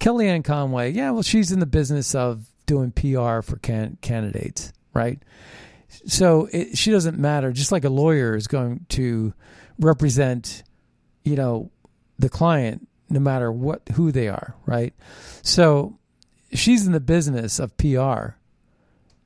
Kellyanne 0.00 0.44
Conway. 0.44 0.92
Yeah, 0.92 1.10
well, 1.10 1.22
she's 1.22 1.52
in 1.52 1.60
the 1.60 1.66
business 1.66 2.14
of 2.14 2.46
doing 2.66 2.90
PR 2.90 3.42
for 3.42 3.58
can- 3.60 3.98
candidates, 4.00 4.72
right? 4.94 5.22
So 6.06 6.48
it, 6.52 6.78
she 6.78 6.90
doesn't 6.90 7.18
matter. 7.18 7.52
Just 7.52 7.72
like 7.72 7.84
a 7.84 7.90
lawyer 7.90 8.34
is 8.34 8.46
going 8.46 8.86
to 8.90 9.34
represent, 9.78 10.62
you 11.22 11.36
know, 11.36 11.70
the 12.18 12.28
client 12.28 12.88
no 13.08 13.20
matter 13.20 13.50
what 13.52 13.82
who 13.94 14.12
they 14.12 14.28
are, 14.28 14.54
right? 14.66 14.94
So 15.42 15.98
she's 16.52 16.86
in 16.86 16.92
the 16.92 17.00
business 17.00 17.58
of 17.58 17.76
PR 17.76 18.34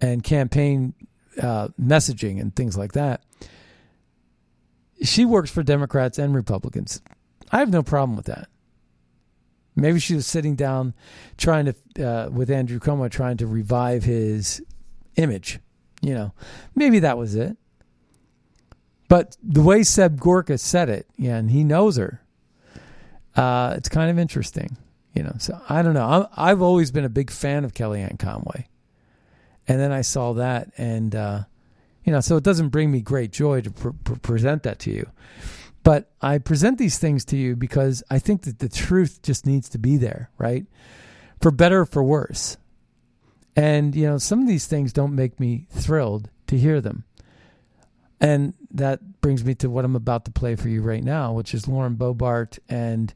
and 0.01 0.23
campaign 0.23 0.95
uh, 1.41 1.69
messaging 1.81 2.41
and 2.41 2.55
things 2.55 2.77
like 2.77 2.93
that. 2.93 3.23
She 5.03 5.25
works 5.25 5.51
for 5.51 5.63
Democrats 5.63 6.19
and 6.19 6.35
Republicans. 6.35 7.01
I 7.51 7.59
have 7.59 7.71
no 7.71 7.83
problem 7.83 8.17
with 8.17 8.27
that. 8.27 8.49
Maybe 9.77 9.99
she 9.99 10.15
was 10.15 10.27
sitting 10.27 10.57
down 10.57 10.95
trying 11.39 11.73
to, 11.73 12.07
uh, 12.07 12.29
with 12.31 12.51
Andrew 12.51 12.79
Cuomo, 12.79 13.11
trying 13.11 13.39
to 13.39 13.47
revive 13.47 14.05
his 14.05 14.63
image. 15.17 15.59
You 16.03 16.15
know, 16.15 16.33
maybe 16.75 16.99
that 17.01 17.17
was 17.17 17.35
it. 17.35 17.57
But 19.09 19.37
the 19.43 19.63
way 19.63 19.83
Seb 19.83 20.21
Gorka 20.21 20.59
said 20.59 20.89
it, 20.89 21.07
yeah, 21.17 21.37
and 21.37 21.51
he 21.51 21.65
knows 21.65 21.97
her, 21.97 22.23
uh, 23.37 23.75
it's 23.77 23.89
kind 23.89 24.11
of 24.11 24.19
interesting. 24.19 24.77
You 25.15 25.25
know, 25.25 25.35
so 25.39 25.61
I 25.69 25.83
don't 25.83 25.95
know. 25.95 26.07
I'm, 26.07 26.27
I've 26.37 26.63
always 26.63 26.93
been 26.93 27.05
a 27.05 27.09
big 27.09 27.31
fan 27.31 27.65
of 27.65 27.75
Kellyanne 27.75 28.19
Conway. 28.19 28.69
And 29.67 29.81
then 29.81 29.91
I 29.93 30.03
saw 30.03 30.35
that, 30.35 30.71
and, 30.79 31.15
uh, 31.15 31.41
you 32.05 32.13
know, 32.13 32.21
so 32.21 32.37
it 32.37 32.45
doesn't 32.45 32.69
bring 32.69 32.91
me 32.91 33.01
great 33.01 33.33
joy 33.33 33.61
to 33.61 33.71
pr- 33.71 33.89
pr- 34.05 34.15
present 34.15 34.63
that 34.63 34.79
to 34.81 34.91
you. 34.91 35.11
But 35.83 36.11
I 36.21 36.39
present 36.39 36.79
these 36.79 36.99
things 36.99 37.25
to 37.27 37.37
you 37.37 37.57
because 37.57 38.03
I 38.09 38.19
think 38.19 38.43
that 38.43 38.61
the 38.61 38.69
truth 38.69 39.21
just 39.23 39.47
needs 39.47 39.69
to 39.71 39.79
be 39.79 39.97
there, 39.97 40.31
right? 40.39 40.67
For 41.41 41.51
better 41.51 41.81
or 41.81 41.87
for 41.87 42.05
worse. 42.05 42.57
And, 43.57 43.95
you 43.97 44.07
know, 44.07 44.19
some 44.19 44.41
of 44.41 44.47
these 44.47 44.67
things 44.67 44.93
don't 44.93 45.15
make 45.15 45.41
me 45.41 45.67
thrilled 45.71 46.31
to 46.47 46.57
hear 46.57 46.81
them. 46.81 47.05
And 48.21 48.55
that 48.71 49.01
brings 49.21 49.45
me 49.45 49.55
to 49.57 49.71
what 49.71 49.85
I'm 49.85 49.97
about 49.97 50.25
to 50.27 50.31
play 50.31 50.57
for 50.57 50.69
you 50.69 50.83
right 50.83 51.03
now, 51.03 51.33
which 51.33 51.55
is 51.55 51.69
Lauren 51.69 51.95
Bobart 51.95 52.59
and 52.69 53.13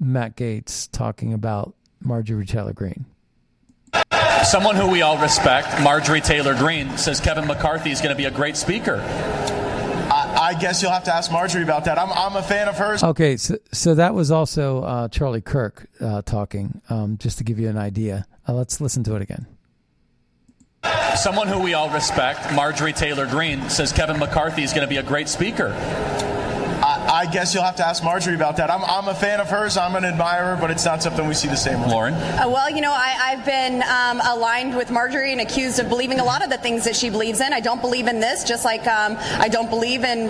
Matt 0.00 0.36
Gaetz 0.36 0.88
talking 0.90 1.32
about 1.32 1.74
Marjorie 2.00 2.46
Taylor 2.46 2.72
Greene. 2.72 3.06
Someone 4.44 4.76
who 4.76 4.88
we 4.88 5.02
all 5.02 5.18
respect, 5.18 5.82
Marjorie 5.82 6.20
Taylor 6.20 6.54
Greene, 6.54 6.96
says 6.96 7.20
Kevin 7.20 7.46
McCarthy 7.46 7.90
is 7.90 8.00
going 8.00 8.14
to 8.14 8.16
be 8.16 8.26
a 8.26 8.30
great 8.30 8.56
speaker. 8.56 8.96
I, 10.10 10.52
I 10.54 10.54
guess 10.58 10.80
you'll 10.80 10.92
have 10.92 11.04
to 11.04 11.14
ask 11.14 11.32
Marjorie 11.32 11.64
about 11.64 11.84
that. 11.86 11.98
I'm, 11.98 12.12
I'm 12.12 12.36
a 12.36 12.42
fan 12.42 12.68
of 12.68 12.76
hers. 12.78 13.02
Okay, 13.02 13.36
so, 13.36 13.56
so 13.72 13.94
that 13.96 14.14
was 14.14 14.30
also 14.30 14.82
uh, 14.82 15.08
Charlie 15.08 15.40
Kirk 15.40 15.88
uh, 16.00 16.22
talking, 16.22 16.80
um, 16.88 17.18
just 17.18 17.38
to 17.38 17.44
give 17.44 17.58
you 17.58 17.68
an 17.68 17.76
idea. 17.76 18.26
Uh, 18.46 18.54
let's 18.54 18.80
listen 18.80 19.02
to 19.04 19.16
it 19.16 19.22
again. 19.22 19.46
Someone 21.16 21.48
who 21.48 21.60
we 21.60 21.74
all 21.74 21.90
respect, 21.90 22.52
Marjorie 22.52 22.92
Taylor 22.92 23.26
Greene, 23.26 23.68
says 23.68 23.92
Kevin 23.92 24.18
McCarthy 24.18 24.62
is 24.62 24.72
going 24.72 24.86
to 24.86 24.88
be 24.88 24.98
a 24.98 25.02
great 25.02 25.28
speaker. 25.28 25.74
I, 27.08 27.20
I 27.22 27.26
guess 27.26 27.54
you'll 27.54 27.64
have 27.64 27.76
to 27.76 27.86
ask 27.86 28.02
Marjorie 28.04 28.34
about 28.34 28.56
that. 28.58 28.70
I'm, 28.70 28.84
I'm 28.84 29.08
a 29.08 29.14
fan 29.14 29.40
of 29.40 29.48
hers. 29.48 29.76
I'm 29.76 29.94
an 29.96 30.04
admirer, 30.04 30.56
but 30.60 30.70
it's 30.70 30.84
not 30.84 31.02
something 31.02 31.26
we 31.26 31.34
see 31.34 31.48
the 31.48 31.56
same 31.56 31.80
way. 31.82 31.88
Lauren? 31.88 32.14
Uh, 32.14 32.48
well, 32.48 32.70
you 32.70 32.80
know, 32.80 32.92
I, 32.92 33.16
I've 33.20 33.44
been 33.44 33.82
um, 33.82 34.20
aligned 34.26 34.76
with 34.76 34.90
Marjorie 34.90 35.32
and 35.32 35.40
accused 35.40 35.78
of 35.78 35.88
believing 35.88 36.20
a 36.20 36.24
lot 36.24 36.42
of 36.44 36.50
the 36.50 36.58
things 36.58 36.84
that 36.84 36.94
she 36.96 37.10
believes 37.10 37.40
in. 37.40 37.52
I 37.52 37.60
don't 37.60 37.80
believe 37.80 38.06
in 38.06 38.20
this, 38.20 38.44
just 38.44 38.64
like 38.64 38.86
um, 38.86 39.16
I 39.40 39.48
don't 39.48 39.68
believe 39.70 40.04
in 40.04 40.28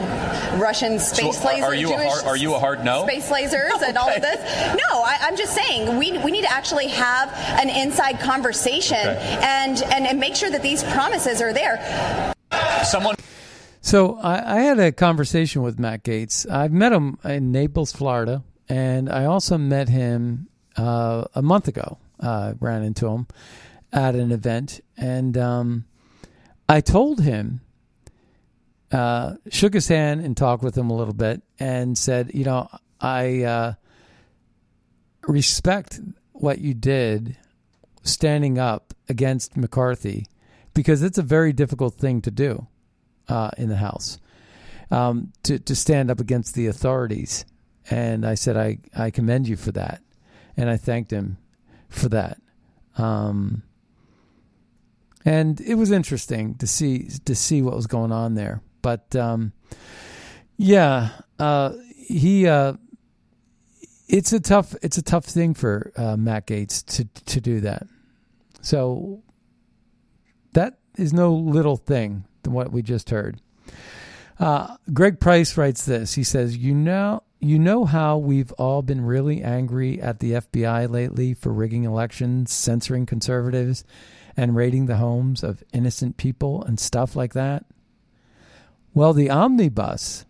Russian 0.61 0.99
space 0.99 1.39
So, 1.39 1.49
lasers. 1.49 1.62
are 1.62 1.74
you 1.74 1.89
a 1.89 1.97
Jewish 1.97 2.12
hard- 2.12 2.24
are 2.26 2.37
you 2.37 2.55
a 2.55 2.59
hard 2.59 2.85
no? 2.85 3.07
Space 3.07 3.29
lasers 3.31 3.83
and 3.83 3.97
all 3.99 4.09
of 4.09 4.22
this. 4.22 4.41
No, 4.76 5.03
I, 5.03 5.18
I'm 5.22 5.37
just 5.37 5.55
saying 5.55 5.97
we, 5.99 6.16
we 6.18 6.31
need 6.31 6.43
to 6.43 6.53
actually 6.53 6.89
have 6.89 7.33
an 7.61 7.68
inside 7.68 8.20
conversation 8.20 8.97
Okay. 8.99 9.39
and, 9.43 9.83
and 9.83 10.07
and 10.07 10.18
make 10.20 10.35
sure 10.37 10.51
that 10.51 10.62
these 10.62 10.83
promises 10.85 11.41
are 11.43 11.53
there. 11.53 12.35
Someone. 12.85 13.14
So 13.89 14.18
I, 14.18 14.59
I 14.59 14.61
had 14.61 14.78
a 14.78 14.93
conversation 14.93 15.62
with 15.62 15.78
Matt 15.78 16.05
Gaetz. 16.05 16.47
I've 16.51 16.72
met 16.72 16.93
him 16.93 17.18
in 17.24 17.53
Naples, 17.53 17.91
Florida, 17.91 18.45
and 18.68 19.09
I 19.09 19.24
also 19.24 19.57
met 19.57 19.89
him 19.89 20.49
uh, 20.76 21.24
a 21.34 21.41
month 21.41 21.68
ago. 21.68 21.97
Uh, 22.20 22.53
ran 22.61 22.82
into 22.82 23.09
him 23.09 23.26
at 23.91 24.14
an 24.14 24.30
event, 24.30 24.82
and 24.99 25.39
um, 25.39 25.86
I 26.68 26.82
told 26.82 27.22
him, 27.22 27.62
uh, 28.93 29.36
shook 29.49 29.72
his 29.72 29.89
hand 29.89 30.20
and 30.20 30.36
talked 30.36 30.62
with 30.62 30.76
him 30.76 30.91
a 30.91 30.95
little 30.95 31.14
bit, 31.14 31.41
and 31.59 31.97
said, 31.97 32.32
you 32.34 32.45
know, 32.45 32.68
I 33.01 33.43
uh, 33.45 33.72
respect 35.22 35.99
what 36.32 36.59
you 36.59 36.74
did 36.74 37.39
standing 38.03 38.59
up 38.59 38.93
against 39.09 39.57
McCarthy 39.57 40.26
because 40.74 41.03
it's 41.03 41.16
a 41.16 41.22
very 41.22 41.55
difficult 41.55 41.95
thing 41.95 42.20
to 42.20 42.30
do 42.30 42.66
uh, 43.29 43.51
in 43.57 43.68
the 43.68 43.76
House 43.76 44.18
um, 44.91 45.33
to 45.45 45.59
to 45.59 45.74
stand 45.74 46.11
up 46.11 46.20
against 46.20 46.55
the 46.55 46.66
authorities. 46.66 47.45
And 47.91 48.26
I 48.26 48.35
said 48.35 48.57
I 48.57 48.79
I 48.97 49.11
commend 49.11 49.49
you 49.49 49.57
for 49.57 49.72
that, 49.72 50.03
and 50.57 50.68
I 50.68 50.76
thanked 50.76 51.11
him 51.11 51.39
for 51.89 52.09
that. 52.11 52.39
Um, 52.97 53.62
and 55.24 55.61
it 55.61 55.74
was 55.74 55.91
interesting 55.91 56.55
to 56.57 56.66
see 56.66 57.09
to 57.24 57.35
see 57.35 57.62
what 57.62 57.74
was 57.74 57.87
going 57.87 58.12
on 58.12 58.35
there. 58.35 58.62
But 58.83 59.14
um, 59.16 59.53
yeah, 60.57 61.11
uh, 61.39 61.72
he. 61.97 62.47
Uh, 62.47 62.74
it's 64.09 64.33
a 64.33 64.41
tough 64.41 64.74
it's 64.81 64.97
a 64.97 65.03
tough 65.03 65.26
thing 65.26 65.53
for 65.53 65.93
uh, 65.95 66.16
Matt 66.16 66.47
Gaetz 66.47 66.83
to 66.97 67.05
to 67.26 67.43
do 67.43 67.61
that. 67.61 67.87
So 68.62 69.22
that 70.55 70.79
is 70.97 71.12
no 71.12 71.35
little 71.35 71.76
thing 71.76 72.24
than 72.43 72.53
what 72.53 72.72
we 72.72 72.82
just 72.82 73.11
heard. 73.11 73.41
Uh, 74.39 74.76
Greg 74.93 75.18
Price 75.18 75.57
writes 75.57 75.84
this. 75.84 76.14
He 76.14 76.22
says, 76.22 76.57
"You 76.57 76.74
know, 76.74 77.22
you 77.41 77.59
know 77.59 77.84
how 77.84 78.18
we've 78.18 78.53
all 78.53 78.82
been 78.82 79.01
really 79.01 79.43
angry 79.43 80.01
at 80.01 80.18
the 80.18 80.32
FBI 80.32 80.91
lately 80.91 81.34
for 81.34 81.53
rigging 81.53 81.84
elections, 81.84 82.53
censoring 82.53 83.07
conservatives, 83.07 83.84
and 84.36 84.57
raiding 84.57 84.86
the 84.86 84.97
homes 84.97 85.43
of 85.43 85.62
innocent 85.72 86.16
people 86.16 86.62
and 86.62 86.78
stuff 86.78 87.16
like 87.16 87.34
that. 87.34 87.64
Well, 88.95 89.12
the 89.12 89.30
omnibus 89.30 90.24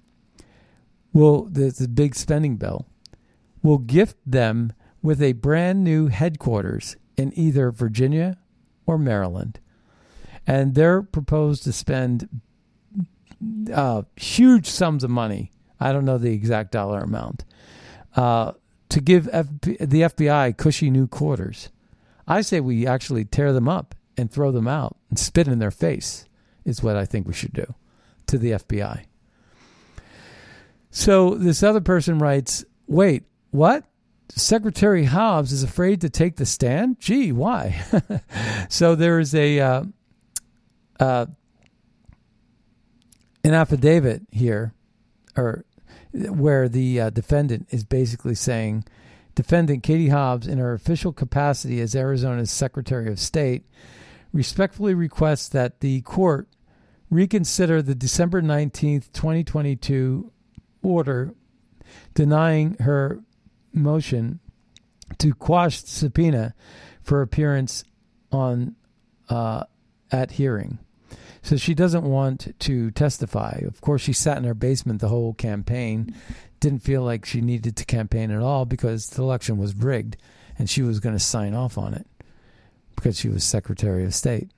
will 1.13 1.45
the, 1.45 1.71
the 1.71 1.89
big 1.89 2.15
spending 2.15 2.57
bill 2.57 2.87
will 3.63 3.79
gift 3.79 4.17
them 4.27 4.73
with 5.03 5.23
a 5.23 5.33
brand 5.33 5.85
new 5.85 6.09
headquarters 6.09 6.97
in 7.17 7.33
either 7.39 7.71
Virginia 7.71 8.39
or 8.87 8.99
Maryland. 8.99 9.61
And 10.49 10.75
they're 10.75 11.03
proposed 11.03 11.63
to 11.65 11.73
spend 11.73 12.29
uh, 13.73 14.03
huge 14.17 14.67
sums 14.67 15.05
of 15.05 15.11
money. 15.11 15.53
I 15.79 15.93
don't 15.93 16.05
know 16.05 16.19
the 16.19 16.33
exact 16.33 16.73
dollar 16.73 17.01
amount 17.01 17.45
uh, 18.17 18.53
to 18.89 19.01
give 19.01 19.29
F- 19.33 19.47
the 19.61 20.03
FBI 20.03 20.57
cushy 20.57 20.91
new 20.91 21.07
quarters. 21.07 21.69
I 22.27 22.41
say 22.41 22.61
we 22.61 22.87
actually 22.87 23.25
tear 23.25 23.53
them 23.53 23.69
up 23.69 23.95
and 24.17 24.31
throw 24.31 24.51
them 24.51 24.67
out 24.67 24.97
and 25.11 25.19
spit 25.19 25.49
in 25.49 25.59
their 25.59 25.71
face 25.71 26.25
is 26.65 26.83
what 26.83 26.97
I 26.97 27.05
think 27.05 27.27
we 27.27 27.33
should 27.33 27.53
do 27.53 27.75
to 28.27 28.39
the 28.39 28.53
FBI. 28.53 29.05
So 30.91 31.35
this 31.35 31.63
other 31.63 31.81
person 31.81 32.19
writes, 32.19 32.65
"Wait, 32.87 33.25
what? 33.51 33.85
Secretary 34.31 35.05
Hobbs 35.05 35.53
is 35.53 35.63
afraid 35.63 36.01
to 36.01 36.11
take 36.11 36.37
the 36.37 36.47
stand? 36.47 36.99
Gee, 36.99 37.33
why?" 37.33 37.83
so 38.69 38.95
there 38.95 39.21
is 39.21 39.35
a 39.35 39.61
uh, 39.61 39.85
uh, 40.99 41.27
an 43.45 43.55
affidavit 43.55 44.23
here, 44.31 44.75
or 45.37 45.65
where 46.13 46.69
the 46.69 47.01
uh, 47.01 47.11
defendant 47.11 47.69
is 47.71 47.85
basically 47.85 48.35
saying, 48.35 48.85
defendant 49.35 49.83
Katie 49.83 50.09
Hobbs, 50.09 50.47
in 50.47 50.59
her 50.59 50.73
official 50.73 51.13
capacity 51.13 51.81
as 51.81 51.95
Arizona's 51.95 52.51
Secretary 52.51 53.09
of 53.09 53.21
State, 53.21 53.65
respectfully 54.33 54.95
requests 54.95 55.49
that 55.49 55.81
the 55.81 56.01
court 56.03 56.49
reconsider 57.11 57.81
the 57.81 57.95
December 57.95 58.43
19th, 58.43 59.13
2022 59.13 60.31
order 60.83 61.35
denying 62.15 62.75
her 62.81 63.21
motion 63.73 64.41
to 65.19 65.35
quash 65.35 65.83
subpoena 65.85 66.55
for 67.03 67.23
appearance 67.23 67.85
on 68.31 68.75
uh, 69.29 69.65
at 70.11 70.33
hearing. 70.33 70.79
So 71.49 71.57
she 71.57 71.73
doesn't 71.73 72.05
want 72.05 72.55
to 72.59 72.91
testify. 72.91 73.63
Of 73.67 73.81
course, 73.81 74.03
she 74.03 74.13
sat 74.13 74.37
in 74.37 74.45
her 74.45 74.53
basement 74.53 75.01
the 75.01 75.09
whole 75.09 75.33
campaign, 75.33 76.15
didn't 76.61 76.81
feel 76.81 77.03
like 77.03 77.25
she 77.25 77.41
needed 77.41 77.75
to 77.77 77.87
campaign 77.87 78.31
at 78.31 78.43
all 78.43 78.67
because 78.67 79.09
the 79.09 79.23
election 79.23 79.57
was 79.57 79.75
rigged 79.75 80.19
and 80.59 80.69
she 80.69 80.83
was 80.83 81.01
going 81.01 81.15
to 81.15 81.19
sign 81.19 81.55
off 81.55 81.79
on 81.79 81.95
it 81.95 82.07
because 82.97 83.19
she 83.19 83.31
was 83.31 83.45
Secretary 83.45 84.05
of 84.05 84.15
State. 84.15 84.51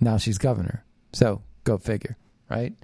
Now 0.00 0.16
she's 0.16 0.36
governor. 0.36 0.84
So 1.12 1.42
go 1.62 1.78
figure, 1.78 2.16
right? 2.50 2.74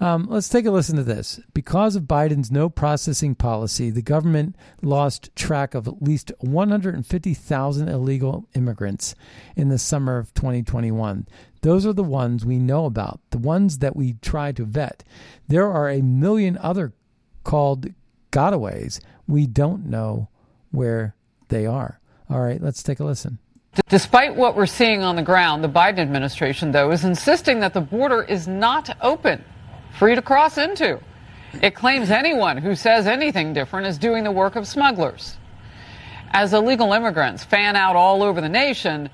Um, 0.00 0.26
let's 0.28 0.48
take 0.48 0.66
a 0.66 0.70
listen 0.70 0.96
to 0.96 1.02
this. 1.02 1.40
Because 1.54 1.96
of 1.96 2.04
Biden's 2.04 2.50
no 2.50 2.68
processing 2.68 3.34
policy, 3.34 3.90
the 3.90 4.02
government 4.02 4.56
lost 4.82 5.34
track 5.34 5.74
of 5.74 5.88
at 5.88 6.02
least 6.02 6.32
150,000 6.40 7.88
illegal 7.88 8.48
immigrants 8.54 9.14
in 9.54 9.68
the 9.68 9.78
summer 9.78 10.18
of 10.18 10.34
2021. 10.34 11.26
Those 11.62 11.86
are 11.86 11.92
the 11.92 12.04
ones 12.04 12.44
we 12.44 12.58
know 12.58 12.84
about, 12.84 13.20
the 13.30 13.38
ones 13.38 13.78
that 13.78 13.96
we 13.96 14.14
try 14.14 14.52
to 14.52 14.64
vet. 14.64 15.02
There 15.48 15.70
are 15.70 15.88
a 15.88 16.02
million 16.02 16.58
other 16.58 16.92
called 17.44 17.86
gotaways. 18.30 19.00
We 19.26 19.46
don't 19.46 19.86
know 19.86 20.28
where 20.70 21.14
they 21.48 21.66
are. 21.66 22.00
All 22.28 22.40
right, 22.40 22.60
let's 22.60 22.82
take 22.82 23.00
a 23.00 23.04
listen. 23.04 23.38
Despite 23.88 24.36
what 24.36 24.56
we're 24.56 24.66
seeing 24.66 25.02
on 25.02 25.16
the 25.16 25.22
ground, 25.22 25.62
the 25.62 25.68
Biden 25.68 25.98
administration, 25.98 26.72
though, 26.72 26.90
is 26.90 27.04
insisting 27.04 27.60
that 27.60 27.74
the 27.74 27.80
border 27.80 28.22
is 28.22 28.48
not 28.48 28.96
open 29.02 29.44
free 29.98 30.14
to 30.14 30.22
cross 30.22 30.58
into. 30.58 31.00
It 31.62 31.74
claims 31.74 32.10
anyone 32.10 32.58
who 32.58 32.74
says 32.74 33.06
anything 33.06 33.52
different 33.52 33.86
is 33.86 33.98
doing 33.98 34.24
the 34.24 34.32
work 34.32 34.56
of 34.56 34.66
smugglers. 34.66 35.36
As 36.30 36.52
illegal 36.52 36.92
immigrants 36.92 37.44
fan 37.44 37.76
out 37.76 37.96
all 37.96 38.22
over 38.22 38.40
the 38.40 38.48
nation, 38.48 39.08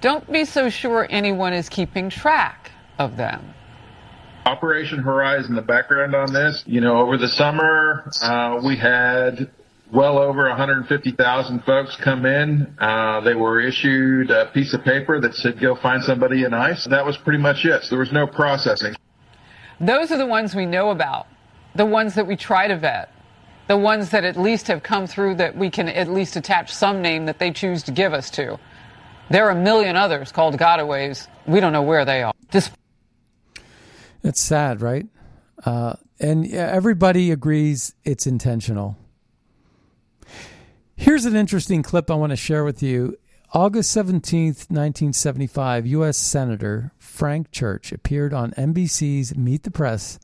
don't 0.00 0.30
be 0.30 0.44
so 0.44 0.68
sure 0.68 1.06
anyone 1.08 1.52
is 1.52 1.68
keeping 1.68 2.10
track 2.10 2.70
of 2.98 3.16
them. 3.16 3.54
Operation 4.46 4.98
Horizon, 4.98 5.54
the 5.54 5.62
background 5.62 6.14
on 6.14 6.32
this, 6.32 6.62
you 6.66 6.80
know, 6.80 6.98
over 6.98 7.16
the 7.16 7.28
summer, 7.28 8.10
uh, 8.22 8.60
we 8.62 8.76
had 8.76 9.50
well 9.92 10.18
over 10.18 10.48
150,000 10.48 11.64
folks 11.64 11.96
come 11.96 12.26
in. 12.26 12.74
Uh, 12.78 13.20
they 13.20 13.34
were 13.34 13.60
issued 13.60 14.30
a 14.30 14.46
piece 14.46 14.74
of 14.74 14.82
paper 14.84 15.20
that 15.20 15.34
said, 15.34 15.60
go 15.60 15.76
find 15.76 16.02
somebody 16.02 16.44
in 16.44 16.52
ICE. 16.52 16.84
That 16.90 17.06
was 17.06 17.16
pretty 17.16 17.38
much 17.38 17.64
it. 17.64 17.82
So 17.84 17.90
there 17.90 18.00
was 18.00 18.12
no 18.12 18.26
processing. 18.26 18.94
Those 19.80 20.10
are 20.10 20.18
the 20.18 20.26
ones 20.26 20.54
we 20.54 20.66
know 20.66 20.90
about, 20.90 21.26
the 21.74 21.86
ones 21.86 22.14
that 22.14 22.26
we 22.26 22.36
try 22.36 22.68
to 22.68 22.76
vet, 22.76 23.12
the 23.66 23.76
ones 23.76 24.10
that 24.10 24.24
at 24.24 24.36
least 24.36 24.68
have 24.68 24.82
come 24.82 25.06
through 25.06 25.36
that 25.36 25.56
we 25.56 25.70
can 25.70 25.88
at 25.88 26.08
least 26.08 26.36
attach 26.36 26.72
some 26.72 27.02
name 27.02 27.26
that 27.26 27.38
they 27.38 27.50
choose 27.50 27.82
to 27.84 27.92
give 27.92 28.12
us 28.12 28.30
to. 28.30 28.58
There 29.30 29.46
are 29.46 29.50
a 29.50 29.60
million 29.60 29.96
others 29.96 30.32
called 30.32 30.56
gotaways. 30.58 31.26
We 31.46 31.60
don't 31.60 31.72
know 31.72 31.82
where 31.82 32.04
they 32.04 32.22
are. 32.22 32.32
Dis- 32.50 32.70
it's 34.22 34.40
sad, 34.40 34.80
right? 34.80 35.06
Uh, 35.64 35.94
and 36.20 36.46
everybody 36.52 37.30
agrees 37.30 37.94
it's 38.04 38.26
intentional. 38.26 38.96
Here's 40.96 41.24
an 41.24 41.34
interesting 41.34 41.82
clip 41.82 42.10
I 42.10 42.14
want 42.14 42.30
to 42.30 42.36
share 42.36 42.64
with 42.64 42.82
you. 42.82 43.18
August 43.54 43.96
17th, 43.96 44.68
1975, 44.68 45.86
U.S. 45.86 46.18
Senator 46.18 46.90
Frank 46.98 47.52
Church 47.52 47.92
appeared 47.92 48.34
on 48.34 48.50
NBC's 48.54 49.36
Meet 49.36 49.62
the 49.62 49.70
Press 49.70 50.18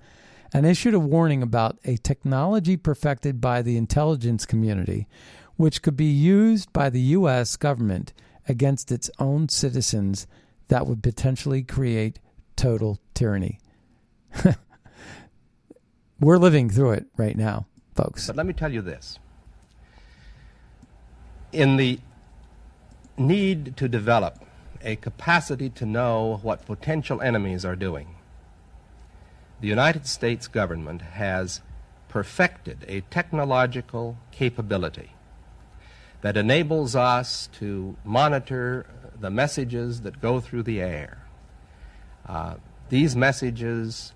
and 0.52 0.66
issued 0.66 0.94
a 0.94 0.98
warning 0.98 1.40
about 1.40 1.78
a 1.84 1.96
technology 1.98 2.76
perfected 2.76 3.40
by 3.40 3.62
the 3.62 3.76
intelligence 3.76 4.44
community, 4.44 5.06
which 5.54 5.80
could 5.80 5.96
be 5.96 6.10
used 6.10 6.72
by 6.72 6.90
the 6.90 7.00
U.S. 7.00 7.54
government 7.56 8.12
against 8.48 8.90
its 8.90 9.08
own 9.20 9.48
citizens 9.48 10.26
that 10.66 10.88
would 10.88 11.00
potentially 11.00 11.62
create 11.62 12.18
total 12.56 12.98
tyranny. 13.14 13.60
We're 16.18 16.38
living 16.38 16.68
through 16.68 16.94
it 16.94 17.06
right 17.16 17.36
now, 17.36 17.68
folks. 17.94 18.26
But 18.26 18.34
let 18.34 18.46
me 18.46 18.54
tell 18.54 18.72
you 18.72 18.82
this. 18.82 19.20
In 21.52 21.76
the 21.76 22.00
need 23.20 23.76
to 23.76 23.88
develop 23.88 24.42
a 24.82 24.96
capacity 24.96 25.68
to 25.68 25.86
know 25.86 26.40
what 26.42 26.64
potential 26.66 27.20
enemies 27.20 27.64
are 27.64 27.76
doing. 27.76 28.16
The 29.60 29.68
United 29.68 30.06
States 30.06 30.48
government 30.48 31.02
has 31.02 31.60
perfected 32.08 32.84
a 32.88 33.02
technological 33.02 34.16
capability 34.32 35.12
that 36.22 36.36
enables 36.36 36.96
us 36.96 37.48
to 37.58 37.96
monitor 38.04 38.86
the 39.20 39.30
messages 39.30 40.00
that 40.00 40.20
go 40.20 40.40
through 40.40 40.62
the 40.62 40.80
air. 40.80 41.22
Uh, 42.26 42.54
these 42.88 43.14
messages 43.14 44.12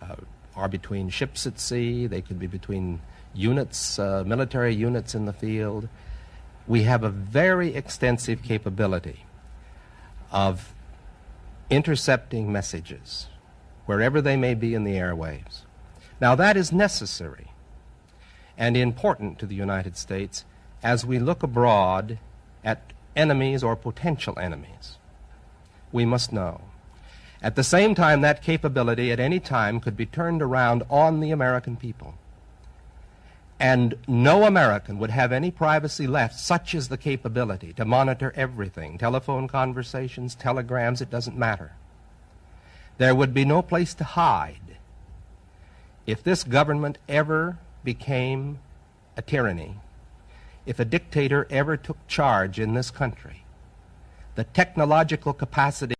uh, 0.00 0.16
are 0.54 0.68
between 0.68 1.08
ships 1.08 1.46
at 1.46 1.58
sea, 1.58 2.06
they 2.06 2.20
could 2.20 2.38
be 2.38 2.46
between 2.46 3.00
units, 3.34 3.98
uh, 3.98 4.24
military 4.26 4.74
units 4.74 5.14
in 5.14 5.24
the 5.24 5.32
field 5.32 5.88
we 6.66 6.82
have 6.82 7.02
a 7.02 7.10
very 7.10 7.74
extensive 7.74 8.42
capability 8.42 9.24
of 10.32 10.74
intercepting 11.70 12.50
messages 12.50 13.28
wherever 13.86 14.20
they 14.20 14.36
may 14.36 14.54
be 14.54 14.74
in 14.74 14.84
the 14.84 14.94
airwaves. 14.94 15.62
Now, 16.20 16.34
that 16.34 16.56
is 16.56 16.72
necessary 16.72 17.52
and 18.58 18.76
important 18.76 19.38
to 19.38 19.46
the 19.46 19.54
United 19.54 19.96
States 19.96 20.44
as 20.82 21.04
we 21.04 21.18
look 21.18 21.42
abroad 21.42 22.18
at 22.64 22.92
enemies 23.14 23.62
or 23.62 23.76
potential 23.76 24.38
enemies. 24.38 24.98
We 25.92 26.04
must 26.04 26.32
know. 26.32 26.62
At 27.42 27.54
the 27.54 27.64
same 27.64 27.94
time, 27.94 28.22
that 28.22 28.42
capability 28.42 29.12
at 29.12 29.20
any 29.20 29.40
time 29.40 29.78
could 29.78 29.96
be 29.96 30.06
turned 30.06 30.42
around 30.42 30.82
on 30.90 31.20
the 31.20 31.30
American 31.30 31.76
people. 31.76 32.14
And 33.58 33.94
no 34.06 34.44
American 34.44 34.98
would 34.98 35.10
have 35.10 35.32
any 35.32 35.50
privacy 35.50 36.06
left, 36.06 36.38
such 36.38 36.74
is 36.74 36.88
the 36.88 36.98
capability 36.98 37.72
to 37.74 37.84
monitor 37.84 38.32
everything 38.36 38.98
telephone 38.98 39.48
conversations, 39.48 40.34
telegrams, 40.34 41.00
it 41.00 41.10
doesn't 41.10 41.38
matter. 41.38 41.72
There 42.98 43.14
would 43.14 43.32
be 43.32 43.44
no 43.44 43.62
place 43.62 43.94
to 43.94 44.04
hide. 44.04 44.76
If 46.06 46.22
this 46.22 46.44
government 46.44 46.98
ever 47.08 47.58
became 47.82 48.58
a 49.16 49.22
tyranny, 49.22 49.76
if 50.66 50.78
a 50.78 50.84
dictator 50.84 51.46
ever 51.48 51.76
took 51.76 52.06
charge 52.06 52.60
in 52.60 52.74
this 52.74 52.90
country, 52.90 53.44
the 54.34 54.44
technological 54.44 55.32
capacity 55.32 55.94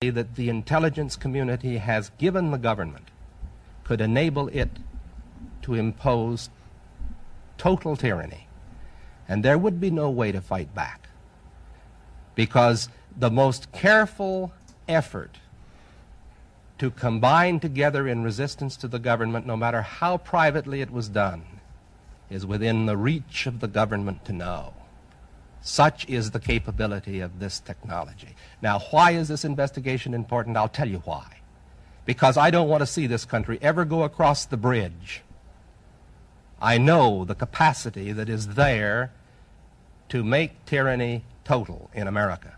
that 0.00 0.34
the 0.34 0.50
intelligence 0.50 1.16
community 1.16 1.78
has 1.78 2.10
given 2.18 2.50
the 2.50 2.58
government 2.58 3.08
could 3.84 4.00
enable 4.00 4.48
it 4.48 4.70
to 5.64 5.74
impose 5.74 6.50
total 7.56 7.96
tyranny. 7.96 8.46
And 9.26 9.42
there 9.42 9.56
would 9.56 9.80
be 9.80 9.90
no 9.90 10.10
way 10.10 10.30
to 10.32 10.42
fight 10.42 10.74
back. 10.74 11.08
Because 12.34 12.90
the 13.16 13.30
most 13.30 13.72
careful 13.72 14.52
effort 14.86 15.38
to 16.76 16.90
combine 16.90 17.60
together 17.60 18.06
in 18.06 18.22
resistance 18.22 18.76
to 18.76 18.88
the 18.88 18.98
government, 18.98 19.46
no 19.46 19.56
matter 19.56 19.80
how 19.80 20.18
privately 20.18 20.82
it 20.82 20.90
was 20.90 21.08
done, 21.08 21.44
is 22.28 22.44
within 22.44 22.84
the 22.84 22.96
reach 22.96 23.46
of 23.46 23.60
the 23.60 23.68
government 23.68 24.24
to 24.26 24.32
know. 24.32 24.74
Such 25.62 26.06
is 26.10 26.32
the 26.32 26.40
capability 26.40 27.20
of 27.20 27.38
this 27.38 27.58
technology. 27.58 28.36
Now, 28.60 28.80
why 28.90 29.12
is 29.12 29.28
this 29.28 29.46
investigation 29.46 30.12
important? 30.12 30.58
I'll 30.58 30.68
tell 30.68 30.88
you 30.88 30.98
why. 31.06 31.38
Because 32.04 32.36
I 32.36 32.50
don't 32.50 32.68
want 32.68 32.82
to 32.82 32.86
see 32.86 33.06
this 33.06 33.24
country 33.24 33.58
ever 33.62 33.86
go 33.86 34.02
across 34.02 34.44
the 34.44 34.58
bridge 34.58 35.22
I 36.64 36.78
know 36.78 37.26
the 37.26 37.34
capacity 37.34 38.10
that 38.12 38.30
is 38.30 38.54
there 38.54 39.12
to 40.08 40.24
make 40.24 40.64
tyranny 40.64 41.26
total 41.44 41.90
in 41.92 42.08
America. 42.08 42.56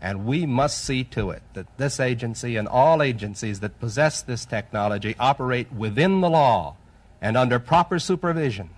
And 0.00 0.24
we 0.24 0.46
must 0.46 0.84
see 0.84 1.02
to 1.04 1.30
it 1.30 1.42
that 1.54 1.76
this 1.76 1.98
agency 1.98 2.54
and 2.54 2.68
all 2.68 3.02
agencies 3.02 3.58
that 3.60 3.80
possess 3.80 4.22
this 4.22 4.44
technology 4.44 5.16
operate 5.18 5.72
within 5.72 6.20
the 6.20 6.30
law 6.30 6.76
and 7.20 7.36
under 7.36 7.58
proper 7.58 7.98
supervision 7.98 8.70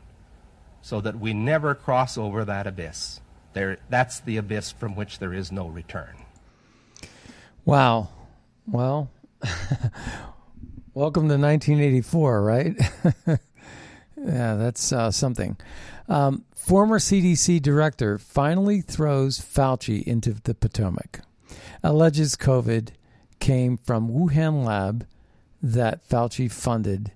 so 0.81 1.03
that 1.03 1.21
we 1.21 1.35
never 1.35 1.75
cross 1.75 2.17
over 2.17 2.43
that 2.47 2.67
abyss. 2.67 3.21
There, 3.53 3.81
that's 3.91 4.21
the 4.21 4.39
abyss 4.39 4.73
from 4.73 4.97
which 4.97 5.19
there 5.19 5.35
is 5.35 5.53
no 5.53 5.69
return. 5.69 6.17
Wow. 7.67 8.09
Well, 8.67 9.11
Welcome 10.95 11.31
to 11.31 11.39
1984, 11.39 12.43
right? 12.43 12.77
yeah, 14.25 14.55
that's 14.55 14.93
uh, 14.93 15.11
something. 15.11 15.57
Um, 16.09 16.45
former 16.55 16.99
CDC 16.99 17.61
director 17.63 18.19
finally 18.19 18.81
throws 18.81 19.39
Fauci 19.41 20.03
into 20.03 20.35
the 20.35 20.55
Potomac. 20.55 21.21
Alleges 21.83 22.37
COVID 22.37 22.91
came 23.41 23.77
from 23.77 24.09
Wuhan 24.09 24.65
lab 24.65 25.07
that 25.63 26.09
Fauci 26.09 26.51
funded. 26.51 27.13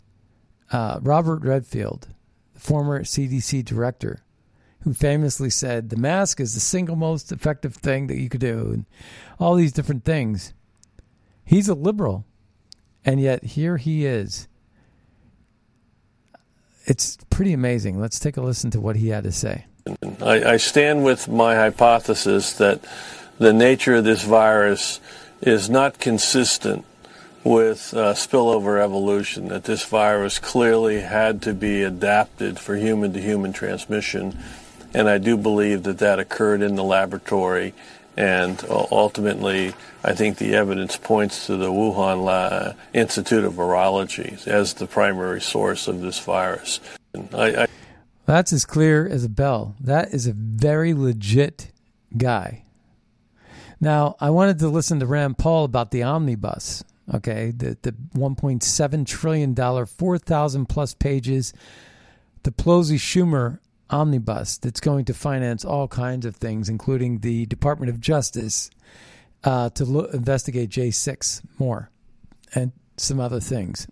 Uh, 0.72 0.98
Robert 1.00 1.42
Redfield, 1.42 2.08
former 2.54 3.02
CDC 3.02 3.64
director, 3.64 4.24
who 4.80 4.92
famously 4.92 5.50
said 5.50 5.90
the 5.90 5.96
mask 5.96 6.40
is 6.40 6.54
the 6.54 6.60
single 6.60 6.96
most 6.96 7.30
effective 7.30 7.76
thing 7.76 8.08
that 8.08 8.18
you 8.18 8.28
could 8.28 8.40
do, 8.40 8.70
and 8.72 8.84
all 9.38 9.54
these 9.54 9.72
different 9.72 10.04
things. 10.04 10.52
He's 11.44 11.68
a 11.68 11.74
liberal, 11.74 12.24
and 13.04 13.20
yet 13.20 13.44
here 13.44 13.76
he 13.76 14.04
is. 14.06 14.48
It's 16.86 17.18
pretty 17.30 17.52
amazing. 17.52 18.00
Let's 18.00 18.18
take 18.18 18.36
a 18.36 18.40
listen 18.40 18.70
to 18.70 18.80
what 18.80 18.96
he 18.96 19.08
had 19.08 19.24
to 19.24 19.32
say. 19.32 19.66
I, 20.20 20.52
I 20.52 20.56
stand 20.56 21.04
with 21.04 21.28
my 21.28 21.56
hypothesis 21.56 22.52
that 22.54 22.84
the 23.38 23.52
nature 23.52 23.96
of 23.96 24.04
this 24.04 24.22
virus 24.22 25.00
is 25.42 25.68
not 25.68 25.98
consistent 25.98 26.84
with 27.44 27.94
uh, 27.94 28.12
spillover 28.14 28.82
evolution, 28.82 29.48
that 29.48 29.64
this 29.64 29.84
virus 29.84 30.38
clearly 30.38 31.00
had 31.00 31.42
to 31.42 31.54
be 31.54 31.82
adapted 31.82 32.58
for 32.58 32.76
human 32.76 33.12
to 33.12 33.20
human 33.20 33.52
transmission. 33.52 34.36
And 34.94 35.08
I 35.08 35.18
do 35.18 35.36
believe 35.36 35.84
that 35.84 35.98
that 35.98 36.18
occurred 36.18 36.62
in 36.62 36.74
the 36.74 36.82
laboratory. 36.82 37.74
And 38.16 38.64
uh, 38.64 38.86
ultimately, 38.90 39.74
I 40.02 40.14
think 40.14 40.38
the 40.38 40.54
evidence 40.54 40.96
points 40.96 41.46
to 41.46 41.56
the 41.56 41.70
Wuhan 41.70 42.24
La- 42.24 42.72
Institute 42.94 43.44
of 43.44 43.54
Virology 43.54 44.46
as 44.46 44.74
the 44.74 44.86
primary 44.86 45.40
source 45.40 45.86
of 45.86 46.00
this 46.00 46.18
virus. 46.18 46.80
I, 47.34 47.64
I 47.64 47.66
That's 48.24 48.52
as 48.52 48.64
clear 48.64 49.06
as 49.06 49.24
a 49.24 49.28
bell. 49.28 49.74
That 49.80 50.14
is 50.14 50.26
a 50.26 50.32
very 50.32 50.94
legit 50.94 51.70
guy. 52.16 52.62
Now, 53.80 54.16
I 54.20 54.30
wanted 54.30 54.58
to 54.60 54.68
listen 54.68 55.00
to 55.00 55.06
Rand 55.06 55.36
Paul 55.36 55.64
about 55.64 55.90
the 55.90 56.02
omnibus. 56.02 56.82
Okay, 57.14 57.52
the 57.54 57.76
the 57.82 57.92
1.7 58.16 59.06
trillion 59.06 59.54
dollar, 59.54 59.86
4,000 59.86 60.66
plus 60.66 60.94
pages, 60.94 61.52
the 62.42 62.50
Pelosi 62.50 62.96
Schumer 62.96 63.60
omnibus 63.90 64.58
that's 64.58 64.80
going 64.80 65.04
to 65.06 65.14
finance 65.14 65.64
all 65.64 65.88
kinds 65.88 66.26
of 66.26 66.36
things, 66.36 66.68
including 66.68 67.20
the 67.20 67.46
Department 67.46 67.90
of 67.90 68.00
Justice 68.00 68.70
uh, 69.44 69.70
to 69.70 70.08
investigate 70.12 70.70
J6 70.70 71.42
more 71.58 71.90
and 72.54 72.72
some 72.96 73.20
other 73.20 73.40
things. 73.40 73.86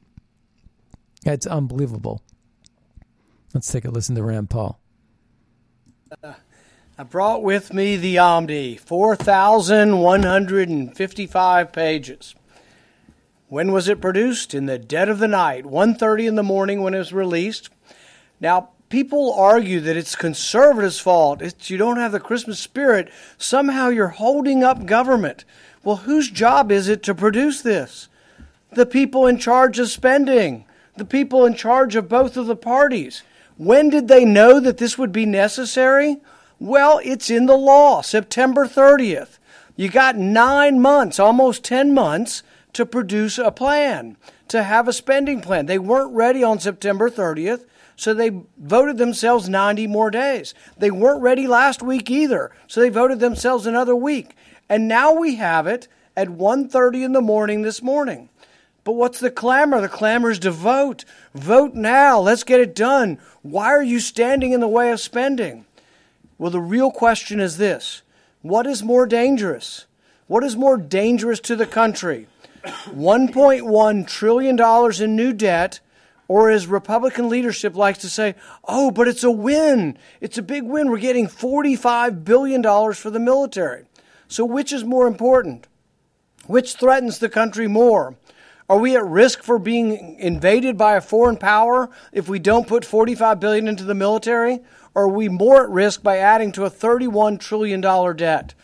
It's 1.25 1.47
unbelievable. 1.47 2.23
Let's 3.53 3.71
take 3.71 3.85
a 3.85 3.91
listen 3.91 4.15
to 4.17 4.23
Rand 4.23 4.51
Paul. 4.51 4.81
I 6.97 7.03
brought 7.03 7.43
with 7.43 7.73
me 7.73 7.97
the 7.97 8.19
Omni, 8.19 8.77
4,155 8.77 11.73
pages. 11.73 12.35
When 13.49 13.73
was 13.73 13.89
it 13.89 14.01
produced? 14.01 14.55
In 14.55 14.67
the 14.67 14.79
dead 14.79 15.09
of 15.09 15.19
the 15.19 15.27
night, 15.29 15.65
1:30 15.65 16.27
in 16.27 16.35
the 16.35 16.43
morning 16.43 16.83
when 16.83 16.95
it 16.95 16.99
was 16.99 17.13
released. 17.13 17.71
Now, 18.41 18.71
people 18.95 19.35
argue 19.35 19.81
that 19.81 19.97
it's 19.97 20.15
conservatives' 20.15 21.01
fault. 21.01 21.43
It's 21.43 21.69
you 21.69 21.77
don't 21.77 21.97
have 21.97 22.13
the 22.13 22.21
Christmas 22.21 22.61
spirit. 22.61 23.11
Somehow 23.39 23.89
you're 23.89 24.07
holding 24.07 24.63
up 24.63 24.87
government. 24.87 25.45
Well, 25.83 25.97
whose 25.97 26.31
job 26.31 26.71
is 26.71 26.87
it 26.87 27.03
to 27.03 27.13
produce 27.13 27.61
this? 27.61 28.09
The 28.71 28.87
people 28.87 29.27
in 29.27 29.39
charge 29.39 29.81
of 29.81 29.91
spending, 29.91 30.65
the 30.97 31.05
people 31.05 31.45
in 31.45 31.55
charge 31.55 31.97
of 31.97 32.09
both 32.09 32.37
of 32.37 32.47
the 32.47 32.55
parties. 32.55 33.25
When 33.57 33.91
did 33.91 34.07
they 34.07 34.25
know 34.25 34.61
that 34.61 34.79
this 34.79 34.97
would 34.97 35.11
be 35.11 35.27
necessary? 35.27 36.19
Well, 36.61 37.01
it's 37.03 37.31
in 37.31 37.47
the 37.47 37.59
law, 37.59 38.01
September 38.01 38.65
30th. 38.65 39.41
You 39.75 39.89
got 39.89 40.15
nine 40.15 40.79
months, 40.79 41.19
almost 41.19 41.65
10 41.65 41.93
months, 41.93 42.45
to 42.75 42.87
produce 42.87 43.39
a 43.39 43.51
plan, 43.51 44.17
to 44.47 44.63
have 44.63 44.87
a 44.87 44.93
spending 44.93 45.41
plan. 45.41 45.67
They 45.67 45.81
weren't 45.81 46.15
ready 46.15 46.45
on 46.45 46.61
September 46.61 47.11
30th, 47.11 47.65
so 47.97 48.13
they 48.13 48.43
voted 48.59 48.99
themselves 48.99 49.49
90 49.49 49.87
more 49.87 50.11
days. 50.11 50.55
They 50.79 50.91
weren't 50.91 51.23
ready 51.23 51.47
last 51.47 51.83
week 51.83 52.11
either, 52.11 52.51
so 52.67 52.81
they 52.81 52.89
voted 52.89 53.21
themselves 53.21 53.67
another 53.67 53.95
week. 53.97 54.37
And 54.69 54.89
now 54.89 55.13
we 55.13 55.37
have 55.37 55.67
it 55.67 55.89
at 56.17 56.29
1:30 56.29 57.05
in 57.05 57.13
the 57.13 57.21
morning 57.21 57.63
this 57.63 57.83
morning. 57.83 58.29
But 58.85 58.93
what's 58.93 59.21
the 59.21 59.31
clamor? 59.31 59.81
The 59.81 59.89
clamor 59.89 60.31
is 60.31 60.39
to 60.41 60.51
vote. 60.51 61.05
Vote 61.35 61.75
now. 61.75 62.21
Let's 62.21 62.45
get 62.45 62.61
it 62.61 62.75
done. 62.75 63.19
Why 63.43 63.69
are 63.69 63.83
you 63.83 63.99
standing 63.99 64.53
in 64.53 64.61
the 64.61 64.69
way 64.69 64.91
of 64.91 65.01
spending? 65.01 65.65
Well, 66.37 66.51
the 66.51 66.61
real 66.61 66.91
question 66.91 67.41
is 67.41 67.57
this 67.57 68.03
what 68.43 68.67
is 68.67 68.83
more 68.83 69.07
dangerous? 69.07 69.87
What 70.27 70.45
is 70.45 70.57
more 70.57 70.77
dangerous 70.77 71.41
to 71.41 71.57
the 71.57 71.67
country? 71.67 72.27
$1.1 72.65 74.07
trillion 74.07 75.03
in 75.03 75.17
new 75.17 75.33
debt, 75.33 75.81
or 76.29 76.51
as 76.51 76.67
Republican 76.67 77.29
leadership 77.29 77.77
likes 77.77 77.99
to 77.99 78.09
say, 78.09 78.35
oh, 78.67 78.91
but 78.91 79.09
it's 79.09 79.25
a 79.25 79.31
win. 79.31 79.99
It's 80.21 80.39
a 80.39 80.43
big 80.43 80.63
win. 80.65 80.91
We're 80.91 80.99
getting 80.99 81.27
$45 81.27 82.25
billion 82.25 82.63
for 82.95 83.11
the 83.11 83.21
military. 83.21 83.85
So, 84.29 84.45
which 84.45 84.73
is 84.73 84.85
more 84.85 85.07
important? 85.07 85.67
Which 86.47 86.75
threatens 86.75 87.19
the 87.19 87.29
country 87.29 87.69
more? 87.69 88.17
Are 88.69 88.79
we 88.79 88.97
at 88.97 89.05
risk 89.05 89.43
for 89.43 89.59
being 89.59 90.19
invaded 90.19 90.79
by 90.79 90.97
a 90.97 91.03
foreign 91.03 91.37
power 91.37 91.91
if 92.13 92.29
we 92.29 92.39
don't 92.39 92.67
put 92.67 92.85
45 92.85 93.39
billion 93.39 93.69
into 93.69 93.85
the 93.85 93.95
military? 93.95 94.61
Or 94.95 95.05
are 95.05 95.09
we 95.09 95.29
more 95.29 95.65
at 95.65 95.71
risk 95.71 96.03
by 96.03 96.19
adding 96.19 96.53
to 96.53 96.65
a 96.65 96.71
31 96.71 97.39
trillion 97.39 97.83
dollar 97.83 98.15
debt? 98.15 98.55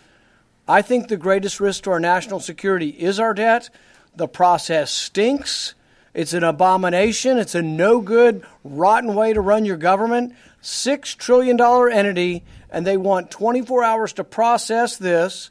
I 0.66 0.80
think 0.80 1.08
the 1.08 1.16
greatest 1.16 1.61
risk 1.61 1.84
to 1.84 1.90
our 1.90 2.00
national 2.00 2.40
security 2.40 2.90
is 2.90 3.20
our 3.20 3.34
debt. 3.34 3.68
The 4.16 4.28
process 4.28 4.90
stinks. 4.90 5.74
It's 6.12 6.32
an 6.32 6.42
abomination. 6.42 7.38
It's 7.38 7.54
a 7.54 7.62
no 7.62 8.00
good, 8.00 8.44
rotten 8.64 9.14
way 9.14 9.32
to 9.32 9.40
run 9.40 9.64
your 9.64 9.76
government. 9.76 10.34
$6 10.62 11.16
trillion 11.16 11.61
entity, 11.61 12.44
and 12.70 12.86
they 12.86 12.96
want 12.96 13.30
24 13.30 13.84
hours 13.84 14.12
to 14.14 14.24
process 14.24 14.96
this, 14.96 15.50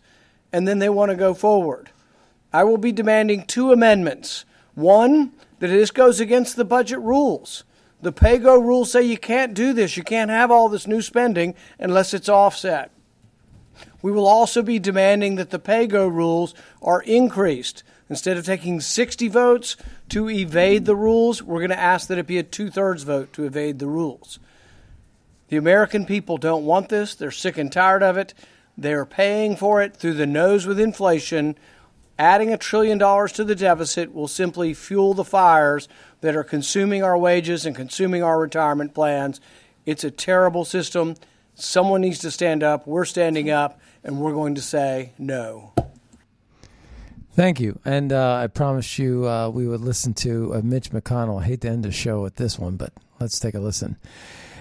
and 0.51 0.67
then 0.67 0.79
they 0.79 0.89
want 0.89 1.09
to 1.11 1.15
go 1.15 1.33
forward. 1.33 1.89
I 2.51 2.63
will 2.63 2.77
be 2.77 2.91
demanding 2.91 3.45
two 3.45 3.71
amendments. 3.71 4.45
One, 4.75 5.33
that 5.59 5.67
this 5.67 5.91
goes 5.91 6.19
against 6.19 6.55
the 6.55 6.65
budget 6.65 6.99
rules. 6.99 7.63
The 8.01 8.13
PAYGO 8.13 8.61
rules 8.61 8.91
say 8.91 9.03
you 9.03 9.17
can't 9.17 9.53
do 9.53 9.73
this. 9.73 9.97
You 9.97 10.03
can't 10.03 10.31
have 10.31 10.51
all 10.51 10.69
this 10.69 10.87
new 10.87 11.01
spending 11.01 11.53
unless 11.79 12.13
it's 12.13 12.29
offset. 12.29 12.91
We 14.01 14.11
will 14.11 14.27
also 14.27 14.61
be 14.61 14.79
demanding 14.79 15.35
that 15.35 15.49
the 15.49 15.59
PAYGO 15.59 16.07
rules 16.11 16.55
are 16.81 17.01
increased. 17.01 17.83
Instead 18.09 18.37
of 18.37 18.45
taking 18.45 18.81
60 18.81 19.27
votes 19.27 19.77
to 20.09 20.29
evade 20.29 20.85
the 20.85 20.95
rules, 20.95 21.43
we're 21.43 21.59
going 21.59 21.69
to 21.69 21.79
ask 21.79 22.07
that 22.07 22.17
it 22.17 22.25
be 22.25 22.39
a 22.39 22.43
two 22.43 22.71
thirds 22.71 23.03
vote 23.03 23.31
to 23.33 23.45
evade 23.45 23.77
the 23.77 23.87
rules. 23.87 24.39
The 25.49 25.57
American 25.57 26.05
people 26.05 26.37
don't 26.37 26.65
want 26.65 26.89
this. 26.89 27.13
They're 27.13 27.31
sick 27.31 27.57
and 27.57 27.71
tired 27.71 28.01
of 28.01 28.17
it. 28.17 28.33
They're 28.77 29.05
paying 29.05 29.55
for 29.55 29.81
it 29.81 29.95
through 29.95 30.15
the 30.15 30.25
nose 30.25 30.65
with 30.65 30.79
inflation. 30.79 31.55
Adding 32.17 32.51
a 32.51 32.57
trillion 32.57 32.97
dollars 32.97 33.31
to 33.33 33.43
the 33.43 33.55
deficit 33.55 34.13
will 34.13 34.27
simply 34.27 34.73
fuel 34.73 35.13
the 35.13 35.23
fires 35.23 35.87
that 36.21 36.35
are 36.35 36.43
consuming 36.43 37.03
our 37.03 37.17
wages 37.17 37.65
and 37.65 37.75
consuming 37.75 38.23
our 38.23 38.39
retirement 38.39 38.93
plans. 38.93 39.39
It's 39.85 40.03
a 40.03 40.11
terrible 40.11 40.65
system. 40.65 41.15
Someone 41.55 42.01
needs 42.01 42.19
to 42.19 42.31
stand 42.31 42.63
up. 42.63 42.87
We're 42.87 43.05
standing 43.05 43.49
up, 43.49 43.79
and 44.03 44.19
we're 44.19 44.33
going 44.33 44.55
to 44.55 44.61
say 44.61 45.13
no. 45.17 45.73
Thank 47.39 47.61
you. 47.61 47.79
And 47.85 48.11
uh, 48.11 48.35
I 48.35 48.47
promised 48.47 48.99
you 48.99 49.25
uh, 49.25 49.47
we 49.47 49.65
would 49.65 49.79
listen 49.79 50.13
to 50.15 50.55
uh, 50.55 50.61
Mitch 50.61 50.89
McConnell. 50.89 51.41
I 51.41 51.45
hate 51.45 51.61
to 51.61 51.69
end 51.69 51.85
the 51.85 51.91
show 51.93 52.21
with 52.21 52.35
this 52.35 52.59
one, 52.59 52.75
but 52.75 52.91
let's 53.21 53.39
take 53.39 53.55
a 53.55 53.61
listen. 53.61 53.95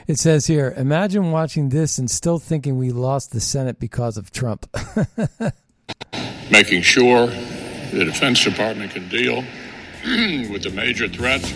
It 0.07 0.21
says 0.21 0.47
here 0.47 0.73
Imagine 0.77 1.33
watching 1.33 1.71
this 1.71 1.99
and 1.99 2.09
still 2.09 2.39
thinking 2.39 2.79
we 2.79 2.93
lost 2.93 3.33
the 3.33 3.41
Senate 3.41 3.81
because 3.81 4.17
of 4.17 4.31
Trump. 4.31 4.69
Making 6.53 6.83
sure 6.83 7.27
the 7.27 8.05
Defense 8.05 8.45
Department 8.45 8.93
can 8.93 9.09
deal 9.09 9.39
with 10.53 10.63
the 10.63 10.71
major 10.71 11.09
threats 11.09 11.51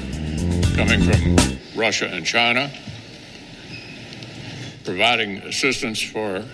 coming 0.75 1.03
from 1.05 1.81
Russia 1.81 2.09
and 2.13 2.27
China, 2.27 2.69
providing 4.85 5.37
assistance 5.43 6.03
for 6.03 6.45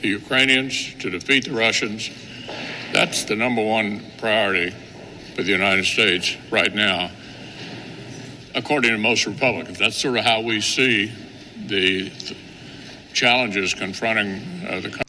the 0.00 0.08
Ukrainians 0.08 0.94
to 0.94 1.10
defeat 1.10 1.44
the 1.44 1.52
Russians. 1.52 2.08
That's 2.92 3.24
the 3.24 3.36
number 3.36 3.62
one 3.62 4.02
priority 4.18 4.74
for 5.34 5.42
the 5.42 5.50
United 5.50 5.84
States 5.84 6.36
right 6.50 6.74
now, 6.74 7.10
according 8.54 8.90
to 8.90 8.98
most 8.98 9.26
Republicans. 9.26 9.78
That's 9.78 9.96
sort 9.96 10.16
of 10.16 10.24
how 10.24 10.40
we 10.40 10.60
see 10.60 11.12
the 11.66 12.10
th- 12.10 12.36
challenges 13.12 13.74
confronting 13.74 14.42
uh, 14.66 14.80
the 14.80 14.90
country. 14.90 15.04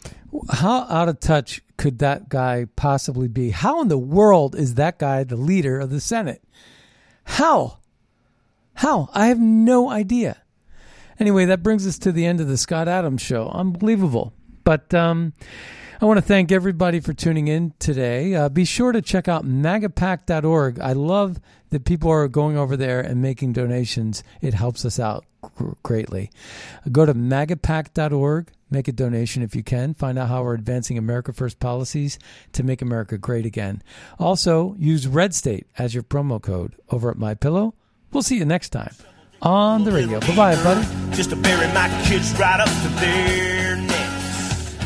How 0.50 0.86
out 0.88 1.08
of 1.08 1.20
touch 1.20 1.62
could 1.76 1.98
that 1.98 2.28
guy 2.28 2.66
possibly 2.76 3.28
be? 3.28 3.50
How 3.50 3.80
in 3.80 3.88
the 3.88 3.98
world 3.98 4.54
is 4.54 4.74
that 4.74 4.98
guy 4.98 5.24
the 5.24 5.36
leader 5.36 5.80
of 5.80 5.90
the 5.90 6.00
Senate? 6.00 6.42
How? 7.24 7.78
How? 8.74 9.08
I 9.12 9.26
have 9.26 9.40
no 9.40 9.88
idea. 9.90 10.42
Anyway, 11.18 11.44
that 11.44 11.62
brings 11.62 11.86
us 11.86 11.98
to 11.98 12.12
the 12.12 12.24
end 12.24 12.40
of 12.40 12.48
the 12.48 12.56
Scott 12.56 12.88
Adams 12.88 13.20
show. 13.20 13.48
Unbelievable. 13.48 14.32
But 14.64 14.94
um, 14.94 15.32
I 16.02 16.06
want 16.06 16.16
to 16.16 16.22
thank 16.22 16.50
everybody 16.50 16.98
for 17.00 17.12
tuning 17.12 17.46
in 17.46 17.74
today. 17.78 18.34
Uh, 18.34 18.48
be 18.48 18.64
sure 18.64 18.90
to 18.90 19.02
check 19.02 19.28
out 19.28 19.44
magapack.org. 19.44 20.80
I 20.80 20.94
love 20.94 21.38
that 21.68 21.84
people 21.84 22.10
are 22.10 22.26
going 22.26 22.56
over 22.56 22.74
there 22.74 23.00
and 23.00 23.20
making 23.20 23.52
donations. 23.52 24.24
It 24.40 24.54
helps 24.54 24.86
us 24.86 24.98
out 24.98 25.26
greatly. 25.82 26.30
Go 26.90 27.04
to 27.04 27.12
magapack.org, 27.12 28.50
make 28.70 28.88
a 28.88 28.92
donation 28.92 29.42
if 29.42 29.54
you 29.54 29.62
can. 29.62 29.92
Find 29.92 30.18
out 30.18 30.28
how 30.28 30.42
we're 30.42 30.54
advancing 30.54 30.96
America 30.96 31.34
First 31.34 31.60
policies 31.60 32.18
to 32.52 32.62
make 32.62 32.80
America 32.80 33.18
great 33.18 33.44
again. 33.44 33.82
Also, 34.18 34.74
use 34.78 35.06
Red 35.06 35.34
State 35.34 35.66
as 35.76 35.92
your 35.92 36.02
promo 36.02 36.40
code 36.40 36.76
over 36.88 37.10
at 37.10 37.18
My 37.18 37.34
Pillow. 37.34 37.74
We'll 38.10 38.22
see 38.22 38.38
you 38.38 38.46
next 38.46 38.70
time 38.70 38.94
on 39.42 39.84
the 39.84 39.92
radio. 39.92 40.18
Bye 40.20 40.36
bye, 40.36 40.64
buddy. 40.64 40.88
Just 41.14 41.28
to 41.28 41.36
bury 41.36 41.66
my 41.74 41.88
kids 42.06 42.32
right 42.38 42.58
up 42.58 42.68
to 42.68 42.88
their 43.00 43.76
neck. 43.76 43.99